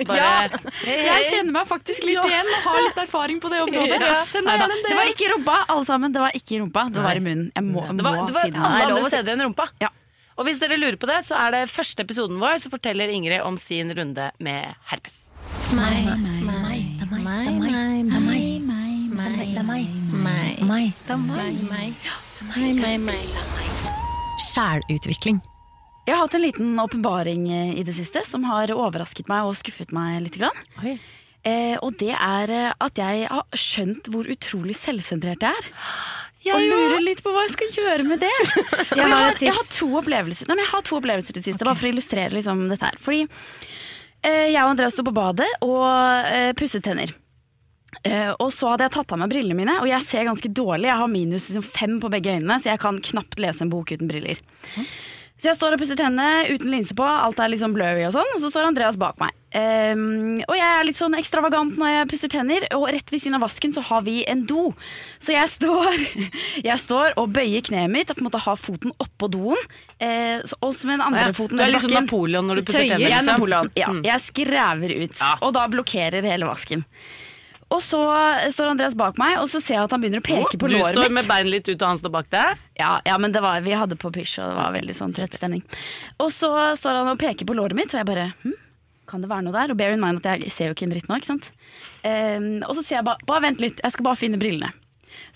Bare 0.04 0.26
hei, 0.26 0.58
hei. 0.82 0.96
Jeg 1.06 1.24
kjenner 1.30 1.56
meg 1.56 1.70
faktisk 1.70 2.04
litt 2.04 2.20
igjen 2.20 2.50
og 2.52 2.66
har 2.68 2.82
litt 2.84 3.00
erfaring 3.06 3.40
på 3.40 3.48
det 3.52 3.62
området. 3.64 4.00
Neida. 4.44 4.68
Det 4.84 4.92
var 4.98 5.08
ikke 5.14 5.24
i 5.24 5.30
rumpa, 5.32 5.56
alle 5.72 5.88
sammen. 5.88 6.12
Det 6.12 6.20
var 6.20 6.36
ikke 6.36 6.58
i 6.58 6.60
rumpa, 6.60 6.84
det 6.92 7.06
var 7.08 7.16
i 7.16 7.24
munnen. 7.24 7.48
Jeg 7.56 7.64
må, 7.64 7.86
Det 7.88 8.04
var, 8.04 8.20
det 8.28 8.36
var 8.36 8.44
si 8.44 8.52
det. 8.52 8.60
alle 8.60 8.76
Det 8.84 8.92
andre 8.92 9.08
steder 9.14 9.38
enn 9.38 9.46
rumpa. 9.48 9.68
Ja. 9.80 9.92
Og 10.36 10.44
hvis 10.44 10.60
dere 10.60 10.76
lurer 10.76 10.98
på 11.00 11.08
det, 11.08 11.22
så 11.24 11.38
er 11.40 11.54
det 11.54 11.62
første 11.72 12.04
episoden 12.04 12.40
vår, 12.40 12.60
så 12.60 12.72
forteller 12.72 13.08
Ingrid 13.12 13.40
om 13.40 13.56
sin 13.60 13.92
runde 13.96 14.30
med 14.38 14.76
herpes. 14.90 15.32
Sjælutvikling. 24.52 25.40
Jeg 26.06 26.14
har 26.14 26.22
hatt 26.22 26.36
en 26.38 26.44
liten 26.44 26.76
åpenbaring 26.78 27.48
eh, 27.50 27.78
i 27.80 27.82
det 27.86 27.96
siste 27.96 28.22
som 28.28 28.44
har 28.46 28.70
overrasket 28.74 29.26
meg 29.30 29.48
og 29.48 29.56
skuffet 29.58 29.90
meg 29.96 30.20
litt. 30.22 30.36
Grann. 30.38 30.60
Eh, 31.46 31.74
og 31.82 31.96
det 31.98 32.12
er 32.14 32.52
eh, 32.52 32.74
at 32.82 33.00
jeg 33.00 33.26
har 33.30 33.58
skjønt 33.58 34.12
hvor 34.12 34.28
utrolig 34.30 34.76
selvsentrert 34.78 35.42
jeg 35.46 35.50
er. 35.50 35.68
Og 36.54 36.62
lurer 36.70 37.02
litt 37.02 37.22
på 37.24 37.32
hva 37.34 37.42
jeg 37.46 37.54
skal 37.56 37.74
gjøre 37.80 38.06
med 38.06 38.22
det. 38.22 38.32
Jeg, 38.96 39.08
har 39.10 39.34
jeg, 39.40 39.52
har 39.52 39.66
to 39.68 39.86
opplevelser 39.98 40.48
Nei, 40.48 40.56
jeg 40.62 40.68
har 40.70 40.82
to 40.86 40.96
opplevelser 40.96 41.36
til 41.36 41.44
siste, 41.44 41.64
bare 41.66 41.76
for 41.76 41.88
å 41.88 41.90
illustrere 41.90 42.32
liksom, 42.32 42.62
dette 42.70 42.88
her. 42.88 42.96
Fordi 43.02 43.24
eh, 43.26 44.46
jeg 44.52 44.60
og 44.62 44.72
Andreas 44.72 44.94
sto 44.96 45.04
på 45.04 45.12
badet 45.16 45.48
og 45.66 45.84
eh, 46.30 46.52
pusset 46.56 46.84
tenner. 46.86 47.12
Eh, 48.06 48.30
og 48.32 48.48
så 48.54 48.72
hadde 48.72 48.86
jeg 48.86 48.94
tatt 48.96 49.12
av 49.14 49.20
meg 49.20 49.32
brillene 49.32 49.58
mine, 49.58 49.76
og 49.82 49.90
jeg 49.90 50.04
ser 50.06 50.28
ganske 50.28 50.50
dårlig. 50.52 50.88
Jeg 50.88 51.00
har 51.02 51.12
minus 51.12 51.48
liksom, 51.50 51.66
fem 51.66 51.98
på 52.02 52.10
begge 52.12 52.36
øynene, 52.36 52.58
så 52.62 52.72
jeg 52.72 52.82
kan 52.82 53.02
knapt 53.10 53.42
lese 53.42 53.66
en 53.66 53.72
bok 53.72 53.92
uten 53.92 54.10
briller. 54.10 54.40
Så 55.36 55.50
jeg 55.50 55.58
står 55.58 55.76
og 55.76 55.82
pusser 55.82 55.98
tennene 56.00 56.46
uten 56.48 56.70
linse 56.72 56.96
på, 56.96 57.04
alt 57.04 57.40
er 57.42 57.52
liksom 57.52 57.74
blurry 57.76 58.06
og 58.08 58.14
sånn, 58.14 58.30
og 58.36 58.40
så 58.40 58.48
står 58.52 58.70
Andreas 58.70 58.96
bak 59.00 59.18
meg. 59.20 59.34
Ehm, 59.56 60.42
og 60.44 60.54
jeg 60.58 60.66
er 60.66 60.84
litt 60.84 60.98
sånn 60.98 61.16
ekstravagant 61.16 61.78
når 61.80 61.92
jeg 61.92 62.08
pusser 62.10 62.32
tenner, 62.32 62.66
og 62.76 62.88
rett 62.92 63.12
ved 63.12 63.22
siden 63.22 63.38
av 63.38 63.44
vasken 63.46 63.72
så 63.72 63.84
har 63.88 64.04
vi 64.06 64.18
en 64.28 64.44
do. 64.48 64.68
Så 65.22 65.32
jeg 65.32 65.48
står, 65.52 66.02
jeg 66.68 66.78
står 66.82 67.16
og 67.20 67.32
bøyer 67.36 67.64
kneet 67.66 67.92
mitt 67.92 68.12
og 68.12 68.18
på 68.18 68.24
en 68.24 68.28
måte 68.28 68.42
har 68.44 68.58
foten 68.60 68.92
oppå 69.02 69.30
doen, 69.32 69.68
eh, 69.98 70.42
og 70.60 70.74
så 70.76 70.90
med 70.90 70.98
den 70.98 71.06
andre 71.08 71.30
foten 71.36 71.56
Du 71.56 71.64
er 71.64 71.72
liksom 71.72 71.94
bakken. 71.94 72.10
Napoleon 72.10 72.50
når 72.50 72.60
du 72.60 72.66
pusser 72.68 72.84
tenner. 72.84 73.06
Jeg 73.06 73.12
er 73.12 73.22
liksom. 73.22 73.32
Napoleon. 73.38 73.70
Ja, 73.78 73.92
jeg 74.12 74.26
skræver 74.26 74.98
ut, 75.04 75.16
Ja. 75.22 75.36
og 75.40 75.54
da 75.56 75.64
blokkerer 75.72 76.26
hele 76.26 76.50
vasken. 76.50 76.84
Og 77.74 77.80
så 77.82 77.98
står 78.54 78.68
Andreas 78.70 78.94
bak 78.94 79.16
meg, 79.18 79.40
og 79.40 79.48
så 79.50 79.58
ser 79.58 79.74
jeg 79.74 79.88
at 79.88 79.90
han 79.90 80.02
begynner 80.02 80.20
å 80.22 80.26
peke 80.26 80.54
på 80.54 80.68
låret 80.70 80.84
mitt. 80.86 80.94
Du 80.94 81.00
står 81.02 81.14
med 81.16 81.26
bein 81.26 81.48
litt 81.50 81.66
ut, 81.66 81.80
og 81.80 81.88
han 81.88 81.98
står 81.98 82.12
bak 82.14 82.28
deg. 82.30 82.60
Ja, 82.78 82.92
ja, 83.08 83.16
men 83.18 83.34
det 83.34 83.42
var, 83.42 83.58
vi 83.64 83.74
hadde 83.74 83.98
på 83.98 84.12
pysj, 84.14 84.36
og 84.44 84.52
det 84.52 84.58
var 84.60 84.76
veldig 84.76 84.94
sånn 84.94 85.16
trøtt 85.16 85.34
stemning. 85.34 85.64
Og 86.22 86.30
så 86.30 86.52
står 86.78 87.00
han 87.00 87.10
og 87.10 87.18
peker 87.18 87.48
på 87.48 87.56
låret 87.58 87.74
mitt, 87.74 87.90
og 87.90 87.98
jeg 87.98 88.06
bare 88.06 88.28
hm, 88.44 88.54
kan 89.08 89.22
det 89.22 89.30
være 89.30 89.46
noe 89.46 89.54
der? 89.54 89.72
Og 89.72 89.78
bear 89.78 89.94
in 89.94 90.02
mind 90.02 90.22
at 90.22 90.42
jeg 90.42 90.52
ser 90.54 90.70
jo 90.70 90.76
ikke 90.76 90.86
en 90.88 90.94
dritt 90.94 91.08
nå, 91.10 91.20
ikke 91.20 91.32
sant. 91.32 91.52
Um, 92.02 92.50
og 92.66 92.74
så 92.76 92.82
sier 92.82 92.98
jeg 93.00 93.06
bare, 93.08 93.22
bare 93.28 93.44
vent 93.48 93.62
litt, 93.62 93.80
jeg 93.82 93.94
skal 93.94 94.06
bare 94.08 94.20
finne 94.20 94.40
brillene. 94.40 94.72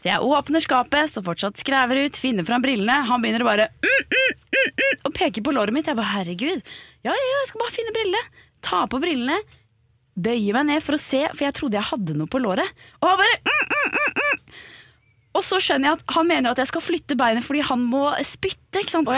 Så 0.01 0.09
jeg 0.09 0.25
åpner 0.25 0.63
skapet, 0.65 1.11
så 1.13 1.23
fortsatt 1.25 1.61
skrever 1.61 2.03
ut, 2.07 2.19
finner 2.21 2.47
fram 2.47 2.63
brillene. 2.65 3.03
Han 3.09 3.23
begynner 3.23 3.45
å 3.45 3.49
bare 3.49 3.69
mm, 3.73 4.03
mm, 4.15 4.35
mm, 4.57 4.69
mm, 4.81 4.99
og 5.09 5.15
peker 5.17 5.45
på 5.45 5.55
låret 5.57 5.77
mitt. 5.77 5.89
Jeg 5.89 5.99
bare 5.99 6.15
herregud, 6.15 6.61
ja, 7.05 7.13
ja, 7.13 7.17
ja, 7.17 7.39
jeg 7.43 7.51
skal 7.51 7.65
bare 7.65 7.75
finne 7.75 7.95
brillene. 7.97 8.45
Ta 8.65 8.83
på 8.91 9.01
brillene, 9.03 9.39
bøye 10.21 10.57
meg 10.57 10.69
ned 10.69 10.85
for 10.85 10.97
å 10.97 11.01
se, 11.01 11.23
for 11.33 11.47
jeg 11.47 11.57
trodde 11.57 11.81
jeg 11.81 11.91
hadde 11.93 12.17
noe 12.19 12.31
på 12.31 12.41
låret. 12.43 12.81
Og 13.01 13.09
han 13.09 13.21
bare 13.21 13.39
mm, 13.41 13.63
mm, 13.71 13.97
mm, 13.97 14.21
mm. 14.21 14.59
Og 15.39 15.47
så 15.47 15.61
skjønner 15.63 15.93
jeg 15.93 16.01
at 16.01 16.17
han 16.17 16.27
mener 16.27 16.51
jo 16.51 16.57
at 16.57 16.61
jeg 16.65 16.71
skal 16.73 16.83
flytte 16.83 17.17
beinet 17.19 17.47
fordi 17.47 17.63
han 17.69 17.85
må 17.87 18.09
spytte, 18.27 18.83
ikke 18.83 18.99
sant? 18.99 19.13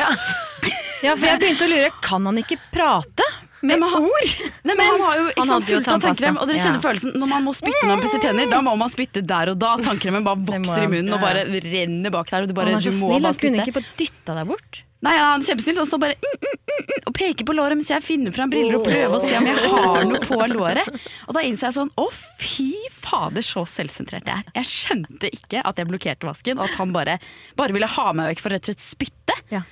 Ja, 1.03 1.17
for 1.19 1.27
jeg 1.27 1.41
begynte 1.43 1.67
å 1.67 1.71
lure. 1.73 1.89
Kan 2.05 2.29
han 2.29 2.37
ikke 2.39 2.61
prate? 2.71 3.27
Med 3.63 3.79
men 3.79 3.95
ord? 3.95 4.31
Nei, 4.67 4.75
men 4.75 4.87
han 4.89 5.03
har 5.07 5.19
jo 5.21 5.27
ikke 5.31 5.39
Han 5.39 5.51
sant, 5.53 5.67
fullt 5.69 5.89
av 5.89 6.01
tannkrem, 6.03 6.39
og 6.43 6.49
dere 6.51 6.59
Ja. 6.59 6.65
kjenner 6.67 6.83
følelsen 6.83 7.13
når 7.15 7.29
man 7.31 7.45
må 7.47 7.53
spytte 7.55 7.83
når 7.83 7.91
man 7.93 8.01
pusser 8.03 8.23
tenner. 8.25 8.51
Da 8.51 8.61
må 8.67 8.77
man 8.79 8.91
spytte 8.91 9.23
der 9.23 9.53
og 9.53 9.59
da. 9.63 9.77
Tannkremen 9.87 10.25
bare 10.27 10.43
vokser 10.53 10.87
i 10.87 10.89
munnen 10.91 11.15
og 11.15 11.21
bare 11.23 11.45
renner 11.47 12.11
bak 12.11 12.31
der. 12.33 12.43
Og 12.43 12.51
du, 12.51 12.55
bare, 12.59 12.75
han 12.75 12.83
er 12.83 12.87
så 12.89 12.95
snill, 12.97 13.23
han 13.29 13.39
kunne 13.39 13.63
ikke 13.63 13.77
bare 13.79 13.93
dytta 14.01 14.39
deg 14.41 14.51
bort. 14.51 14.83
Nei, 15.03 15.17
ja, 15.19 15.33
han 15.33 15.43
er 15.43 15.47
kjempesnill. 15.51 15.79
Han 15.83 15.89
står 15.91 15.99
bare 15.99 16.15
mm, 16.15 16.35
mm, 16.43 16.59
mm, 16.63 16.83
mm, 16.83 17.07
og 17.11 17.15
peker 17.19 17.47
på 17.49 17.55
låret 17.59 17.79
mens 17.79 17.91
jeg 17.91 18.05
finner 18.07 18.35
fram 18.35 18.51
briller 18.53 18.79
og 18.79 18.85
prøver 18.87 19.17
å 19.17 19.23
se 19.23 19.35
om 19.39 19.49
jeg 19.51 19.71
har 19.73 20.05
noe 20.07 20.21
på 20.23 20.39
låret. 20.53 20.91
Og 21.27 21.35
da 21.35 21.43
innser 21.43 21.69
jeg 21.71 21.79
sånn 21.81 21.91
Å, 21.99 22.05
fy 22.39 22.69
fader, 23.03 23.43
så 23.43 23.65
selvsentrert 23.67 24.31
jeg 24.31 24.45
er. 24.45 24.53
Jeg 24.61 24.71
skjønte 24.71 25.31
ikke 25.35 25.63
at 25.67 25.79
jeg 25.79 25.91
blokkerte 25.91 26.29
vasken, 26.29 26.59
og 26.59 26.69
at 26.69 26.79
han 26.79 26.95
bare, 26.95 27.19
bare 27.59 27.75
ville 27.75 27.91
ha 27.91 28.07
meg 28.15 28.31
vekk 28.31 28.45
for 28.45 28.55
rett 28.55 28.63
og 28.63 28.75
slett 28.75 28.85
spytte. 28.85 29.39
Ja. 29.51 29.65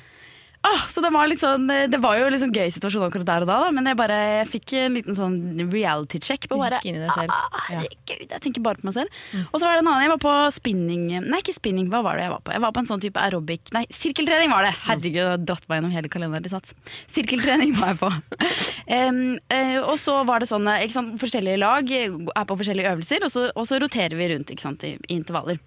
Ah, 0.60 0.82
så 0.92 1.00
det 1.00 1.08
var, 1.08 1.24
litt 1.24 1.40
sånn, 1.40 1.64
det 1.88 1.98
var 2.02 2.18
jo 2.20 2.26
en 2.28 2.34
sånn 2.42 2.52
gøy 2.52 2.68
situasjon 2.74 3.06
akkurat 3.06 3.24
der 3.24 3.44
og 3.46 3.48
da, 3.48 3.70
men 3.72 3.86
jeg, 3.88 3.96
bare, 3.96 4.16
jeg 4.40 4.48
fikk 4.50 4.74
en 4.76 4.98
liten 4.98 5.16
sånn 5.16 5.38
reality 5.72 6.20
check. 6.20 6.44
På 6.50 6.58
bare, 6.60 6.82
i 6.84 6.92
ah, 7.00 7.46
herregud, 7.70 8.26
jeg 8.26 8.42
tenker 8.44 8.64
bare 8.64 8.76
på 8.82 8.90
meg 8.90 8.98
selv. 8.98 9.16
Og 9.46 9.56
så 9.56 9.64
var 9.64 9.78
det 9.78 9.84
en 9.86 9.88
annen, 9.88 10.04
jeg 10.04 10.12
var 10.12 10.20
på 10.20 10.34
spinning 10.52 11.06
Nei, 11.24 11.40
ikke 11.40 11.56
spinning, 11.56 11.88
hva 11.92 12.02
var 12.04 12.20
det 12.20 12.26
jeg 12.26 12.34
var 12.34 12.44
på? 12.44 12.52
Jeg 12.52 12.64
var 12.66 12.74
på 12.76 12.82
en 12.82 12.90
sånn 12.90 13.00
type 13.02 13.22
aerobic 13.22 13.72
Nei, 13.72 13.86
sirkeltrening 13.94 14.52
var 14.52 14.68
det! 14.68 14.74
Herregud, 14.84 15.16
jeg 15.16 15.30
har 15.30 15.40
dratt 15.48 15.64
meg 15.70 15.80
gjennom 15.80 15.96
hele 15.96 16.12
kalenderen 16.12 16.44
til 16.44 16.52
sats. 16.52 16.76
Sirkeltrening 17.08 17.72
var 17.80 17.94
jeg 17.94 18.00
på. 18.02 18.12
um, 19.00 19.24
uh, 19.40 19.80
og 19.86 19.96
så 20.02 20.20
var 20.28 20.44
det 20.44 20.50
sånn, 20.52 20.68
eh, 20.68 20.84
ikke 20.84 20.98
sant, 20.98 21.16
forskjellige 21.22 21.62
lag 21.64 21.96
er 21.96 22.46
på 22.52 22.60
forskjellige 22.60 22.92
øvelser, 22.92 23.24
og 23.24 23.32
så, 23.32 23.48
og 23.54 23.68
så 23.70 23.80
roterer 23.80 24.18
vi 24.20 24.32
rundt 24.34 24.52
sant, 24.60 24.84
i, 24.84 24.96
i 25.08 25.16
intervaller. 25.16 25.60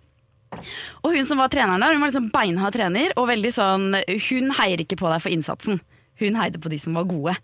Og 1.03 1.15
hun 1.15 1.27
som 1.27 1.41
var 1.41 1.51
treneren 1.53 1.83
der, 1.83 1.95
hun 1.95 2.03
var 2.03 2.11
liksom 2.11 2.31
beinhard 2.33 2.77
trener, 2.77 3.13
og 3.19 3.29
veldig 3.29 3.51
sånn 3.55 3.85
Hun 4.29 4.55
heier 4.59 4.81
ikke 4.83 4.99
på 4.99 5.11
deg 5.11 5.23
for 5.23 5.33
innsatsen. 5.33 5.81
Hun 6.21 6.39
heide 6.39 6.61
på 6.61 6.71
de 6.71 6.79
som 6.81 6.97
var 6.97 7.07
gode. 7.09 7.37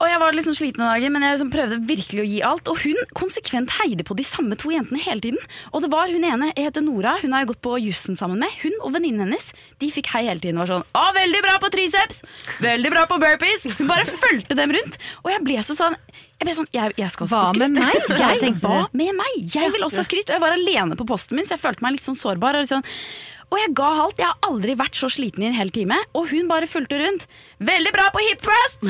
Og 0.00 0.08
jeg 0.08 0.20
var 0.22 0.32
litt 0.32 0.46
sånn 0.46 0.56
sliten 0.56 0.80
en 0.80 0.88
dag, 0.94 1.04
men 1.12 1.24
jeg 1.26 1.36
liksom 1.36 1.50
prøvde 1.52 1.78
virkelig 1.84 2.22
å 2.22 2.28
gi 2.28 2.38
alt. 2.46 2.70
Og 2.72 2.80
hun 2.86 3.00
konsekvent 3.16 3.74
heide 3.82 4.06
på 4.08 4.16
de 4.16 4.24
samme 4.24 4.56
to 4.60 4.72
jentene 4.72 5.00
hele 5.04 5.20
tiden. 5.20 5.50
Og 5.74 5.84
det 5.84 5.90
var 5.92 6.08
hun 6.08 6.24
ene, 6.24 6.48
jeg 6.54 6.70
heter 6.70 6.84
Nora, 6.86 7.18
hun 7.20 7.36
har 7.36 7.44
jeg 7.44 7.50
gått 7.52 7.62
på 7.66 7.76
jussen 7.84 8.16
sammen 8.16 8.40
med. 8.40 8.54
Hun 8.62 8.78
og 8.80 8.94
venninnen 8.96 9.26
hennes 9.28 9.50
de 9.82 9.92
fikk 9.92 10.08
hei 10.14 10.24
hele 10.30 10.40
tiden. 10.40 10.60
Var 10.62 10.72
sånn, 10.72 10.86
å, 10.96 11.04
veldig 11.16 11.44
bra 11.44 11.58
på 11.60 11.72
triceps! 11.76 12.24
Veldig 12.64 12.94
bra 12.96 13.04
på 13.10 13.20
burpees! 13.20 13.68
Hun 13.76 13.92
bare 13.92 14.08
fulgte 14.08 14.56
dem 14.56 14.72
rundt. 14.76 14.96
Og 15.20 15.32
jeg 15.34 15.44
ble 15.44 15.60
så 15.66 15.76
sånn 15.76 15.98
jeg 16.40 16.48
ble 16.48 16.52
sånn, 16.56 16.68
jeg, 16.72 16.92
jeg 16.96 17.12
skal 17.12 17.26
også 17.26 17.36
Hva 17.36 17.40
få 17.44 17.48
skryt. 17.52 17.60
med 17.60 17.74
meg? 17.76 17.96
Jeg 18.16 18.52
du. 18.62 18.68
med 18.96 19.16
meg. 19.18 19.34
Jeg 19.52 19.72
vil 19.74 19.82
også 19.84 20.00
ha 20.00 20.06
skryt. 20.08 20.30
Og 20.30 20.38
jeg 20.38 20.40
var 20.40 20.54
alene 20.56 20.96
på 20.96 21.04
posten 21.04 21.36
min, 21.36 21.44
så 21.44 21.58
jeg 21.58 21.60
følte 21.66 21.84
meg 21.84 21.98
litt 21.98 22.06
sånn 22.06 22.16
sårbar. 22.16 22.56
Og, 22.62 22.70
sånn, 22.70 22.86
og 23.50 23.58
jeg 23.58 23.72
ga 23.78 23.88
alt. 24.04 24.20
Jeg 24.22 24.28
har 24.30 24.46
aldri 24.46 24.76
vært 24.78 24.98
så 24.98 25.10
sliten 25.10 25.42
i 25.42 25.48
en 25.50 25.56
hel 25.56 25.72
time. 25.74 25.98
Og 26.14 26.30
hun 26.30 26.46
bare 26.50 26.68
fulgte 26.70 27.00
rundt. 27.00 27.26
Veldig 27.58 27.92
bra 27.96 28.06
på 28.14 28.22
hip 28.28 28.44
thrust! 28.44 28.86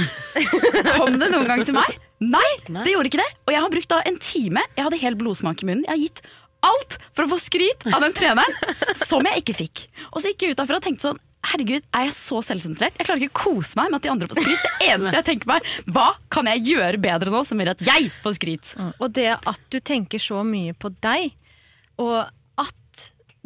Kom 0.98 1.16
det 1.20 1.30
noen 1.32 1.48
gang 1.48 1.64
til 1.64 1.76
meg? 1.76 1.96
Nei, 2.20 2.50
det 2.68 2.92
gjorde 2.92 3.08
ikke 3.08 3.22
det. 3.22 3.30
Og 3.48 3.54
jeg 3.54 3.64
har 3.64 3.72
brukt 3.72 3.92
da 3.94 4.02
en 4.04 4.20
time. 4.20 4.64
Jeg 4.76 4.84
hadde 4.84 5.00
hel 5.00 5.16
blodsmak 5.16 5.64
i 5.64 5.70
munnen. 5.70 5.86
Jeg 5.88 5.94
har 5.94 6.02
gitt 6.04 6.22
alt 6.68 6.98
for 7.16 7.24
å 7.24 7.30
få 7.32 7.38
skryt 7.40 7.88
av 7.88 8.04
den 8.04 8.12
treneren 8.16 8.52
som 9.00 9.24
jeg 9.24 9.40
ikke 9.40 9.56
fikk. 9.62 9.84
Og 10.12 10.20
så 10.20 10.32
gikk 10.32 10.44
jeg 10.44 10.54
ut 10.54 10.60
derfra 10.60 10.80
og 10.80 10.86
tenkte 10.86 11.08
sånn 11.08 11.26
Herregud, 11.40 11.86
er 11.96 12.02
jeg 12.04 12.12
så 12.12 12.42
selvsentrert? 12.44 12.98
Jeg 13.00 13.06
klarer 13.08 13.22
ikke 13.24 13.32
å 13.32 13.44
kose 13.54 13.78
meg 13.78 13.88
med 13.88 13.96
at 13.96 14.04
de 14.04 14.10
andre 14.12 14.26
får 14.28 14.42
skryt. 14.42 14.64
Det 14.66 14.88
eneste 14.90 15.14
jeg 15.16 15.26
tenker 15.30 15.48
meg, 15.48 15.70
hva 15.88 16.10
kan 16.28 16.50
jeg 16.52 16.66
gjøre 16.66 17.00
bedre 17.00 17.32
nå 17.32 17.40
som 17.48 17.62
gjør 17.62 17.70
at 17.72 17.84
jeg 17.86 18.10
får 18.20 18.34
skryt? 18.36 18.72
Og 19.00 19.06
det 19.16 19.30
at 19.32 19.62
du 19.72 19.78
tenker 19.80 20.20
så 20.20 20.42
mye 20.44 20.74
på 20.76 20.92
deg, 21.00 21.32
og 21.96 22.28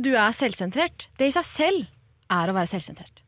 du 0.01 0.13
er 0.15 0.35
selvsentrert, 0.37 1.09
det 1.21 1.31
i 1.31 1.35
seg 1.35 1.47
selv 1.49 1.85
er 2.35 2.51
å 2.51 2.57
være 2.57 2.71
selvsentrert. 2.73 3.23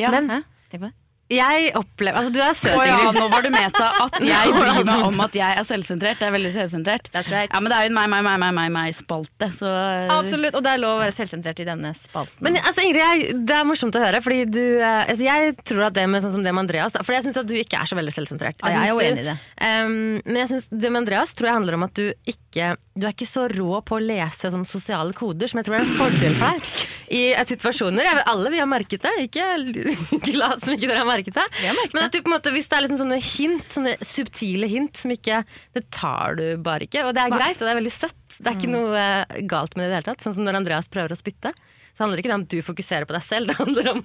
Ja. 0.00 0.12
Men, 0.14 0.30
Hæ? 0.30 0.42
Tenk 0.68 0.82
på 0.82 0.90
det. 0.90 0.97
Jeg 1.28 1.72
opplever 1.76 2.16
Altså, 2.16 2.32
du 2.32 2.38
er 2.40 2.54
søt, 2.56 2.72
Å 2.72 2.84
ja, 2.86 2.98
Ingrid. 3.02 3.18
nå 3.20 3.26
var 3.28 3.44
du 3.44 3.50
meta 3.52 3.88
at 4.04 4.14
jeg 4.24 4.52
bryr 4.54 4.78
meg 4.88 5.02
om 5.10 5.20
at 5.26 5.34
jeg 5.36 5.58
er 5.60 5.66
selvsentrert. 5.68 6.20
Det 6.20 6.28
er 6.28 6.32
veldig 6.32 6.52
selvsentrert. 6.54 7.10
That's 7.12 7.28
right. 7.34 7.52
Ja, 7.52 7.60
Men 7.60 7.68
det 7.68 7.76
er 7.76 7.84
jo 7.84 7.90
en 7.90 7.98
meg, 7.98 8.08
meg, 8.14 8.24
meg, 8.24 8.38
meg, 8.40 8.54
meg, 8.56 8.70
meg-spalte, 8.72 9.50
så 9.52 9.72
Absolutt, 10.14 10.56
og 10.56 10.64
det 10.64 10.72
er 10.72 10.80
lov 10.80 10.96
å 10.96 11.02
være 11.02 11.14
selvsentrert 11.18 11.60
i 11.60 11.68
denne 11.68 11.92
spalten. 11.98 12.40
Men 12.46 12.56
altså, 12.62 12.86
Ingrid, 12.86 13.02
jeg, 13.02 13.36
det 13.48 13.58
er 13.58 13.68
morsomt 13.68 13.98
å 13.98 14.02
høre, 14.06 14.22
fordi 14.24 14.40
du 14.48 14.62
eh, 14.80 15.04
altså, 15.04 15.28
Jeg 15.28 15.56
tror 15.68 15.88
at 15.90 15.98
det 15.98 16.06
med 16.08 16.24
sånn 16.24 16.36
som 16.38 16.46
det 16.46 16.54
med 16.54 16.64
Andreas 16.64 16.96
For 17.02 17.12
jeg 17.16 17.26
syns 17.26 17.40
at 17.42 17.48
du 17.50 17.56
ikke 17.60 17.82
er 17.82 17.90
så 17.90 17.98
veldig 17.98 18.14
selvsentrert. 18.16 18.64
Ja, 18.64 18.72
jeg 18.72 18.88
er 18.88 18.94
jo 18.94 19.04
enig 19.04 19.24
i 19.26 19.28
det. 19.28 19.36
Um, 19.60 19.96
men 20.24 20.40
jeg 20.42 20.52
synes 20.54 20.70
det 20.72 20.92
med 20.94 21.02
Andreas 21.04 21.36
tror 21.36 21.50
jeg 21.50 21.58
handler 21.60 21.76
om 21.76 21.84
at 21.88 21.98
du 21.98 22.06
ikke 22.30 22.72
Du 22.98 23.04
er 23.04 23.12
ikke 23.12 23.28
så 23.28 23.44
rå 23.52 23.82
på 23.84 23.98
å 23.98 24.02
lese 24.02 24.48
sånn 24.54 24.64
sosiale 24.68 25.12
koder, 25.16 25.50
som 25.50 25.60
jeg 25.60 25.68
tror 25.68 25.78
er 25.78 25.84
en 25.84 25.98
fordel 26.00 26.38
for 26.40 26.56
deg 26.56 26.96
i 27.14 27.22
eh, 27.32 27.44
situasjoner. 27.48 28.04
Jeg 28.04 28.18
vet, 28.18 28.26
alle 28.28 28.50
vi 28.52 28.58
har 28.60 28.68
merket 28.68 29.04
det, 29.04 29.14
ikke, 29.28 29.44
ikke 30.18 30.34
lat 30.36 30.64
som 30.64 30.74
ikke 30.74 30.88
dere 30.88 31.02
har 31.02 31.06
merket 31.08 31.17
det. 31.26 31.46
Merket 31.64 31.94
men 31.94 32.08
en 32.22 32.30
måte, 32.32 32.52
hvis 32.54 32.68
det 32.68 32.76
er 32.78 32.86
liksom 32.86 32.98
sånne 33.02 33.18
hint, 33.22 33.66
sånne 33.74 33.96
subtile 34.04 34.68
hint 34.68 34.96
som 34.96 35.10
ikke 35.10 35.44
Det 35.74 35.90
tar 35.90 36.34
du 36.38 36.56
bare 36.56 36.86
ikke, 36.86 37.04
og 37.04 37.14
det 37.14 37.22
er 37.22 37.30
greit, 37.30 37.58
og 37.60 37.66
det 37.66 37.72
er 37.74 37.80
veldig 37.82 37.92
søtt. 37.92 38.14
Det 38.38 38.46
er 38.46 38.56
ikke 38.58 38.70
noe 38.70 38.94
eh, 38.94 39.40
galt 39.50 39.76
med 39.76 39.84
det 39.84 39.88
i 39.88 39.90
det 39.90 39.98
hele 40.00 40.08
tatt. 40.12 40.22
Sånn 40.22 40.34
som 40.38 40.44
når 40.46 40.60
Andreas 40.60 40.88
prøver 40.88 41.12
å 41.12 41.18
spytte. 41.18 41.52
Så 41.98 42.04
handler 42.04 42.20
det 42.20 42.22
ikke 42.22 42.34
om 42.36 42.42
at 42.44 42.52
du 42.52 42.60
fokuserer 42.62 43.06
på 43.10 43.14
deg 43.16 43.22
selv, 43.26 43.48
det 43.50 43.56
handler 43.58 43.88
om 43.90 44.02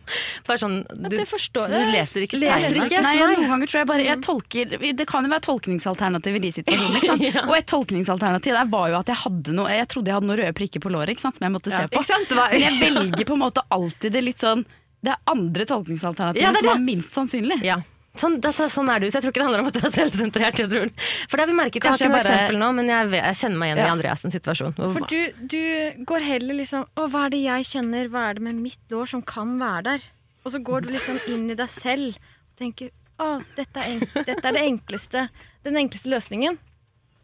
bare 0.47 0.57
sånn 0.57 0.79
du, 1.13 1.17
forstår 1.29 1.69
Du 1.69 1.91
leser 1.93 2.25
ikke 2.25 2.39
Leser 2.41 2.79
ikke. 2.81 3.03
Nei. 3.05 3.19
Noen 3.21 3.51
ganger 3.51 3.69
tror 3.69 3.79
jeg 3.83 3.89
bare 3.91 4.07
jeg 4.07 4.21
tolker 4.25 4.73
Det 4.97 5.05
kan 5.11 5.27
jo 5.27 5.29
være 5.29 5.45
tolkningsalternativ 5.45 6.39
i 6.39 6.41
de 6.41 6.51
situasjonene. 6.57 7.19
Ja. 7.33 7.43
Og 7.45 7.53
et 7.59 7.67
tolkningsalternativ 7.69 8.55
der 8.57 8.71
var 8.71 8.89
jo 8.89 8.97
at 8.97 9.11
jeg 9.13 9.19
hadde 9.21 9.53
noe 9.53 9.69
Jeg 9.77 9.85
trodde 9.93 10.09
jeg 10.09 10.17
hadde 10.17 10.29
noen 10.31 10.39
røde 10.41 10.55
prikker 10.57 10.81
på 10.81 10.89
låret 10.89 11.21
som 11.21 11.37
jeg 11.37 11.53
måtte 11.53 11.69
se 11.69 11.83
på. 11.93 12.01
Det 12.01 12.33
var- 12.39 12.49
Men 12.49 12.63
jeg 12.65 12.79
velger 12.81 13.29
på 13.29 13.37
en 13.37 13.43
måte 13.45 13.61
alltid 13.69 14.17
det 14.17 14.23
litt 14.25 14.41
sånn 14.41 14.65
Det 15.03 15.11
er 15.11 15.19
andre 15.33 15.65
tolkningsalternativer 15.67 16.45
Ja, 16.45 16.51
det 16.55 16.61
er 16.63 16.69
som 16.69 16.77
er 16.77 16.85
minst 16.85 17.11
sannsynlig. 17.17 17.57
Ja. 17.65 17.81
Sånn, 18.13 18.35
det, 18.39 18.51
sånn 18.53 18.89
er 18.93 19.01
du, 19.01 19.07
så 19.09 19.17
jeg 19.17 19.23
tror 19.25 19.31
ikke 19.33 19.41
det 19.41 19.45
handler 19.47 19.61
om 19.63 19.69
at 19.71 19.77
du 19.79 19.85
er 19.87 19.93
selvsentrert. 19.95 20.59
Jeg 20.61 20.69
tror. 20.69 20.89
For 21.27 21.33
det 21.39 21.43
har 21.43 21.49
vi 21.49 21.55
merket, 21.57 21.79
jeg 21.81 21.89
har 21.89 21.97
ikke 21.97 22.09
noe 22.11 22.17
bare- 22.19 22.33
eksempel 22.35 22.59
nå, 22.61 22.67
men 22.77 22.91
jeg, 22.91 23.07
jeg 23.17 23.37
kjenner 23.39 23.57
meg 23.63 23.71
igjen 23.71 23.79
i 23.81 23.85
Ja. 23.87 23.93
Andreas' 23.95 24.25
situasjon. 24.35 24.75
For 24.77 25.07
du, 25.09 25.47
du 25.49 26.03
går 26.11 26.27
heller 26.27 26.59
liksom 26.59 26.85
Å, 26.93 27.07
hva 27.09 27.23
er 27.25 27.33
det 27.33 27.39
jeg 27.41 27.65
kjenner? 27.71 28.11
Hva 28.13 28.27
er 28.29 28.37
det 28.37 28.43
med 28.45 28.59
mitt 28.61 28.93
lår 28.93 29.09
som 29.15 29.23
kan 29.33 29.55
være 29.59 29.81
der? 29.87 30.05
Og 30.45 30.51
så 30.53 30.61
går 30.61 30.85
du 30.85 30.91
liksom 30.93 31.17
inn 31.33 31.49
i 31.49 31.55
deg 31.57 31.71
selv 31.73 32.13
og 32.19 32.59
tenker 32.61 32.91
Å, 33.23 33.31
dette 33.57 33.81
er, 33.81 33.89
enk 33.95 34.13
dette 34.27 34.45
er 34.45 34.55
det 34.59 34.61
enkleste 34.67 35.25
Den 35.65 35.77
enkleste 35.81 36.09
løsningen. 36.13 36.57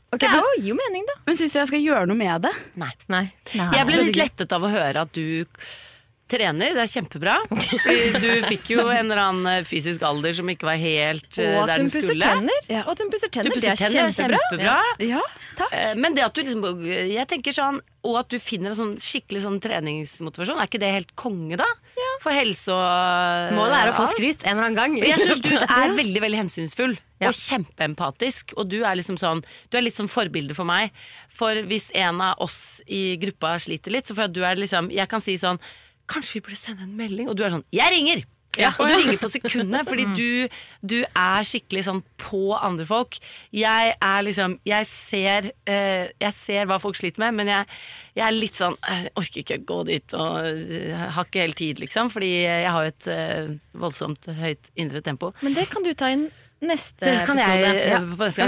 Ok, 0.10 0.24
Det 0.26 0.30
men, 0.34 0.42
gir 0.58 0.72
jo 0.72 0.76
mening, 0.80 1.06
da. 1.06 1.20
men 1.28 1.38
syns 1.38 1.54
du 1.54 1.60
jeg 1.60 1.70
skal 1.70 1.84
gjøre 1.86 2.08
noe 2.10 2.18
med 2.18 2.42
det? 2.48 2.52
Nei. 2.82 2.90
Nei. 3.14 3.24
Jeg 3.54 3.86
ble 3.86 4.00
litt 4.08 4.18
lettet 4.18 4.56
av 4.58 4.64
å 4.66 4.72
høre 4.74 5.04
at 5.06 5.14
du 5.14 5.46
trener, 6.32 6.74
det 6.78 6.84
er 6.86 6.92
kjempebra. 6.94 7.36
Fordi 7.50 8.22
du 8.24 8.28
fikk 8.48 8.70
jo 8.76 8.86
en 8.88 9.06
eller 9.10 9.22
annen 9.24 9.50
eh, 9.60 9.64
fysisk 9.68 10.04
alder 10.08 10.34
som 10.38 10.50
ikke 10.54 10.68
var 10.70 10.80
helt 10.82 11.40
eh, 11.42 11.58
der 11.66 11.74
den 11.84 11.90
skulle. 11.92 12.22
tenner. 12.24 12.60
Ja. 12.72 12.86
Og 12.86 12.94
at 12.96 13.04
hun 13.04 13.12
pusser 13.14 13.32
Du 13.32 13.38
tenner, 13.40 13.56
pusser 13.56 13.74
det 13.74 13.76
er 13.76 13.84
tenner, 13.84 14.14
kjempebra. 14.16 14.42
kjempebra. 14.54 15.10
Ja, 15.10 15.22
takk. 15.60 15.74
Eh, 15.76 15.94
Men 16.00 16.16
det 16.18 16.26
at 16.28 16.34
du 16.38 16.42
liksom 16.44 16.86
Jeg 16.88 17.28
tenker 17.32 17.56
sånn 17.56 17.82
Og 18.08 18.16
at 18.22 18.30
du 18.32 18.38
finner 18.40 18.72
en 18.72 18.78
sånn 18.80 18.94
skikkelig 19.02 19.42
sånn 19.44 19.58
treningsmotivasjon, 19.60 20.60
er 20.62 20.70
ikke 20.70 20.80
det 20.82 20.92
helt 20.96 21.14
konge, 21.20 21.58
da? 21.60 21.68
For 22.24 22.32
helse 22.36 22.72
og 22.72 23.54
Målet 23.58 23.76
er 23.82 23.92
å 23.92 23.96
få 23.98 24.06
skryt 24.14 24.46
en 24.46 24.54
eller 24.58 24.70
annen 24.70 24.78
gang. 24.80 24.96
Jeg 25.04 25.20
syns 25.20 25.42
du 25.44 25.54
er 25.60 25.96
veldig 25.98 26.22
veldig 26.24 26.40
hensynsfull 26.46 26.96
Ja. 27.20 27.28
og 27.32 27.36
kjempeempatisk. 27.36 28.54
Og 28.58 28.70
du 28.72 28.78
er 28.88 28.96
liksom 29.00 29.18
sånn 29.20 29.44
Du 29.70 29.78
er 29.80 29.84
litt 29.86 29.98
sånn 30.00 30.10
forbilde 30.12 30.56
for 30.58 30.68
meg. 30.70 30.94
For 31.40 31.60
hvis 31.70 31.90
en 31.96 32.20
av 32.24 32.40
oss 32.44 32.82
i 32.88 33.16
gruppa 33.22 33.54
sliter 33.62 33.94
litt, 33.96 34.08
så 34.10 34.16
får 34.16 34.26
jeg 34.28 34.32
at 34.32 34.38
du 34.40 34.42
er 34.48 34.60
liksom 34.60 34.90
Jeg 34.96 35.08
kan 35.12 35.24
si 35.24 35.36
sånn 35.40 35.60
Kanskje 36.10 36.40
vi 36.40 36.46
burde 36.48 36.60
sende 36.60 36.86
en 36.88 36.98
melding? 36.98 37.30
Og 37.30 37.38
du 37.38 37.46
er 37.46 37.54
sånn 37.54 37.66
Jeg 37.76 37.94
ringer! 37.96 38.28
Og 38.58 38.90
du 38.90 38.96
ringer 38.98 39.20
på 39.22 39.30
sekundet, 39.30 39.88
fordi 39.88 40.06
du, 40.18 40.58
du 40.82 40.98
er 41.06 41.46
skikkelig 41.48 41.84
sånn 41.86 42.02
på 42.20 42.42
andre 42.58 42.86
folk. 42.90 43.20
Jeg 43.56 43.94
er 43.94 44.26
liksom 44.26 44.58
Jeg 44.68 44.88
ser, 44.90 45.52
eh, 45.70 46.10
jeg 46.20 46.36
ser 46.36 46.68
hva 46.70 46.80
folk 46.82 46.98
sliter 47.00 47.24
med, 47.24 47.38
men 47.40 47.52
jeg, 47.54 47.70
jeg 48.18 48.26
er 48.26 48.36
litt 48.36 48.58
sånn 48.60 48.76
Jeg 48.82 49.14
orker 49.22 49.44
ikke 49.44 49.60
gå 49.70 49.80
dit 49.92 50.18
og 50.18 50.50
eh, 50.50 51.06
har 51.16 51.30
ikke 51.30 51.46
helt 51.46 51.60
tid, 51.62 51.84
liksom. 51.86 52.12
Fordi 52.14 52.34
jeg 52.42 52.74
har 52.74 52.88
jo 52.88 52.94
et 52.96 53.10
eh, 53.14 53.56
voldsomt 53.86 54.32
høyt 54.42 54.72
indre 54.76 55.04
tempo. 55.06 55.32
Men 55.46 55.58
det 55.58 55.70
kan 55.72 55.86
du 55.86 55.94
ta 55.94 56.12
inn 56.16 56.30
neste 56.62 57.06
Det 57.06 57.26
kan 57.28 57.38
jeg 57.40 57.62
episode. 57.62 57.80
eh, 57.80 57.90
Ja. 57.90 58.00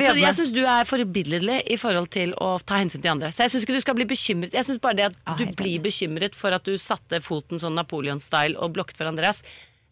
jobbe 0.09 0.19
jeg 0.19 0.27
med? 0.27 0.35
syns 0.39 0.51
du 0.53 0.61
er 0.65 0.83
forbilledlig 0.89 1.57
i 1.71 1.77
forhold 1.77 2.09
til 2.11 2.33
å 2.33 2.49
ta 2.65 2.75
hensyn 2.81 3.01
til 3.01 3.11
andre. 3.11 3.29
Så 3.31 3.43
jeg 3.45 3.51
syns 3.53 3.63
ikke 3.65 3.77
du 3.77 3.81
skal 3.81 3.95
bli 3.95 4.05
bekymret. 4.05 4.51
Jeg 4.53 4.65
synes 4.67 4.79
bare 4.83 4.95
det 4.99 5.05
at 5.11 5.15
ah, 5.25 5.35
du 5.37 5.45
blir 5.45 5.55
blir 5.55 5.79
bekymret 5.81 6.35
for 6.35 6.51
at 6.51 6.63
du 6.63 6.73
satte 6.77 7.21
foten 7.23 7.59
sånn 7.61 7.75
Napoleon-style 7.75 8.57
og 8.59 8.73
blokket 8.73 8.97
for 8.97 9.05
Andreas. 9.07 9.43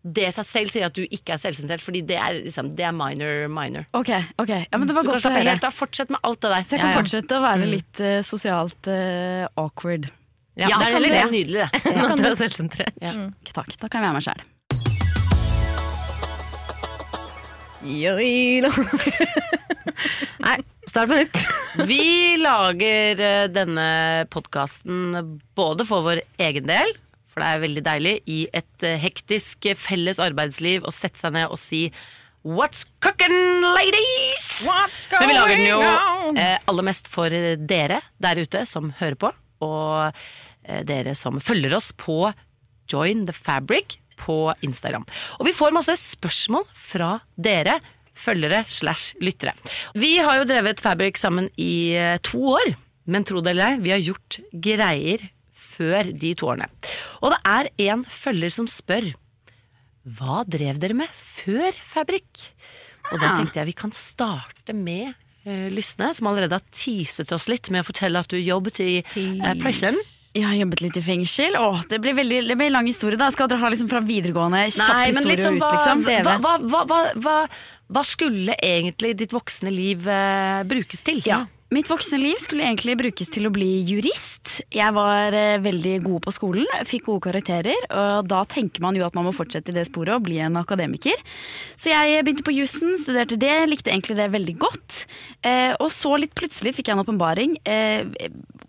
Det 0.04 0.30
seg 0.34 0.46
selv 0.48 0.70
sier 0.72 0.86
at 0.88 0.94
du 0.96 1.02
ikke 1.04 1.34
er 1.36 1.38
selvsentrert, 1.42 1.82
fordi 1.84 2.02
det 2.08 2.16
er, 2.16 2.38
liksom, 2.46 2.74
det 2.76 2.86
er 2.88 2.92
minor, 2.96 3.48
minor. 3.52 3.86
Ok, 3.94 4.10
ok. 4.40 4.50
Ja, 4.72 4.78
men 4.78 4.88
det 4.88 4.96
var 4.96 5.04
Så 5.04 5.08
godt 5.12 5.26
å 5.26 5.32
høre. 5.36 5.50
helt 5.50 5.62
da, 5.62 5.70
Fortsett 5.76 6.10
med 6.10 6.20
alt 6.24 6.40
det 6.40 6.50
der. 6.54 6.64
Så 6.64 6.70
jeg 6.72 6.80
kan 6.80 6.90
Ja, 6.90 6.96
ja. 6.96 7.02
fortsette 7.02 7.36
å 7.36 7.42
være 7.44 7.66
litt 7.68 8.00
uh, 8.00 8.22
sosialt 8.24 8.88
uh, 8.88 9.48
awkward. 9.60 10.10
Ja, 10.56 10.68
det 10.68 10.88
er 10.88 11.00
det 11.00 11.12
det. 11.12 11.32
nydelig, 11.32 11.70
det. 11.72 11.84
kan 11.84 12.18
du 12.24 12.24
ja. 12.28 12.36
selvsentrert. 12.36 12.96
Takk, 13.54 13.76
da 13.80 13.88
kan 13.88 14.02
jeg 14.04 14.08
være 14.08 14.14
meg 14.20 14.24
sjæl. 14.24 14.42
Nei, 20.46 20.58
start 20.88 21.10
på 21.12 21.18
nytt. 21.20 21.44
Vi 21.90 22.38
lager 22.42 23.22
eh, 23.24 23.46
denne 23.52 23.90
podkasten 24.34 25.40
både 25.56 25.86
for 25.88 26.04
vår 26.08 26.24
egen 26.44 26.68
del, 26.70 26.92
for 27.30 27.44
det 27.44 27.50
er 27.50 27.64
veldig 27.64 27.84
deilig 27.86 28.16
i 28.32 28.40
et 28.56 28.88
eh, 28.88 29.00
hektisk 29.00 29.70
felles 29.80 30.20
arbeidsliv 30.24 30.88
å 30.88 30.94
sette 30.94 31.22
seg 31.22 31.36
ned 31.38 31.52
og 31.52 31.62
si 31.62 31.88
What's 32.40 32.86
cooking, 33.04 33.34
ladies? 33.62 34.64
Men 35.20 35.28
vi 35.28 35.36
lager 35.36 35.58
den 35.58 35.66
jo 35.68 35.80
eh, 36.40 36.56
aller 36.72 36.86
mest 36.88 37.10
for 37.12 37.28
dere 37.32 38.00
der 38.24 38.40
ute 38.40 38.64
som 38.68 38.94
hører 39.00 39.20
på, 39.20 39.32
og 39.68 40.16
eh, 40.64 40.84
dere 40.88 41.16
som 41.20 41.42
følger 41.44 41.76
oss 41.76 41.92
på 42.00 42.30
Join 42.90 43.26
the 43.28 43.36
Fabric 43.36 44.00
på 44.20 44.42
Instagram. 44.66 45.08
Og 45.40 45.48
vi 45.48 45.56
får 45.56 45.76
masse 45.76 45.96
spørsmål 46.02 46.68
fra 46.76 47.16
dere 47.40 47.80
følgere 48.20 48.66
slash 48.68 49.16
lyttere. 49.24 49.56
Vi 49.96 50.18
har 50.20 50.40
jo 50.40 50.48
drevet 50.50 50.84
Fabric 50.84 51.20
sammen 51.22 51.48
i 51.56 51.96
eh, 51.96 52.18
to 52.26 52.42
år, 52.58 52.74
men 53.10 53.26
tro 53.26 53.42
det 53.44 53.56
eller 53.56 53.76
ei, 53.76 53.84
vi 53.86 53.96
har 53.96 54.04
gjort 54.04 54.42
greier 54.52 55.24
før 55.56 56.12
de 56.12 56.34
to 56.36 56.52
årene. 56.52 56.68
Og 57.24 57.34
det 57.34 57.40
er 57.48 57.72
en 57.90 58.04
følger 58.04 58.54
som 58.54 58.68
spør 58.70 59.14
hva 60.18 60.44
drev 60.48 60.80
dere 60.82 60.96
med 60.98 61.12
før 61.12 61.76
Fabrik? 61.86 62.46
Og 63.10 63.20
da 63.22 63.34
tenkte 63.36 63.60
jeg 63.60 63.70
vi 63.70 63.78
kan 63.78 63.94
starte 63.96 64.74
med 64.76 65.12
Lysne, 65.74 66.12
som 66.16 66.30
allerede 66.32 66.60
har 66.60 66.66
teaset 66.74 67.32
oss 67.36 67.50
litt 67.52 67.72
med 67.74 67.84
å 67.84 67.90
fortelle 67.90 68.22
at 68.22 68.32
du 68.32 68.40
jobbet 68.40 68.82
i 68.86 68.94
uh, 69.02 69.54
prison. 69.62 69.96
Jeg 70.38 70.46
har 70.46 70.56
jobbet 70.60 70.84
litt 70.86 70.98
i 71.00 71.04
fengsel. 71.04 71.58
Åh, 71.58 71.84
det 71.90 72.00
blir 72.04 72.14
veldig 72.20 72.44
det 72.52 72.58
blir 72.60 72.70
lang 72.74 72.88
historie. 72.88 73.18
da 73.18 73.32
Skal 73.34 73.50
dere 73.50 73.64
ha 73.64 73.74
liksom 73.74 73.90
fra 73.90 74.02
videregående 74.06 74.68
kjapp 74.70 74.94
Nei, 74.94 75.06
historie 75.10 75.46
sånn, 75.48 75.58
ut, 75.58 75.68
liksom? 75.74 76.04
hva, 76.06 76.38
hva, 76.44 76.58
hva, 76.62 76.84
hva, 76.86 77.00
hva, 77.26 77.38
hva 77.90 78.04
skulle 78.06 78.58
egentlig 78.62 79.16
ditt 79.18 79.34
voksne 79.34 79.74
liv 79.74 80.06
uh, 80.06 80.62
brukes 80.70 81.02
til? 81.08 81.24
Ja. 81.26 81.48
Mitt 81.70 81.86
voksne 81.86 82.18
liv 82.18 82.40
skulle 82.42 82.66
egentlig 82.66 82.96
brukes 82.98 83.30
til 83.30 83.46
å 83.46 83.52
bli 83.54 83.68
jurist. 83.86 84.56
Jeg 84.74 84.90
var 84.96 85.36
eh, 85.38 85.60
veldig 85.62 86.00
god 86.02 86.24
på 86.26 86.32
skolen, 86.34 86.66
fikk 86.90 87.06
gode 87.06 87.28
karakterer, 87.28 87.84
og 87.94 88.26
da 88.26 88.40
tenker 88.50 88.82
man 88.82 88.98
jo 88.98 89.06
at 89.06 89.14
man 89.14 89.28
må 89.28 89.34
fortsette 89.38 89.70
i 89.70 89.76
det 89.76 89.84
sporet 89.86 90.16
og 90.16 90.26
bli 90.26 90.40
en 90.42 90.58
akademiker. 90.58 91.22
Så 91.78 91.92
jeg 91.92 92.24
begynte 92.26 92.48
på 92.48 92.56
jussen, 92.58 92.96
studerte 92.98 93.38
det, 93.38 93.54
likte 93.70 93.94
egentlig 93.94 94.18
det 94.18 94.32
veldig 94.34 94.56
godt. 94.66 94.89
Eh, 95.46 95.74
og 95.80 95.88
så 95.94 96.16
litt 96.20 96.36
plutselig 96.36 96.74
fikk 96.76 96.90
jeg 96.90 96.98
en 96.98 97.04
åpenbaring, 97.04 97.56
eh, 97.64 98.08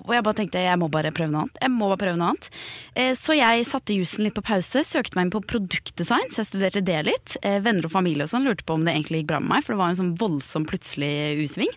og 0.07 0.13
jeg 0.15 0.25
bare 0.27 0.39
tenkte 0.39 0.63
jeg 0.63 0.79
må 0.79 0.89
bare 0.93 1.13
prøve 1.15 1.33
noe 1.33 1.45
annet. 1.45 1.61
Jeg 1.63 1.75
må 1.75 1.89
bare 1.91 2.03
prøve 2.03 2.19
noe 2.19 2.33
annet. 2.33 2.51
Eh, 2.95 3.13
så 3.19 3.37
jeg 3.37 3.67
satte 3.69 3.97
jusen 3.97 4.27
litt 4.27 4.37
på 4.39 4.45
pause, 4.47 4.85
søkte 4.87 5.19
meg 5.19 5.29
inn 5.29 5.35
på 5.35 5.43
produktdesign, 5.51 6.31
så 6.31 6.43
jeg 6.43 6.51
studerte 6.53 6.85
det 6.87 7.01
litt. 7.11 7.37
Eh, 7.43 7.59
venner 7.65 7.87
og 7.87 7.95
familie 7.95 8.27
og 8.27 8.33
sånn 8.33 8.47
lurte 8.47 8.67
på 8.67 8.79
om 8.79 8.87
det 8.87 8.95
egentlig 8.95 9.23
gikk 9.23 9.33
bra 9.33 9.43
med 9.43 9.55
meg, 9.55 9.67
for 9.67 9.75
det 9.75 9.83
var 9.83 9.95
en 9.95 10.01
sånn 10.03 10.15
voldsom 10.21 10.69
plutselig 10.71 11.13
U-sving. 11.43 11.75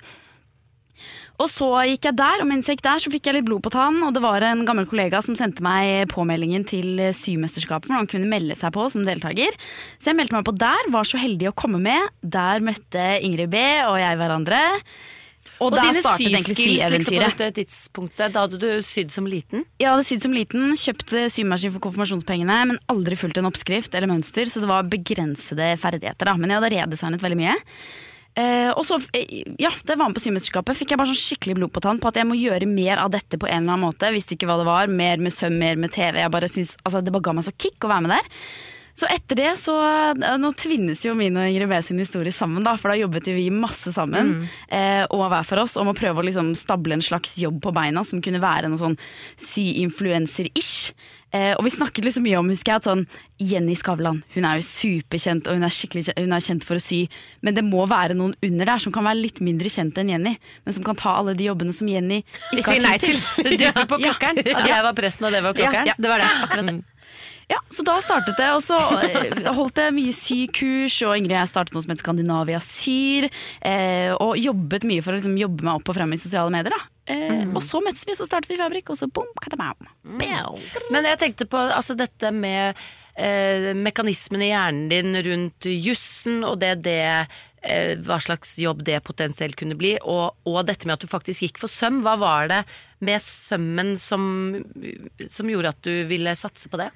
Og 1.42 1.50
så 1.50 1.68
gikk 1.90 2.06
jeg 2.10 2.18
der, 2.20 2.44
og 2.44 2.48
mens 2.50 2.68
jeg 2.70 2.78
gikk 2.78 2.86
der 2.86 3.02
så 3.02 3.12
fikk 3.14 3.26
jeg 3.28 3.38
litt 3.40 3.48
blod 3.48 3.64
på 3.66 3.72
tann, 3.74 3.98
og 4.06 4.14
det 4.14 4.22
var 4.24 4.46
en 4.46 4.62
gammel 4.68 4.86
kollega 4.90 5.20
som 5.26 5.38
sendte 5.38 5.66
meg 5.66 6.06
påmeldingen 6.14 6.66
til 6.70 7.02
Symesterskapet, 7.18 7.90
hvor 7.90 8.04
han 8.04 8.10
kunne 8.12 8.30
melde 8.30 8.56
seg 8.60 8.74
på 8.76 8.86
som 8.94 9.04
deltaker. 9.08 9.58
Så 9.98 10.12
jeg 10.12 10.20
meldte 10.20 10.38
meg 10.38 10.46
på 10.48 10.54
der, 10.62 10.92
var 10.94 11.10
så 11.10 11.20
heldig 11.22 11.50
å 11.50 11.58
komme 11.58 11.82
med. 11.82 12.14
Der 12.22 12.64
møtte 12.64 13.08
Ingrid 13.26 13.50
B 13.54 13.66
og 13.88 13.98
jeg 14.00 14.22
hverandre. 14.22 14.62
Og, 15.62 15.72
Og 15.72 15.76
dine 15.78 16.02
syskills 16.02 16.90
liksom, 16.92 17.18
på 17.18 17.24
dette 17.24 17.50
tidspunktet, 17.56 18.34
da 18.36 18.46
hadde 18.46 18.60
du 18.60 18.70
sydd 18.84 19.14
som 19.16 19.28
liten? 19.30 19.64
Jeg 19.80 19.90
hadde 19.90 20.06
sydd 20.08 20.24
som 20.26 20.34
liten, 20.36 20.74
kjøpt 20.80 21.14
symaskin 21.32 21.72
for 21.76 21.84
konfirmasjonspengene, 21.86 22.58
men 22.72 22.82
aldri 22.92 23.18
fulgt 23.20 23.40
en 23.40 23.48
oppskrift 23.48 23.94
eller 23.96 24.12
mønster, 24.12 24.50
så 24.50 24.64
det 24.64 24.70
var 24.72 24.90
begrensede 24.92 25.74
ferdigheter. 25.80 26.28
da. 26.28 26.36
Men 26.40 26.52
jeg 26.52 26.60
hadde 26.60 26.74
redesignet 26.76 27.24
veldig 27.24 27.40
mye. 27.40 27.56
Eh, 28.36 28.72
og 28.74 28.82
så, 28.88 28.98
eh, 29.14 29.44
ja, 29.62 29.70
det 29.86 29.96
var 29.96 30.10
med 30.10 30.18
på 30.18 30.24
symesterskapet, 30.26 30.78
fikk 30.80 30.94
jeg 30.94 31.02
bare 31.02 31.12
sånn 31.12 31.22
skikkelig 31.22 31.58
blod 31.60 31.74
på 31.76 31.84
tann 31.86 32.02
på 32.02 32.10
at 32.10 32.18
jeg 32.18 32.26
må 32.30 32.38
gjøre 32.40 32.70
mer 32.70 32.98
av 33.04 33.12
dette 33.14 33.38
på 33.38 33.46
en 33.48 33.64
eller 33.64 33.76
annen 33.76 33.88
måte. 33.88 34.14
Visste 34.14 34.38
ikke 34.38 34.50
hva 34.50 34.58
det 34.62 34.70
var. 34.70 34.90
Mer 34.90 35.22
med 35.22 35.36
søm, 35.36 35.58
mer 35.62 35.78
med 35.78 35.94
TV. 35.94 36.18
Jeg 36.24 36.34
bare 36.34 36.50
synes, 36.50 36.76
altså, 36.84 37.04
Det 37.04 37.14
bare 37.14 37.28
ga 37.28 37.34
meg 37.38 37.46
så 37.46 37.58
kick 37.58 37.84
å 37.86 37.92
være 37.92 38.08
med 38.08 38.16
der. 38.18 38.32
Så 38.94 39.08
etter 39.10 39.38
det 39.40 39.52
så 39.58 39.74
eh, 39.82 40.36
Nå 40.38 40.52
tvinnes 40.58 41.02
jo 41.02 41.16
min 41.18 41.38
og 41.38 41.48
Ingrid 41.50 41.70
B 41.72 41.80
sin 41.82 42.02
historie 42.02 42.34
sammen, 42.34 42.64
da, 42.66 42.76
for 42.78 42.94
da 42.94 43.00
jobbet 43.00 43.30
jo 43.32 43.38
vi 43.38 43.48
masse 43.54 43.94
sammen. 43.94 44.36
Eh, 44.70 45.04
og 45.10 45.26
hver 45.34 45.48
for 45.50 45.64
oss 45.66 45.78
om 45.82 45.90
å 45.90 45.98
prøve 45.98 46.22
å 46.22 46.26
liksom 46.28 46.54
stable 46.58 46.98
en 46.98 47.06
slags 47.06 47.38
jobb 47.42 47.62
på 47.64 47.74
beina 47.74 48.06
som 48.06 48.22
kunne 48.22 48.42
være 48.44 48.70
noe 48.70 48.82
sånn 48.82 48.98
sy-influencer-ish. 49.38 50.94
Eh, 51.34 51.54
og 51.58 51.64
vi 51.66 51.74
snakket 51.74 52.06
liksom 52.06 52.28
mye 52.28 52.38
om 52.38 52.52
husker 52.52 52.76
jeg, 52.76 52.82
at 52.84 52.88
sånn 52.88 53.06
Jenny 53.42 53.74
Skavlan 53.78 54.20
hun 54.36 54.46
er 54.46 54.60
jo 54.60 54.68
superkjent 54.68 55.50
og 55.50 55.58
hun 55.58 55.66
er, 55.66 55.74
skikkelig, 55.74 56.14
hun 56.20 56.36
er 56.36 56.46
kjent 56.46 56.68
for 56.68 56.78
å 56.78 56.84
sy, 56.84 57.00
men 57.42 57.58
det 57.58 57.66
må 57.66 57.88
være 57.90 58.14
noen 58.18 58.36
under 58.46 58.70
der 58.70 58.84
som 58.84 58.94
kan 58.94 59.08
være 59.08 59.22
litt 59.24 59.42
mindre 59.42 59.72
kjent 59.74 59.98
enn 59.98 60.14
Jenny, 60.14 60.36
men 60.64 60.78
som 60.78 60.86
kan 60.86 61.00
ta 61.00 61.16
alle 61.18 61.34
de 61.38 61.50
jobbene 61.50 61.74
som 61.74 61.90
Jenny 61.90 62.22
ikke 62.54 62.78
nei 62.78 62.96
har 62.96 63.02
tid 63.02 63.18
til. 63.18 63.24
Det 63.50 63.60
drypper 63.64 63.90
på 63.90 64.00
klokkeren. 64.04 64.40
At 64.54 64.70
jeg 64.70 64.86
var 64.86 64.96
presten, 64.98 65.28
og 65.28 65.34
det 65.34 65.42
var 65.44 65.58
klokkeren. 65.58 65.90
Ja, 65.90 65.96
det 65.98 66.10
var 66.12 66.22
det. 66.22 66.30
Akkurat 66.46 66.70
det. 66.70 66.78
Ja, 67.52 67.60
så 67.74 67.84
da 67.86 67.98
startet 68.02 68.38
det, 68.40 68.50
og 68.56 68.62
så 68.64 68.78
eh, 69.04 69.50
holdt 69.58 69.82
jeg 69.82 69.94
mye 69.98 70.14
sykurs, 70.16 70.96
og 71.06 71.18
Ingrid 71.20 71.36
og 71.36 71.42
jeg 71.42 71.52
startet 71.52 71.76
noe 71.76 71.86
som 71.86 71.94
het 71.94 72.02
Skandinavia 72.02 72.62
Syr, 72.64 73.28
eh, 73.68 74.14
og 74.16 74.38
jobbet 74.40 74.88
mye 74.88 75.04
for 75.04 75.14
å 75.14 75.20
liksom, 75.20 75.36
jobbe 75.42 75.66
meg 75.66 75.82
opp 75.82 75.92
og 75.92 75.98
frem 75.98 76.16
i 76.16 76.22
sosiale 76.22 76.54
medier. 76.54 76.78
Da. 76.78 76.93
Eh, 77.06 77.44
Og 77.52 77.62
så 77.64 77.82
møttes 77.84 78.06
vi, 78.08 78.16
så 78.16 78.28
startet 78.28 78.52
vi 78.52 78.60
Fabrik, 78.60 78.90
og 78.90 79.00
så 79.00 79.10
boom, 79.12 79.30
katabam. 79.44 79.88
Men 80.94 81.08
jeg 81.10 81.20
tenkte 81.20 81.48
på 81.50 81.60
altså, 81.60 81.98
dette 82.00 82.32
med 82.32 82.78
eh, 83.16 83.74
mekanismene 83.76 84.48
i 84.48 84.54
hjernen 84.54 84.88
din 84.92 85.18
rundt 85.28 85.68
jussen, 85.68 86.44
og 86.48 86.60
det 86.64 86.78
det 86.88 87.02
eh, 87.64 87.94
hva 88.04 88.20
slags 88.24 88.56
jobb 88.60 88.84
det 88.88 89.02
potensielt 89.04 89.58
kunne 89.60 89.76
bli, 89.80 89.98
og, 90.02 90.36
og 90.48 90.64
dette 90.68 90.88
med 90.88 90.96
at 90.98 91.04
du 91.04 91.12
faktisk 91.12 91.46
gikk 91.48 91.62
for 91.64 91.72
søm. 91.72 92.02
Hva 92.06 92.16
var 92.20 92.52
det 92.52 92.64
med 93.04 93.20
sømmen 93.20 93.98
som, 94.00 94.64
som 95.28 95.50
gjorde 95.52 95.76
at 95.76 95.82
du 95.84 96.06
ville 96.08 96.36
satse 96.40 96.72
på 96.72 96.80
det? 96.80 96.90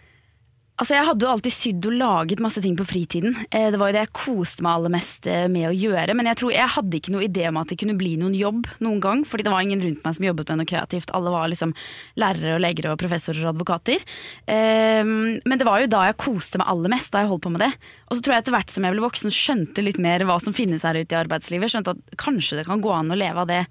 Altså 0.78 0.94
Jeg 0.94 1.08
hadde 1.08 1.26
jo 1.26 1.30
alltid 1.32 1.54
sydd 1.56 1.86
og 1.90 1.96
laget 1.98 2.42
masse 2.44 2.62
ting 2.62 2.76
på 2.78 2.86
fritiden. 2.86 3.34
Eh, 3.50 3.72
Det 3.74 3.80
var 3.82 3.90
jo 3.90 3.96
det 3.96 4.04
jeg 4.04 4.14
koste 4.14 4.62
meg 4.62 4.76
aller 4.78 4.92
mest 4.94 5.26
eh, 5.26 5.48
med 5.50 5.72
å 5.72 5.74
gjøre. 5.74 6.14
Men 6.14 6.30
jeg 6.30 6.38
tror 6.38 6.54
jeg 6.54 6.70
hadde 6.76 7.00
ikke 7.00 7.14
noe 7.16 7.26
idé 7.26 7.48
om 7.50 7.58
at 7.58 7.72
det 7.72 7.80
kunne 7.82 7.96
bli 7.98 8.12
noen 8.22 8.36
jobb 8.38 8.70
noen 8.86 9.00
gang. 9.02 9.24
Fordi 9.26 9.48
det 9.48 9.54
var 9.56 9.66
ingen 9.66 9.82
rundt 9.82 10.06
meg 10.06 10.18
som 10.20 10.28
jobbet 10.28 10.52
med 10.54 10.62
noe 10.62 10.70
kreativt. 10.70 11.10
Alle 11.18 11.34
var 11.34 11.50
liksom 11.50 11.74
lærere 12.22 12.60
og 12.60 12.62
leger 12.62 12.92
og 12.92 13.00
professorer 13.02 13.42
og 13.48 13.56
advokater. 13.56 14.06
Eh, 14.46 15.02
Men 15.02 15.58
det 15.58 15.66
var 15.66 15.82
jo 15.82 15.90
da 15.90 16.04
jeg 16.12 16.20
koste 16.22 16.62
meg 16.62 16.70
aller 16.70 16.94
mest, 16.94 17.10
da 17.12 17.26
jeg 17.26 17.34
holdt 17.34 17.48
på 17.48 17.56
med 17.58 17.66
det. 17.66 17.74
Og 18.12 18.18
så 18.18 18.22
tror 18.22 18.38
jeg 18.38 18.46
etter 18.46 18.58
hvert 18.60 18.70
som 18.78 18.86
jeg 18.86 18.94
ble 18.94 19.08
voksen, 19.08 19.34
skjønte 19.34 19.82
litt 19.82 19.98
mer 19.98 20.30
hva 20.30 20.38
som 20.38 20.54
finnes 20.54 20.86
her 20.86 20.94
ute 21.02 21.10
i 21.18 21.22
arbeidslivet. 21.26 21.74
Skjønte 21.74 21.98
at 21.98 22.18
kanskje 22.22 22.62
det 22.62 22.70
kan 22.70 22.86
gå 22.86 22.94
an 22.94 23.10
å 23.10 23.18
leve 23.18 23.42
av 23.42 23.50
det 23.50 23.64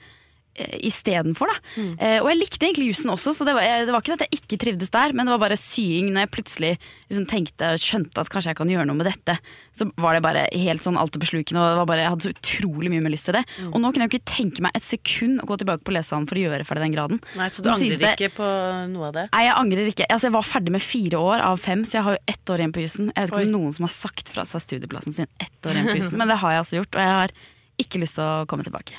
istedenfor. 0.82 1.46
da. 1.50 1.82
Eh, 2.00 2.18
og 2.22 2.28
jeg 2.30 2.38
likte 2.40 2.66
egentlig 2.66 2.88
jussen 2.94 3.10
også, 3.12 3.34
så 3.36 3.44
det 3.44 3.54
var, 3.54 3.62
jeg- 3.62 3.86
det 3.86 3.92
var 3.92 4.00
ikke 4.02 4.12
at 4.16 4.24
jeg 4.26 4.40
ikke 4.40 4.58
trivdes 4.64 4.90
der, 4.90 5.12
men 5.12 5.26
det 5.26 5.32
var 5.38 5.48
bare 5.48 5.56
sying 5.56 6.10
når 6.12 6.24
jeg 6.26 6.30
plutselig 6.36 6.78
liksom 7.10 7.26
tenkte 7.28 7.72
og 7.74 7.78
skjønte 7.78 8.18
at 8.18 8.28
kanskje 8.32 8.50
jeg 8.52 8.56
kan 8.56 8.68
gjøre 8.68 8.86
noe 8.86 8.96
med 8.96 9.06
dette. 9.06 9.38
Så 9.76 9.90
var 9.96 10.14
det 10.14 10.22
bare 10.22 10.48
helt 10.52 10.82
sånn 10.82 10.96
altoppslukende, 10.96 11.60
og 11.60 11.68
det 11.72 11.78
var 11.82 11.86
bare, 11.86 12.02
jeg 12.06 12.10
hadde 12.14 12.26
så 12.26 12.34
utrolig 12.34 12.90
mye 12.90 13.02
mer 13.04 13.10
lyst 13.14 13.24
til 13.28 13.34
det. 13.38 13.44
Og 13.72 13.78
nå 13.80 13.92
kunne 13.92 14.06
jeg 14.06 14.10
jo 14.10 14.18
ikke 14.18 14.32
tenke 14.36 14.60
meg 14.64 14.72
et 14.74 14.82
sekund 14.82 15.40
å 15.40 15.46
gå 15.46 15.58
tilbake 15.58 15.84
på 15.84 15.92
lesesalen 15.94 16.26
for 16.26 16.34
å 16.36 16.42
gjøre 16.46 16.66
ferdig 16.66 16.82
den 16.86 16.96
graden. 16.96 17.20
Nei, 17.36 17.48
Så 17.48 17.62
du 17.62 17.68
Nå 17.70 17.74
angrer 17.76 17.98
det- 17.98 18.18
ikke 18.18 18.34
på 18.36 18.88
noe 18.90 19.06
av 19.08 19.12
det? 19.14 19.28
Nei, 19.32 19.44
jeg 19.44 19.54
angrer 19.56 19.86
ikke. 19.92 20.06
Altså, 20.10 20.22
jeg 20.26 20.32
var 20.32 20.42
ferdig 20.42 20.70
med 20.70 20.82
fire 20.82 21.16
år 21.20 21.40
av 21.40 21.58
fem, 21.60 21.82
så 21.84 21.92
jeg 22.00 22.02
har 22.02 22.12
jo 22.16 22.22
ett 22.26 22.44
år 22.46 22.58
igjen 22.58 22.72
på 22.72 22.82
jussen. 22.82 23.12
Jeg 23.14 23.24
vet 23.24 23.30
ikke 23.30 23.46
om 23.46 23.52
noen 23.62 23.72
som 23.74 23.82
har 23.84 23.94
sagt 23.94 24.28
fra 24.28 24.42
seg 24.44 24.60
studieplassen 24.60 25.12
sin 25.14 25.26
ett 25.40 25.62
år 25.64 25.72
igjen 25.76 25.92
på 25.92 25.96
jussen, 26.00 26.16
men 26.18 26.28
det 26.28 26.38
har 26.38 26.50
jeg 26.50 26.60
altså 26.64 26.76
gjort, 26.80 26.94
og 26.96 27.00
jeg 27.00 27.14
har 27.20 27.30
ikke 27.78 28.00
lyst 28.00 28.14
til 28.16 28.24
å 28.24 28.46
komme 28.46 28.64
tilbake. 28.64 28.94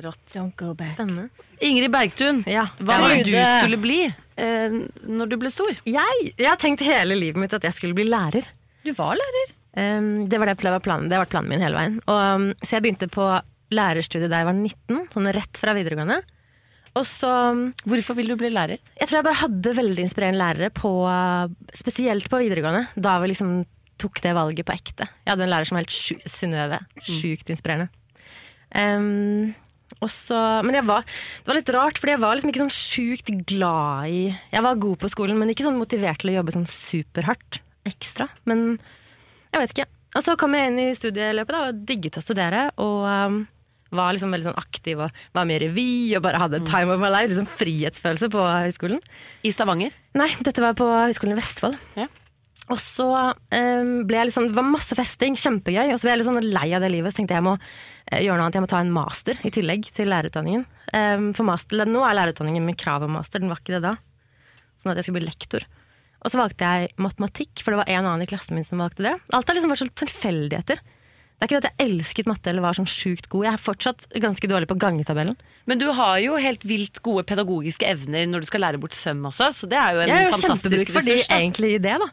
Rått. 0.00 0.22
Spennende. 0.32 1.28
Ingrid 1.60 1.92
Bergtun, 1.92 2.42
Ja. 2.48 2.64
hva 2.80 2.96
var 3.02 3.12
det 3.12 3.26
du 3.28 3.36
skulle 3.36 3.76
bli 3.82 3.98
eh, 4.08 4.76
når 5.06 5.28
du 5.28 5.36
ble 5.36 5.50
stor? 5.52 5.70
Jeg, 5.84 6.32
jeg 6.38 6.48
har 6.48 6.56
tenkt 6.56 6.80
hele 6.86 7.14
livet 7.18 7.36
mitt 7.42 7.52
at 7.52 7.62
jeg 7.68 7.76
skulle 7.76 7.94
bli 7.94 8.06
lærer. 8.08 8.46
Du 8.82 8.92
var 8.96 9.14
lærer. 9.20 9.52
Um, 9.72 10.28
det 10.28 10.36
var 10.40 10.48
det, 10.50 10.58
jeg 10.60 10.82
planen, 10.84 11.08
det 11.08 11.16
har 11.16 11.22
vært 11.24 11.32
planen 11.32 11.48
min 11.52 11.62
hele 11.64 11.76
veien. 11.78 11.98
Og, 12.06 12.18
um, 12.18 12.48
så 12.60 12.76
jeg 12.76 12.84
begynte 12.84 13.08
på 13.12 13.24
lærerstudiet 13.72 14.28
da 14.32 14.42
jeg 14.42 14.48
var 14.50 14.58
19, 14.58 15.06
sånn 15.14 15.30
rett 15.32 15.60
fra 15.60 15.72
videregående. 15.76 16.18
Og 16.98 17.06
så 17.08 17.30
um, 17.54 17.62
Hvorfor 17.88 18.18
vil 18.18 18.28
du 18.28 18.36
bli 18.36 18.50
lærer? 18.52 18.82
Jeg 18.98 19.08
tror 19.08 19.20
jeg 19.20 19.28
bare 19.30 19.40
hadde 19.44 19.76
veldig 19.78 20.04
inspirerende 20.04 20.42
lærere, 20.42 20.68
på, 20.76 20.90
spesielt 21.78 22.28
på 22.32 22.42
videregående. 22.42 22.84
Da 23.00 23.16
vi 23.22 23.30
liksom 23.32 23.54
tok 24.02 24.20
det 24.24 24.34
valget 24.36 24.66
på 24.68 24.74
ekte. 24.74 25.06
Jeg 25.22 25.30
hadde 25.32 25.46
en 25.46 25.52
lærer 25.54 25.68
som 25.68 25.78
var 25.78 25.84
helt 25.86 25.94
sju- 25.94 26.28
Synnøve. 26.28 26.80
Sjukt 27.06 27.52
inspirerende. 27.54 27.88
Um, 28.74 29.54
og 30.00 30.10
så, 30.10 30.38
men 30.66 30.78
var, 30.88 31.04
det 31.04 31.50
var 31.50 31.58
litt 31.58 31.72
rart, 31.74 32.00
fordi 32.00 32.14
jeg 32.14 32.22
var 32.22 32.36
liksom 32.36 32.52
ikke 32.52 32.62
sånn 32.64 32.74
sjukt 32.74 33.32
glad 33.48 34.10
i 34.10 34.20
Jeg 34.30 34.64
var 34.64 34.80
god 34.82 35.00
på 35.02 35.10
skolen, 35.12 35.38
men 35.40 35.52
ikke 35.52 35.66
sånn 35.66 35.80
motivert 35.80 36.22
til 36.22 36.32
å 36.32 36.38
jobbe 36.40 36.54
sånn 36.54 36.68
superhardt 36.70 37.60
ekstra. 37.88 38.28
Men 38.48 38.76
jeg 39.52 39.60
vet 39.60 39.74
ikke. 39.74 39.88
Og 40.12 40.24
så 40.24 40.36
kom 40.40 40.54
jeg 40.56 40.70
inn 40.70 40.80
i 40.82 40.92
studieløpet 40.96 41.56
da, 41.56 41.64
og 41.70 41.82
digget 41.88 42.18
å 42.20 42.24
studere. 42.24 42.66
Og 42.82 43.04
um, 43.08 43.42
var 43.92 44.14
liksom 44.14 44.32
veldig 44.32 44.48
sånn 44.50 44.60
aktiv 44.60 45.00
og 45.04 45.22
var 45.36 45.46
med 45.48 45.60
i 45.60 45.66
revy 45.66 45.92
og 46.16 46.24
bare 46.24 46.40
hadde 46.40 46.62
time 46.68 46.94
of 46.94 47.02
my 47.02 47.10
life. 47.12 47.30
Liksom 47.32 47.48
frihetsfølelse 47.50 48.30
på 48.32 48.44
høyskolen. 48.48 49.02
I 49.44 49.52
Stavanger? 49.54 49.94
Nei, 50.18 50.30
dette 50.44 50.64
var 50.64 50.76
på 50.78 50.88
Høgskolen 50.88 51.36
i 51.36 51.40
Vestfold. 51.40 51.78
Ja. 51.98 52.08
Og 52.70 52.78
så 52.78 53.08
um, 53.10 53.90
ble 54.06 54.18
jeg 54.20 54.28
liksom, 54.28 54.46
det 54.52 54.58
var 54.58 54.68
masse 54.68 54.96
festing, 54.96 55.34
kjempegøy. 55.38 55.90
Og 55.90 55.98
så 55.98 56.06
ble 56.06 56.12
jeg 56.12 56.20
litt 56.20 56.28
sånn 56.28 56.52
lei 56.54 56.68
av 56.76 56.84
det 56.84 56.92
livet, 56.94 57.12
så 57.12 57.20
tenkte 57.20 57.34
jeg 57.34 57.42
jeg 57.42 57.48
må 57.48 57.56
eh, 57.58 58.22
gjøre 58.22 58.38
noe 58.38 58.46
annet. 58.46 58.58
Jeg 58.60 58.64
må 58.64 58.70
ta 58.70 58.82
en 58.84 58.94
master 58.94 59.42
i 59.42 59.52
tillegg 59.54 59.90
til 59.96 60.10
lærerutdanningen. 60.12 60.64
Um, 60.92 61.28
for 61.36 61.48
master, 61.48 61.82
nå 61.88 62.04
er 62.06 62.18
lærerutdanningen 62.20 62.66
med 62.68 62.78
krav 62.80 63.06
om 63.06 63.16
master, 63.18 63.42
den 63.42 63.50
var 63.50 63.62
ikke 63.62 63.76
det 63.76 63.84
da. 63.88 63.96
Sånn 64.78 64.92
at 64.92 65.00
jeg 65.00 65.08
skulle 65.08 65.20
bli 65.20 65.30
lektor. 65.30 65.66
Og 66.22 66.30
så 66.30 66.38
valgte 66.38 66.68
jeg 66.70 66.92
matematikk, 67.02 67.64
for 67.64 67.74
det 67.74 67.82
var 67.82 67.90
en 67.90 68.06
annen 68.06 68.24
i 68.24 68.30
klassen 68.30 68.54
min 68.54 68.66
som 68.66 68.82
valgte 68.82 69.08
det. 69.08 69.16
Alt 69.34 69.50
har 69.50 69.58
liksom 69.58 69.72
vært 69.74 69.82
sånn 69.82 69.96
tilfeldigheter. 70.04 70.82
Det 71.42 71.48
er 71.48 71.50
ikke 71.50 71.58
det 71.58 71.70
at 71.72 71.80
jeg 71.82 71.90
elsket 71.90 72.28
matte 72.30 72.50
eller 72.52 72.62
var 72.62 72.76
sånn 72.78 72.86
sjukt 72.86 73.26
god. 73.26 73.48
Jeg 73.48 73.56
er 73.56 73.62
fortsatt 73.62 74.04
ganske 74.22 74.46
dårlig 74.46 74.68
på 74.70 74.76
gangetabellen. 74.78 75.34
Men 75.66 75.80
du 75.80 75.88
har 75.90 76.20
jo 76.22 76.36
helt 76.38 76.62
vilt 76.62 77.00
gode 77.02 77.24
pedagogiske 77.26 77.88
evner 77.88 78.28
når 78.30 78.44
du 78.44 78.46
skal 78.46 78.62
lære 78.62 78.78
bort 78.78 78.94
søm 78.94 79.24
også, 79.26 79.48
så 79.56 79.66
det 79.66 79.78
er 79.80 79.96
jo 79.96 80.04
en 80.04 80.12
Jeg 80.12 80.20
er 80.20 80.28
jo 80.28 80.36
fantastisk 80.36 80.92
for 80.94 81.02
de 81.02 81.16
egentlig 81.26 81.72
i 81.74 81.80
det, 81.82 81.96
da. 81.98 82.08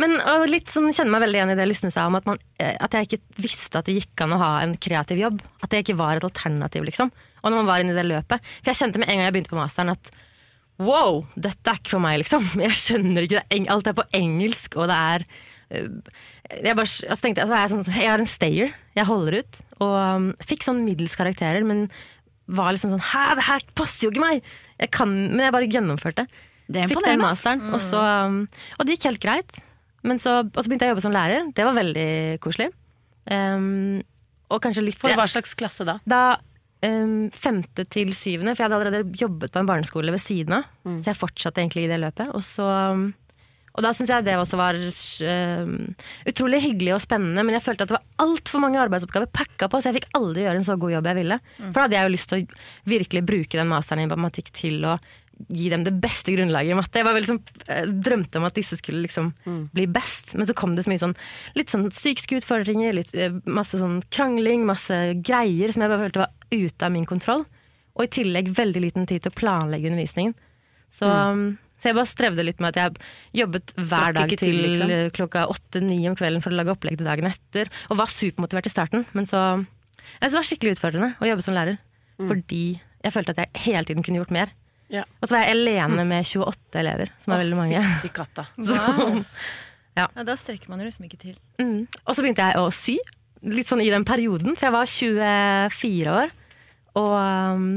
Men 0.00 0.16
og 0.32 0.46
litt 0.48 0.72
sånn, 0.72 0.88
kjenner 0.96 1.12
meg 1.12 1.26
veldig 1.26 1.38
igjen 1.42 1.52
i 1.52 1.58
det 1.60 1.68
Lysne 1.68 1.92
sa 1.92 2.08
om 2.08 2.16
at, 2.18 2.24
man, 2.26 2.40
eh, 2.56 2.72
at 2.80 2.96
jeg 2.96 3.10
ikke 3.10 3.44
visste 3.44 3.78
at 3.78 3.86
det 3.86 3.98
gikk 4.00 4.24
an 4.24 4.34
å 4.34 4.40
ha 4.40 4.50
en 4.64 4.74
kreativ 4.80 5.20
jobb. 5.20 5.44
At 5.60 5.70
det 5.70 5.84
ikke 5.84 6.00
var 6.00 6.16
et 6.16 6.26
alternativ, 6.26 6.88
liksom. 6.88 7.12
Og 7.44 7.50
når 7.52 7.60
man 7.60 7.68
var 7.68 7.84
inne 7.84 7.92
i 7.92 7.98
det 8.00 8.08
løpet. 8.08 8.52
For 8.62 8.72
jeg 8.72 8.80
kjente 8.80 9.02
med 9.02 9.12
en 9.12 9.20
gang 9.20 9.28
jeg 9.28 9.36
begynte 9.36 9.52
på 9.52 9.60
masteren 9.60 9.92
at 9.92 10.14
wow, 10.82 11.20
dette 11.36 11.70
er 11.70 11.78
ikke 11.78 11.94
for 11.94 12.02
meg, 12.02 12.22
liksom. 12.24 12.46
Jeg 12.64 12.78
skjønner 12.80 13.26
ikke 13.28 13.42
det. 13.44 13.60
Alt 13.70 13.90
er 13.92 13.98
på 14.00 14.08
engelsk, 14.16 14.80
og 14.80 14.88
det 14.90 14.96
er 15.12 15.26
øh, 15.76 16.24
jeg, 16.50 16.76
bare, 16.76 16.84
altså 16.84 17.22
tenkte, 17.24 17.44
altså 17.44 17.56
jeg, 17.56 17.64
er 17.64 17.72
sånn, 17.72 17.84
jeg 17.96 18.10
er 18.10 18.22
en 18.22 18.30
stayer. 18.30 18.74
Jeg 18.98 19.08
holder 19.08 19.38
ut. 19.40 19.60
Og 19.84 19.94
um, 19.94 20.26
fikk 20.44 20.66
sånn 20.66 20.82
middels 20.86 21.16
karakterer, 21.18 21.64
men 21.66 21.86
var 22.52 22.74
liksom 22.74 22.92
sånn 22.92 23.06
Hæ, 23.08 23.22
det 23.38 23.46
her 23.46 23.68
passer 23.78 24.06
jo 24.06 24.12
ikke 24.12 24.24
meg! 24.24 24.48
Jeg 24.76 24.90
kan, 24.92 25.12
men 25.30 25.46
jeg 25.46 25.54
bare 25.54 25.70
gjennomførte. 25.70 26.26
Det 26.66 26.88
Fikk 26.90 27.04
den 27.04 27.22
masteren. 27.22 27.62
Mm. 27.62 27.76
og, 27.76 27.80
så, 27.82 28.00
um, 28.00 28.40
og 28.78 28.86
det 28.86 28.96
gikk 28.96 29.08
helt 29.10 29.22
greit. 29.22 29.60
Men 30.04 30.20
så, 30.20 30.42
og 30.44 30.58
så 30.58 30.68
begynte 30.68 30.84
jeg 30.84 30.92
å 30.92 30.96
jobbe 30.96 31.04
som 31.06 31.14
lærer. 31.14 31.46
Det 31.56 31.64
var 31.64 31.78
veldig 31.78 32.08
koselig. 32.44 32.68
Um, 33.30 34.02
og 34.52 34.60
kanskje 34.60 34.84
litt 34.84 35.00
For 35.00 35.16
hva 35.16 35.24
slags 35.30 35.54
klasse 35.56 35.86
da? 35.88 35.96
Da 36.04 36.22
um, 36.84 37.30
femte 37.32 37.86
til 37.88 38.12
syvende, 38.16 38.52
for 38.52 38.64
jeg 38.64 38.68
hadde 38.68 38.80
allerede 38.80 39.20
jobbet 39.20 39.54
på 39.54 39.62
en 39.62 39.70
barneskole 39.70 40.12
ved 40.12 40.20
siden 40.20 40.58
av. 40.60 40.68
Så 40.84 41.12
jeg 41.12 41.20
fortsatte 41.20 41.62
egentlig 41.64 41.86
i 41.86 41.92
det 41.92 42.00
løpet. 42.02 42.34
Og, 42.36 42.44
så, 42.44 42.68
um, 42.92 43.08
og 43.74 43.82
da 43.82 43.90
syns 43.90 44.12
jeg 44.12 44.22
det 44.22 44.36
også 44.38 44.58
var 44.58 44.76
uh, 44.78 45.72
utrolig 46.30 46.60
hyggelig 46.62 46.92
og 46.94 47.02
spennende, 47.02 47.42
men 47.42 47.56
jeg 47.56 47.64
følte 47.64 47.86
at 47.86 47.90
det 47.90 47.96
var 47.96 48.22
altfor 48.22 48.62
mange 48.62 48.78
arbeidsoppgaver 48.78 49.32
pakka 49.34 49.66
på, 49.70 49.80
så 49.82 49.90
jeg 49.90 49.98
fikk 49.98 50.14
aldri 50.14 50.44
gjøre 50.44 50.60
en 50.60 50.68
så 50.68 50.78
god 50.78 50.94
jobb 50.94 51.10
jeg 51.10 51.18
ville. 51.18 51.40
For 51.58 51.80
da 51.80 51.86
hadde 51.88 51.98
jeg 51.98 52.06
jo 52.06 52.14
lyst 52.14 52.30
til 52.30 52.44
å 52.44 52.62
virkelig 52.94 53.24
bruke 53.26 53.58
den 53.58 53.72
masteren 53.72 54.04
i 54.04 54.08
matematikk 54.10 54.52
til 54.54 54.86
å 54.86 54.94
gi 55.48 55.68
dem 55.72 55.82
det 55.82 55.94
beste 56.02 56.30
grunnlaget 56.30 56.70
i 56.70 56.78
matte. 56.78 57.00
Jeg 57.02 57.26
sånn, 57.26 57.40
eh, 57.66 57.88
drømte 58.06 58.38
om 58.38 58.46
at 58.46 58.54
disse 58.54 58.78
skulle 58.78 59.02
liksom 59.02 59.32
bli 59.74 59.86
best, 59.90 60.34
men 60.38 60.46
så 60.46 60.54
kom 60.54 60.76
det 60.76 60.84
så 60.86 60.92
mye 60.92 61.02
sånn 61.02 61.16
litt 61.58 61.72
sånn 61.72 61.88
psykiske 61.90 62.38
utfordringer, 62.38 62.94
litt, 62.94 63.14
eh, 63.14 63.34
masse 63.46 63.78
sånn 63.80 64.02
krangling, 64.10 64.64
masse 64.64 64.94
greier 65.22 65.72
som 65.72 65.82
jeg 65.82 65.90
bare 65.90 66.04
følte 66.06 66.22
var 66.22 66.30
ute 66.52 66.86
av 66.86 66.92
min 66.92 67.06
kontroll. 67.06 67.44
Og 67.96 68.04
i 68.04 68.22
tillegg 68.22 68.54
veldig 68.54 68.80
liten 68.80 69.06
tid 69.06 69.22
til 69.22 69.32
å 69.32 69.38
planlegge 69.38 69.90
undervisningen. 69.90 70.34
Så, 70.90 71.06
um, 71.06 71.58
så 71.84 71.90
jeg 71.90 71.98
bare 71.98 72.08
strevde 72.08 72.46
litt 72.48 72.62
med 72.64 72.72
at 72.72 72.80
jeg 72.80 73.42
jobbet 73.42 73.74
hver 73.76 74.16
dag 74.16 74.30
til, 74.32 74.40
til 74.40 74.60
liksom? 74.62 74.92
eh, 74.96 75.10
klokka 75.12 75.44
åtte-ni 75.52 75.98
om 76.08 76.16
kvelden 76.16 76.40
for 76.40 76.54
å 76.54 76.56
lage 76.56 76.72
opplegg 76.72 76.96
til 76.96 77.08
dagen 77.10 77.28
etter, 77.28 77.68
og 77.92 78.00
var 78.00 78.08
supermotivert 78.08 78.70
i 78.70 78.72
starten. 78.72 79.04
Men 79.12 79.28
så 79.28 79.42
jeg 79.60 80.30
synes 80.30 80.32
det 80.32 80.38
var 80.40 80.48
skikkelig 80.48 80.76
utfordrende 80.78 81.10
å 81.20 81.28
jobbe 81.28 81.44
som 81.44 81.56
lærer, 81.56 81.76
fordi 82.16 82.64
jeg 83.04 83.12
følte 83.12 83.34
at 83.34 83.42
jeg 83.42 83.64
hele 83.66 83.84
tiden 83.90 84.06
kunne 84.06 84.22
gjort 84.22 84.32
mer. 84.32 84.54
Ja. 84.92 85.04
Og 85.20 85.28
så 85.28 85.36
var 85.36 85.44
jeg 85.44 85.58
alene 85.58 86.06
med 86.08 86.24
28 86.24 86.80
elever, 86.80 87.12
som 87.20 87.34
er 87.36 87.44
veldig 87.44 87.60
mange. 87.60 87.84
Fytti 87.98 88.14
katta. 88.16 88.48
Ja, 89.94 90.08
da 90.26 90.34
strekker 90.34 90.72
man 90.72 90.80
jo 90.82 90.88
liksom 90.88 91.04
ikke 91.06 91.20
til. 91.22 91.34
Mm. 91.62 91.84
Og 91.86 92.16
så 92.16 92.24
begynte 92.24 92.42
jeg 92.42 92.58
å 92.58 92.70
sy, 92.74 92.96
litt 93.46 93.68
sånn 93.70 93.82
i 93.84 93.92
den 93.92 94.02
perioden, 94.02 94.56
for 94.58 94.66
jeg 94.66 94.74
var 94.74 94.88
24 94.90 96.14
år. 96.18 96.32
Og 96.98 97.12
um, 97.14 97.68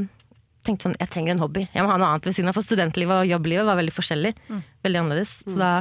tenkte 0.68 0.88
sånn, 0.88 0.98
jeg 1.00 1.12
trenger 1.14 1.36
en 1.36 1.44
hobby. 1.44 1.66
Jeg 1.74 1.86
må 1.86 1.92
ha 1.92 1.98
noe 2.00 2.12
annet 2.14 2.28
ved 2.30 2.36
siden 2.38 2.52
av. 2.52 2.58
For 2.58 2.66
studentlivet 2.66 3.24
og 3.24 3.32
jobblivet 3.32 3.68
var 3.68 3.80
veldig 3.80 3.96
forskjellig. 3.96 4.34
Veldig 4.86 5.02
annerledes. 5.02 5.40
Så 5.48 5.58
da 5.60 5.72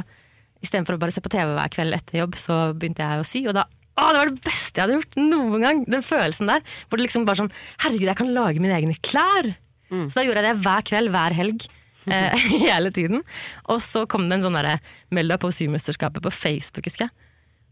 istedenfor 0.65 0.97
å 0.97 1.01
bare 1.01 1.13
se 1.13 1.21
på 1.21 1.31
TV 1.31 1.51
hver 1.53 1.73
kveld 1.73 1.95
etter 1.97 2.21
jobb, 2.23 2.37
så 2.39 2.59
begynte 2.73 3.05
jeg 3.05 3.21
å 3.21 3.27
sy. 3.27 3.43
Og 3.49 3.55
da 3.57 3.67
å, 3.97 4.11
det 4.13 4.19
var 4.19 4.29
det 4.29 4.43
beste 4.45 4.77
jeg 4.77 4.83
hadde 4.83 4.97
gjort 4.99 5.15
noen 5.17 5.63
gang! 5.63 5.79
Den 5.89 6.03
følelsen 6.05 6.49
der. 6.51 6.65
Hvor 6.85 6.99
det 6.99 7.07
liksom 7.07 7.23
bare 7.25 7.39
sånn 7.39 7.53
Herregud, 7.81 8.05
jeg 8.11 8.19
kan 8.19 8.29
lage 8.35 8.61
mine 8.61 8.75
egne 8.77 8.97
klær! 9.01 9.49
Så 9.89 10.19
da 10.19 10.25
gjorde 10.27 10.43
jeg 10.43 10.49
det 10.49 10.65
hver 10.65 10.85
kveld, 10.91 11.13
hver 11.15 11.37
helg. 11.37 11.67
Eh, 12.07 12.39
hele 12.63 12.87
tiden. 12.95 13.19
Og 13.67 13.81
så 13.83 14.05
kom 14.07 14.29
det 14.29 14.37
en 14.37 14.45
sånn 14.45 14.55
derre 14.55 14.77
Meld 15.11 15.27
deg 15.27 15.41
på 15.43 15.49
symesterskapet 15.51 16.23
på 16.23 16.31
Facebook, 16.31 16.85
husker 16.87 17.03
jeg. 17.03 17.25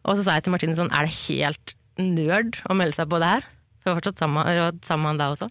Og 0.03 0.17
så 0.17 0.25
sa 0.25 0.35
jeg 0.35 0.43
til 0.43 0.51
Martine 0.51 0.75
sånn 0.75 0.91
Er 0.91 1.07
det 1.07 1.13
helt 1.29 1.71
nerd 1.95 2.57
å 2.67 2.75
melde 2.75 2.97
seg 2.97 3.07
på 3.13 3.21
det 3.23 3.29
her? 3.31 3.47
For 3.79 3.87
vi 3.87 3.93
var 3.93 4.01
fortsatt 4.01 4.19
sammen, 4.19 4.81
sammen 4.83 5.21
da 5.21 5.29
også. 5.31 5.47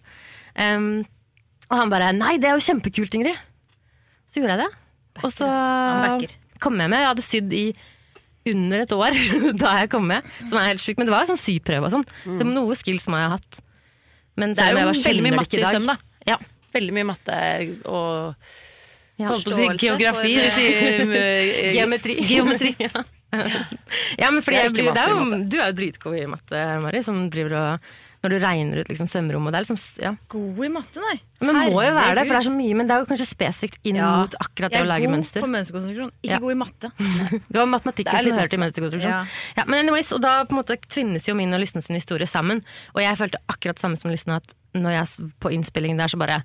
Em, 0.61 0.85
og 1.69 1.75
han 1.79 1.91
bare 1.93 2.11
Nei, 2.15 2.35
det 2.41 2.49
er 2.49 2.57
jo 2.59 2.63
kjempekult, 2.65 3.15
Ingrid. 3.17 3.37
Så 4.29 4.39
gjorde 4.41 4.55
jeg 4.57 4.65
det. 4.65 4.71
Og 5.23 5.31
så 5.33 5.47
kom 6.63 6.79
jeg 6.79 6.91
med. 6.91 7.01
Jeg 7.01 7.11
hadde 7.11 7.25
sydd 7.25 7.53
i 7.55 7.65
under 8.51 8.83
et 8.83 8.91
år 8.93 9.15
da 9.63 9.71
jeg 9.81 9.89
kom 9.93 10.05
med, 10.09 10.25
som 10.45 10.59
er 10.61 10.69
helt 10.73 10.83
sjukt. 10.83 10.99
Men 10.99 11.09
det 11.09 11.15
var 11.15 11.25
jo 11.25 11.31
sånn 11.33 11.41
syprøve 11.41 11.87
og 11.89 11.95
sånn. 11.95 12.05
Så 12.25 12.45
noe 12.47 12.77
skills 12.77 13.07
må 13.09 13.17
jeg 13.21 13.31
ha 13.31 13.39
hatt. 13.39 13.59
Men 14.35 14.53
Det 14.53 14.65
er 14.65 14.75
jo 14.75 14.91
veldig 14.91 15.25
mye 15.25 15.39
matte 15.39 15.57
i 15.61 15.65
søm, 15.65 15.89
da. 15.89 15.97
Ja. 16.27 16.37
Veldig 16.75 16.95
mye 16.97 17.09
matte 17.13 17.41
og 17.87 18.35
Ja. 19.15 19.29
Holdt 19.31 19.45
på 19.47 19.53
å 19.53 19.55
si 19.55 19.87
geografi. 19.87 20.33
de 20.35 20.47
sier, 20.51 21.13
eh, 21.15 21.69
Geometri. 21.77 22.17
Geometri. 22.27 22.73
Ja, 24.19 24.27
men 24.31 24.41
fordi 24.43 24.57
Jeg 24.59 24.73
jeg, 24.75 24.89
er 24.91 25.13
jo, 25.13 25.37
du 25.47 25.55
er 25.61 25.69
jo 25.69 25.77
dritgod 25.77 26.17
i 26.19 26.25
matte, 26.27 26.65
Mari, 26.83 27.01
som 27.03 27.29
driver 27.31 27.55
og 27.61 27.93
Når 28.25 28.33
du 28.33 28.37
regner 28.41 28.81
ut 28.81 28.89
liksom 28.89 29.05
svømmerommet. 29.09 29.53
er 29.53 29.65
liksom 29.67 29.77
ja. 30.01 30.11
God 30.33 30.63
i 30.65 30.69
matte, 30.73 31.03
nei. 31.03 31.19
Men 31.45 31.59
må 31.69 31.83
jo 31.85 31.91
være 31.93 32.15
det, 32.17 32.23
for 32.25 32.33
det 32.33 32.39
er 32.39 32.47
så 32.47 32.53
mye, 32.55 32.75
men 32.79 32.87
det 32.89 32.95
er 32.95 33.03
jo 33.03 33.07
kanskje 33.11 33.27
spesifikt 33.29 33.79
inn 33.85 33.99
Ja. 34.01 34.07
mot 34.17 34.33
akkurat 34.41 34.73
det 34.73 34.81
å 34.81 34.87
lage 34.89 35.11
mønster. 35.11 35.37
Jeg 35.37 35.43
er 35.43 35.45
god 35.45 35.51
på 35.51 35.55
mønsterkonstruksjon, 35.57 36.11
ikke 36.25 36.33
Ja. 36.33 36.39
god 36.41 36.55
i 36.55 36.59
matte. 36.63 36.91
Det 37.51 37.59
var 37.61 37.69
matematikken 37.69 38.17
Det 38.17 38.23
som 38.25 38.37
hører 38.39 38.49
til 38.55 38.59
mønsterkonstruksjon. 38.65 39.13
Ja. 39.57 39.63
Men 39.67 39.85
anyways, 39.85 40.11
og 40.15 40.21
da 40.25 40.33
på 40.43 40.55
en 40.57 40.61
måte 40.63 40.79
tvinnes 40.89 41.27
jo 41.29 41.35
min 41.37 41.53
og 41.53 41.61
Lysnes 41.61 41.85
sin 41.85 41.95
historie 41.99 42.25
sammen. 42.25 42.63
Og 42.95 43.01
jeg 43.05 43.17
følte 43.21 43.37
akkurat 43.47 43.77
samme 43.79 43.99
som 44.01 44.09
Lysne, 44.09 44.41
at 44.41 44.55
når 44.73 44.97
jeg 44.97 45.05
er 45.05 45.31
på 45.39 45.53
innspillingen 45.53 46.01
der 46.01 46.07
så 46.09 46.17
bare 46.17 46.41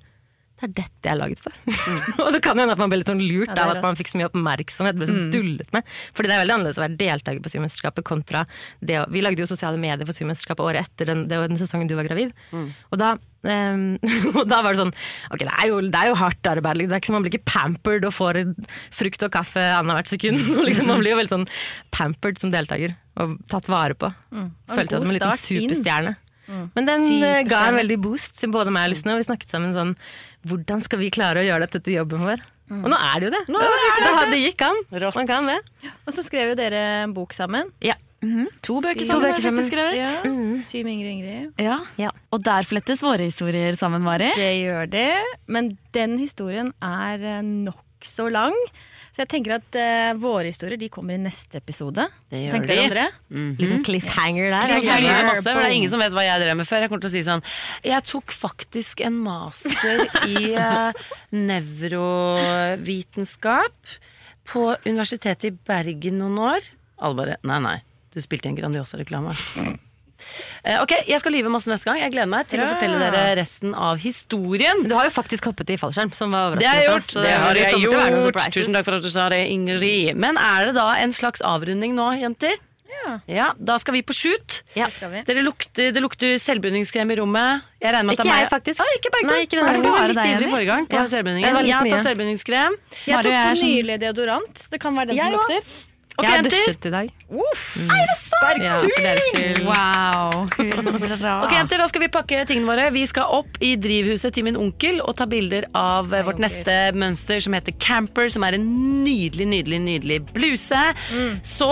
det 0.61 0.67
er 0.67 0.73
dette 0.77 1.09
jeg 1.09 1.13
er 1.15 1.19
laget 1.19 1.41
for. 1.41 1.55
og 2.25 2.29
det 2.35 2.41
kan 2.45 2.59
hende 2.61 2.75
at 2.75 2.81
man 2.81 2.91
ble 2.91 2.99
litt 3.01 3.09
sånn 3.09 3.23
lurt 3.23 3.49
Ja, 3.49 3.65
av 3.65 3.73
at 3.75 3.81
man 3.83 3.97
fikk 3.97 4.11
så 4.11 4.19
mye 4.19 4.29
oppmerksomhet. 4.29 4.99
Ble 4.99 5.09
så 5.09 5.17
dullet 5.33 5.73
med. 5.73 5.87
Fordi 6.13 6.29
det 6.29 6.35
er 6.35 6.43
veldig 6.43 6.55
annerledes 6.57 6.79
å 6.79 6.85
være 6.85 6.99
deltaker 6.99 7.41
på 7.41 7.53
Symesterskapet 7.53 8.05
kontra 8.07 8.45
det 8.79 9.01
å 9.01 9.07
Vi 9.11 9.23
lagde 9.25 9.43
jo 9.43 9.49
sosiale 9.49 9.81
medier 9.81 10.05
for 10.05 10.17
Symesterskapet 10.17 10.63
året 10.65 10.87
etter 10.87 11.11
den, 11.11 11.25
den 11.31 11.59
sesongen 11.59 11.89
du 11.89 11.97
var 11.97 12.07
gravid. 12.07 12.33
Og, 12.53 12.97
da, 13.01 13.15
um, 13.17 13.85
og 14.37 14.41
da 14.49 14.61
var 14.61 14.75
det 14.75 14.83
sånn 14.83 14.95
Ok, 15.33 15.43
det 15.43 15.51
er 15.51 15.69
jo, 15.71 15.81
det 15.81 16.01
er 16.01 16.11
jo 16.13 16.17
hardt 16.21 16.51
arbeid. 16.53 16.81
liksom. 16.81 16.93
Det 16.93 16.97
er 16.99 17.03
ikke 17.03 17.11
som 17.11 17.17
Man 17.19 17.27
blir 17.27 17.35
ikke 17.35 17.51
pampered 17.51 18.07
og 18.07 18.15
får 18.15 18.41
frukt 19.01 19.27
og 19.27 19.33
kaffe 19.33 19.67
annethvert 19.81 20.13
sekund. 20.13 20.41
Liksom, 20.71 20.87
man 20.91 21.01
blir 21.01 21.15
jo 21.15 21.21
veldig 21.21 21.35
sånn 21.39 21.47
pampered 21.95 22.41
som 22.41 22.53
deltaker 22.53 22.93
og 23.21 23.39
tatt 23.51 23.67
vare 23.71 23.97
på. 23.97 24.07
Og 24.07 24.75
Følte 24.75 24.97
en 24.97 25.03
som 25.03 25.09
en 25.11 25.17
liten 25.17 25.41
superstjerne. 25.41 26.19
Men 26.75 26.87
den 26.87 27.23
eh, 27.23 27.43
ga 27.47 27.65
en 27.69 27.79
veldig 27.79 27.97
boost 28.03 28.39
til 28.41 28.51
både 28.53 28.73
meg 28.73 28.89
og 28.89 28.93
Lysne, 28.93 29.15
og 29.15 29.21
vi 29.21 29.27
snakket 29.27 29.53
sammen 29.53 29.75
sånn 29.75 29.93
Hvordan 30.47 30.81
skal 30.83 31.01
vi 31.01 31.11
klare 31.13 31.43
å 31.43 31.45
gjøre 31.45 31.67
dette 31.67 31.81
til 31.85 31.99
jobben 31.99 32.23
vår? 32.25 32.45
Og 32.71 32.87
nå 32.87 32.95
er 32.95 33.19
det 33.19 33.27
jo 33.27 33.31
det. 33.33 33.41
Nå 33.51 33.59
er 33.59 33.73
det 33.75 34.05
det, 34.05 34.29
det 34.31 34.39
gikk 34.45 34.63
an. 34.63 34.79
Rått. 35.03 35.17
Man 35.19 35.27
kan 35.27 35.49
det. 35.49 35.57
Og 36.07 36.15
så 36.15 36.23
skrev 36.23 36.53
jo 36.53 36.55
dere 36.59 36.79
en 37.03 37.13
bok 37.15 37.35
sammen. 37.35 37.69
Ja. 37.83 37.97
To 38.21 38.77
bøker 38.83 39.01
sammen 39.01 39.11
To 39.11 39.19
bøker 39.25 39.43
sammen. 39.43 39.65
skrevet. 39.65 39.97
Ja. 39.97 40.11
Mm. 40.29 40.61
Sy 40.63 40.83
med 40.85 40.93
Ingrid 40.93 41.09
og 41.09 41.15
Ingrid. 41.17 41.61
Ja. 41.65 41.77
Ja. 41.99 42.11
Og 42.31 42.43
der 42.45 42.67
flettes 42.69 43.01
våre 43.03 43.25
historier 43.25 43.75
sammen, 43.79 44.05
Mari. 44.05 44.29
Det 44.37 44.51
gjør 44.61 44.91
det, 44.93 45.09
men 45.51 45.73
den 45.97 46.19
historien 46.21 46.69
er 46.85 47.25
eh, 47.37 47.41
nokså 47.41 48.29
lang. 48.31 48.55
Så 49.21 49.27
jeg 49.27 49.35
tenker 49.35 49.53
at 49.59 49.75
uh, 49.77 50.17
våre 50.17 50.49
historier 50.49 50.79
de 50.81 50.87
kommer 50.89 51.13
i 51.13 51.21
neste 51.21 51.59
episode. 51.59 52.01
Det 52.31 52.39
gjør 52.41 52.55
Tenker 52.55 52.71
de. 52.71 52.75
dere 52.89 52.89
om 52.89 52.95
det? 53.53 53.61
Liten 53.61 53.83
cliffhanger 53.85 54.47
der. 54.49 54.65
Cliffhanger 54.71 55.27
masse, 55.27 55.45
for 55.45 55.61
det 55.61 55.67
er 55.67 55.75
ingen 55.77 55.91
som 55.93 56.01
vet 56.01 56.09
hva 56.17 56.23
jeg 56.25 56.41
drev 56.41 56.57
med 56.57 56.65
før. 56.65 56.81
Jeg 56.81 56.89
kommer 56.89 57.03
til 57.05 57.11
å 57.11 57.13
si 57.13 57.21
sånn 57.27 57.43
Jeg 57.85 58.01
tok 58.09 58.33
faktisk 58.33 59.05
en 59.05 59.13
master 59.21 60.01
i 60.25 60.57
uh, 60.57 60.89
nevrovitenskap 61.37 63.77
på 64.49 64.73
Universitetet 64.87 65.45
i 65.51 65.53
Bergen 65.69 66.17
noen 66.23 66.41
år. 66.55 66.65
Alle 66.97 67.13
bare 67.21 67.37
Nei, 67.45 67.59
nei. 67.61 67.77
Du 68.09 68.17
spilte 68.25 68.49
i 68.49 68.51
en 68.55 68.57
Grandiosa-reklame. 68.57 69.37
Eh, 70.63 70.81
ok, 70.81 70.93
Jeg 71.07 71.19
skal 71.19 71.31
lyve 71.33 71.49
masse 71.49 71.67
neste 71.71 71.85
gang. 71.89 71.99
Jeg 72.01 72.11
gleder 72.13 72.29
meg 72.29 72.47
til 72.47 72.59
å 72.61 72.67
fortelle 72.69 72.99
dere 73.01 73.35
resten 73.41 73.73
av 73.75 73.97
historien. 73.97 74.83
Du 74.87 74.95
har 74.95 75.05
jo 75.09 75.13
faktisk 75.15 75.45
hoppet 75.49 75.69
i 75.73 75.77
fallskjerm, 75.77 76.13
som 76.13 76.31
var 76.31 76.55
Det 76.55 76.67
har 76.67 76.81
jeg 76.81 76.89
gjort. 76.89 77.13
Det 77.21 77.37
har 77.37 77.55
jeg 77.55 77.79
gjort. 77.81 78.51
Tusen 78.53 78.73
takk 78.73 78.85
for 78.85 78.99
at 78.99 79.03
du 79.03 79.09
sa 79.09 79.29
det, 79.29 79.47
Ingrid. 79.49 80.15
Men 80.15 80.37
er 80.37 80.67
det 80.69 80.75
da 80.75 80.93
en 81.01 81.11
slags 81.11 81.41
avrunding 81.41 81.95
nå, 81.95 82.11
jenter? 82.21 82.57
Ja. 83.27 83.51
Da 83.57 83.77
skal 83.81 83.95
vi 83.95 84.01
på 84.05 84.13
shoot. 84.13 84.61
Ja. 84.77 84.87
Det. 84.87 85.23
Dere 85.25 85.43
lukter, 85.45 85.91
det 85.95 86.01
lukter 86.03 86.35
selvbunningskrem 86.41 87.11
i 87.13 87.17
rommet. 87.19 87.63
Jeg 87.81 87.93
regner 87.95 88.11
med 88.11 88.19
at 88.19 88.25
Ikke 88.25 88.37
jeg, 88.37 88.49
faktisk. 88.51 88.81
Ah, 88.83 88.91
ikke. 88.97 89.11
Nei, 89.27 89.39
ikke 89.45 89.57
denne 89.57 89.83
du 89.83 89.89
var 89.89 90.07
litt 90.11 90.17
ivrig 90.21 90.49
forrige 90.51 90.69
gang 90.69 90.85
på 90.87 90.99
Ja. 90.99 91.05
Jeg 91.05 91.53
var 91.53 91.63
har 91.63 91.89
tatt 91.89 92.05
selvbundingskrem. 92.05 92.75
Jeg 93.07 93.23
tok 93.23 93.31
er 93.31 93.55
sånn- 93.55 93.71
nylig 93.71 93.99
deodorant. 93.99 94.69
Det 94.69 94.79
kan 94.79 94.95
være 94.95 95.07
den 95.07 95.17
Jeg 95.17 95.25
som 95.25 95.33
lukter. 95.39 95.55
lukter. 95.61 95.90
Ok, 96.17 96.25
jeg 96.25 96.31
har 96.31 96.41
jenter. 96.41 96.53
dusjet 96.57 96.85
i 96.85 96.91
dag. 96.91 97.11
Uff. 97.31 97.61
Ja, 97.87 98.73
for 98.81 98.97
deres 99.01 99.29
skyld. 99.31 99.61
Wow. 99.65 100.41
Ok, 101.45 101.53
jenter, 101.55 101.79
Da 101.81 101.87
skal 101.89 102.03
vi 102.03 102.09
pakke 102.11 102.41
tingene 102.49 102.67
våre. 102.67 102.89
Vi 102.93 103.05
skal 103.09 103.31
opp 103.39 103.57
i 103.63 103.73
drivhuset 103.79 104.33
til 104.35 104.45
min 104.45 104.57
onkel 104.59 104.99
og 105.01 105.15
ta 105.19 105.25
bilder 105.29 105.69
av 105.77 106.09
Hei, 106.11 106.21
vårt 106.27 106.35
onkel. 106.37 106.45
neste 106.45 106.75
mønster, 106.97 107.39
som 107.43 107.55
heter 107.57 107.75
Camper. 107.81 108.29
Som 108.33 108.43
er 108.47 108.57
en 108.59 108.67
nydelig, 109.05 109.47
nydelig, 109.47 109.79
nydelig 109.87 110.19
bluse. 110.35 110.81
Så 111.47 111.71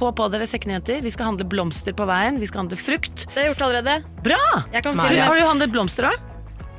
få 0.00 0.12
på 0.16 0.30
dere 0.32 0.46
sekkene, 0.48 0.78
jenter. 0.78 1.02
Vi 1.04 1.10
skal 1.12 1.32
handle 1.32 1.44
blomster 1.50 1.92
på 1.96 2.06
veien. 2.08 2.38
Vi 2.40 2.48
skal 2.48 2.62
handle 2.64 2.78
frukt. 2.80 3.26
Det 3.26 3.34
har 3.36 3.48
jeg 3.48 3.54
gjort 3.54 3.66
allerede. 3.68 3.98
Bra! 4.24 4.40
Jeg 4.72 4.86
kan 4.86 4.96
Har 5.02 5.36
du 5.36 5.44
handlet 5.44 5.74
blomster 5.74 6.08
òg? 6.12 6.28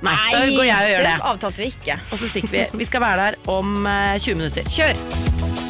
Nei, 0.01 0.15
da 0.33 0.45
går 0.55 0.65
jeg 0.65 0.79
og 0.87 0.89
gjør 0.95 1.03
det. 1.05 1.11
det 1.11 1.27
avtalte 1.29 1.61
vi 1.61 1.67
ikke. 1.75 1.99
Og 2.09 2.17
så 2.17 2.31
stikker 2.31 2.55
vi. 2.55 2.63
Vi 2.81 2.89
skal 2.89 3.03
være 3.05 3.27
der 3.27 3.51
om 3.53 3.85
eh, 3.85 4.15
20 4.17 4.39
minutter. 4.41 4.65
Kjør! 4.65 5.69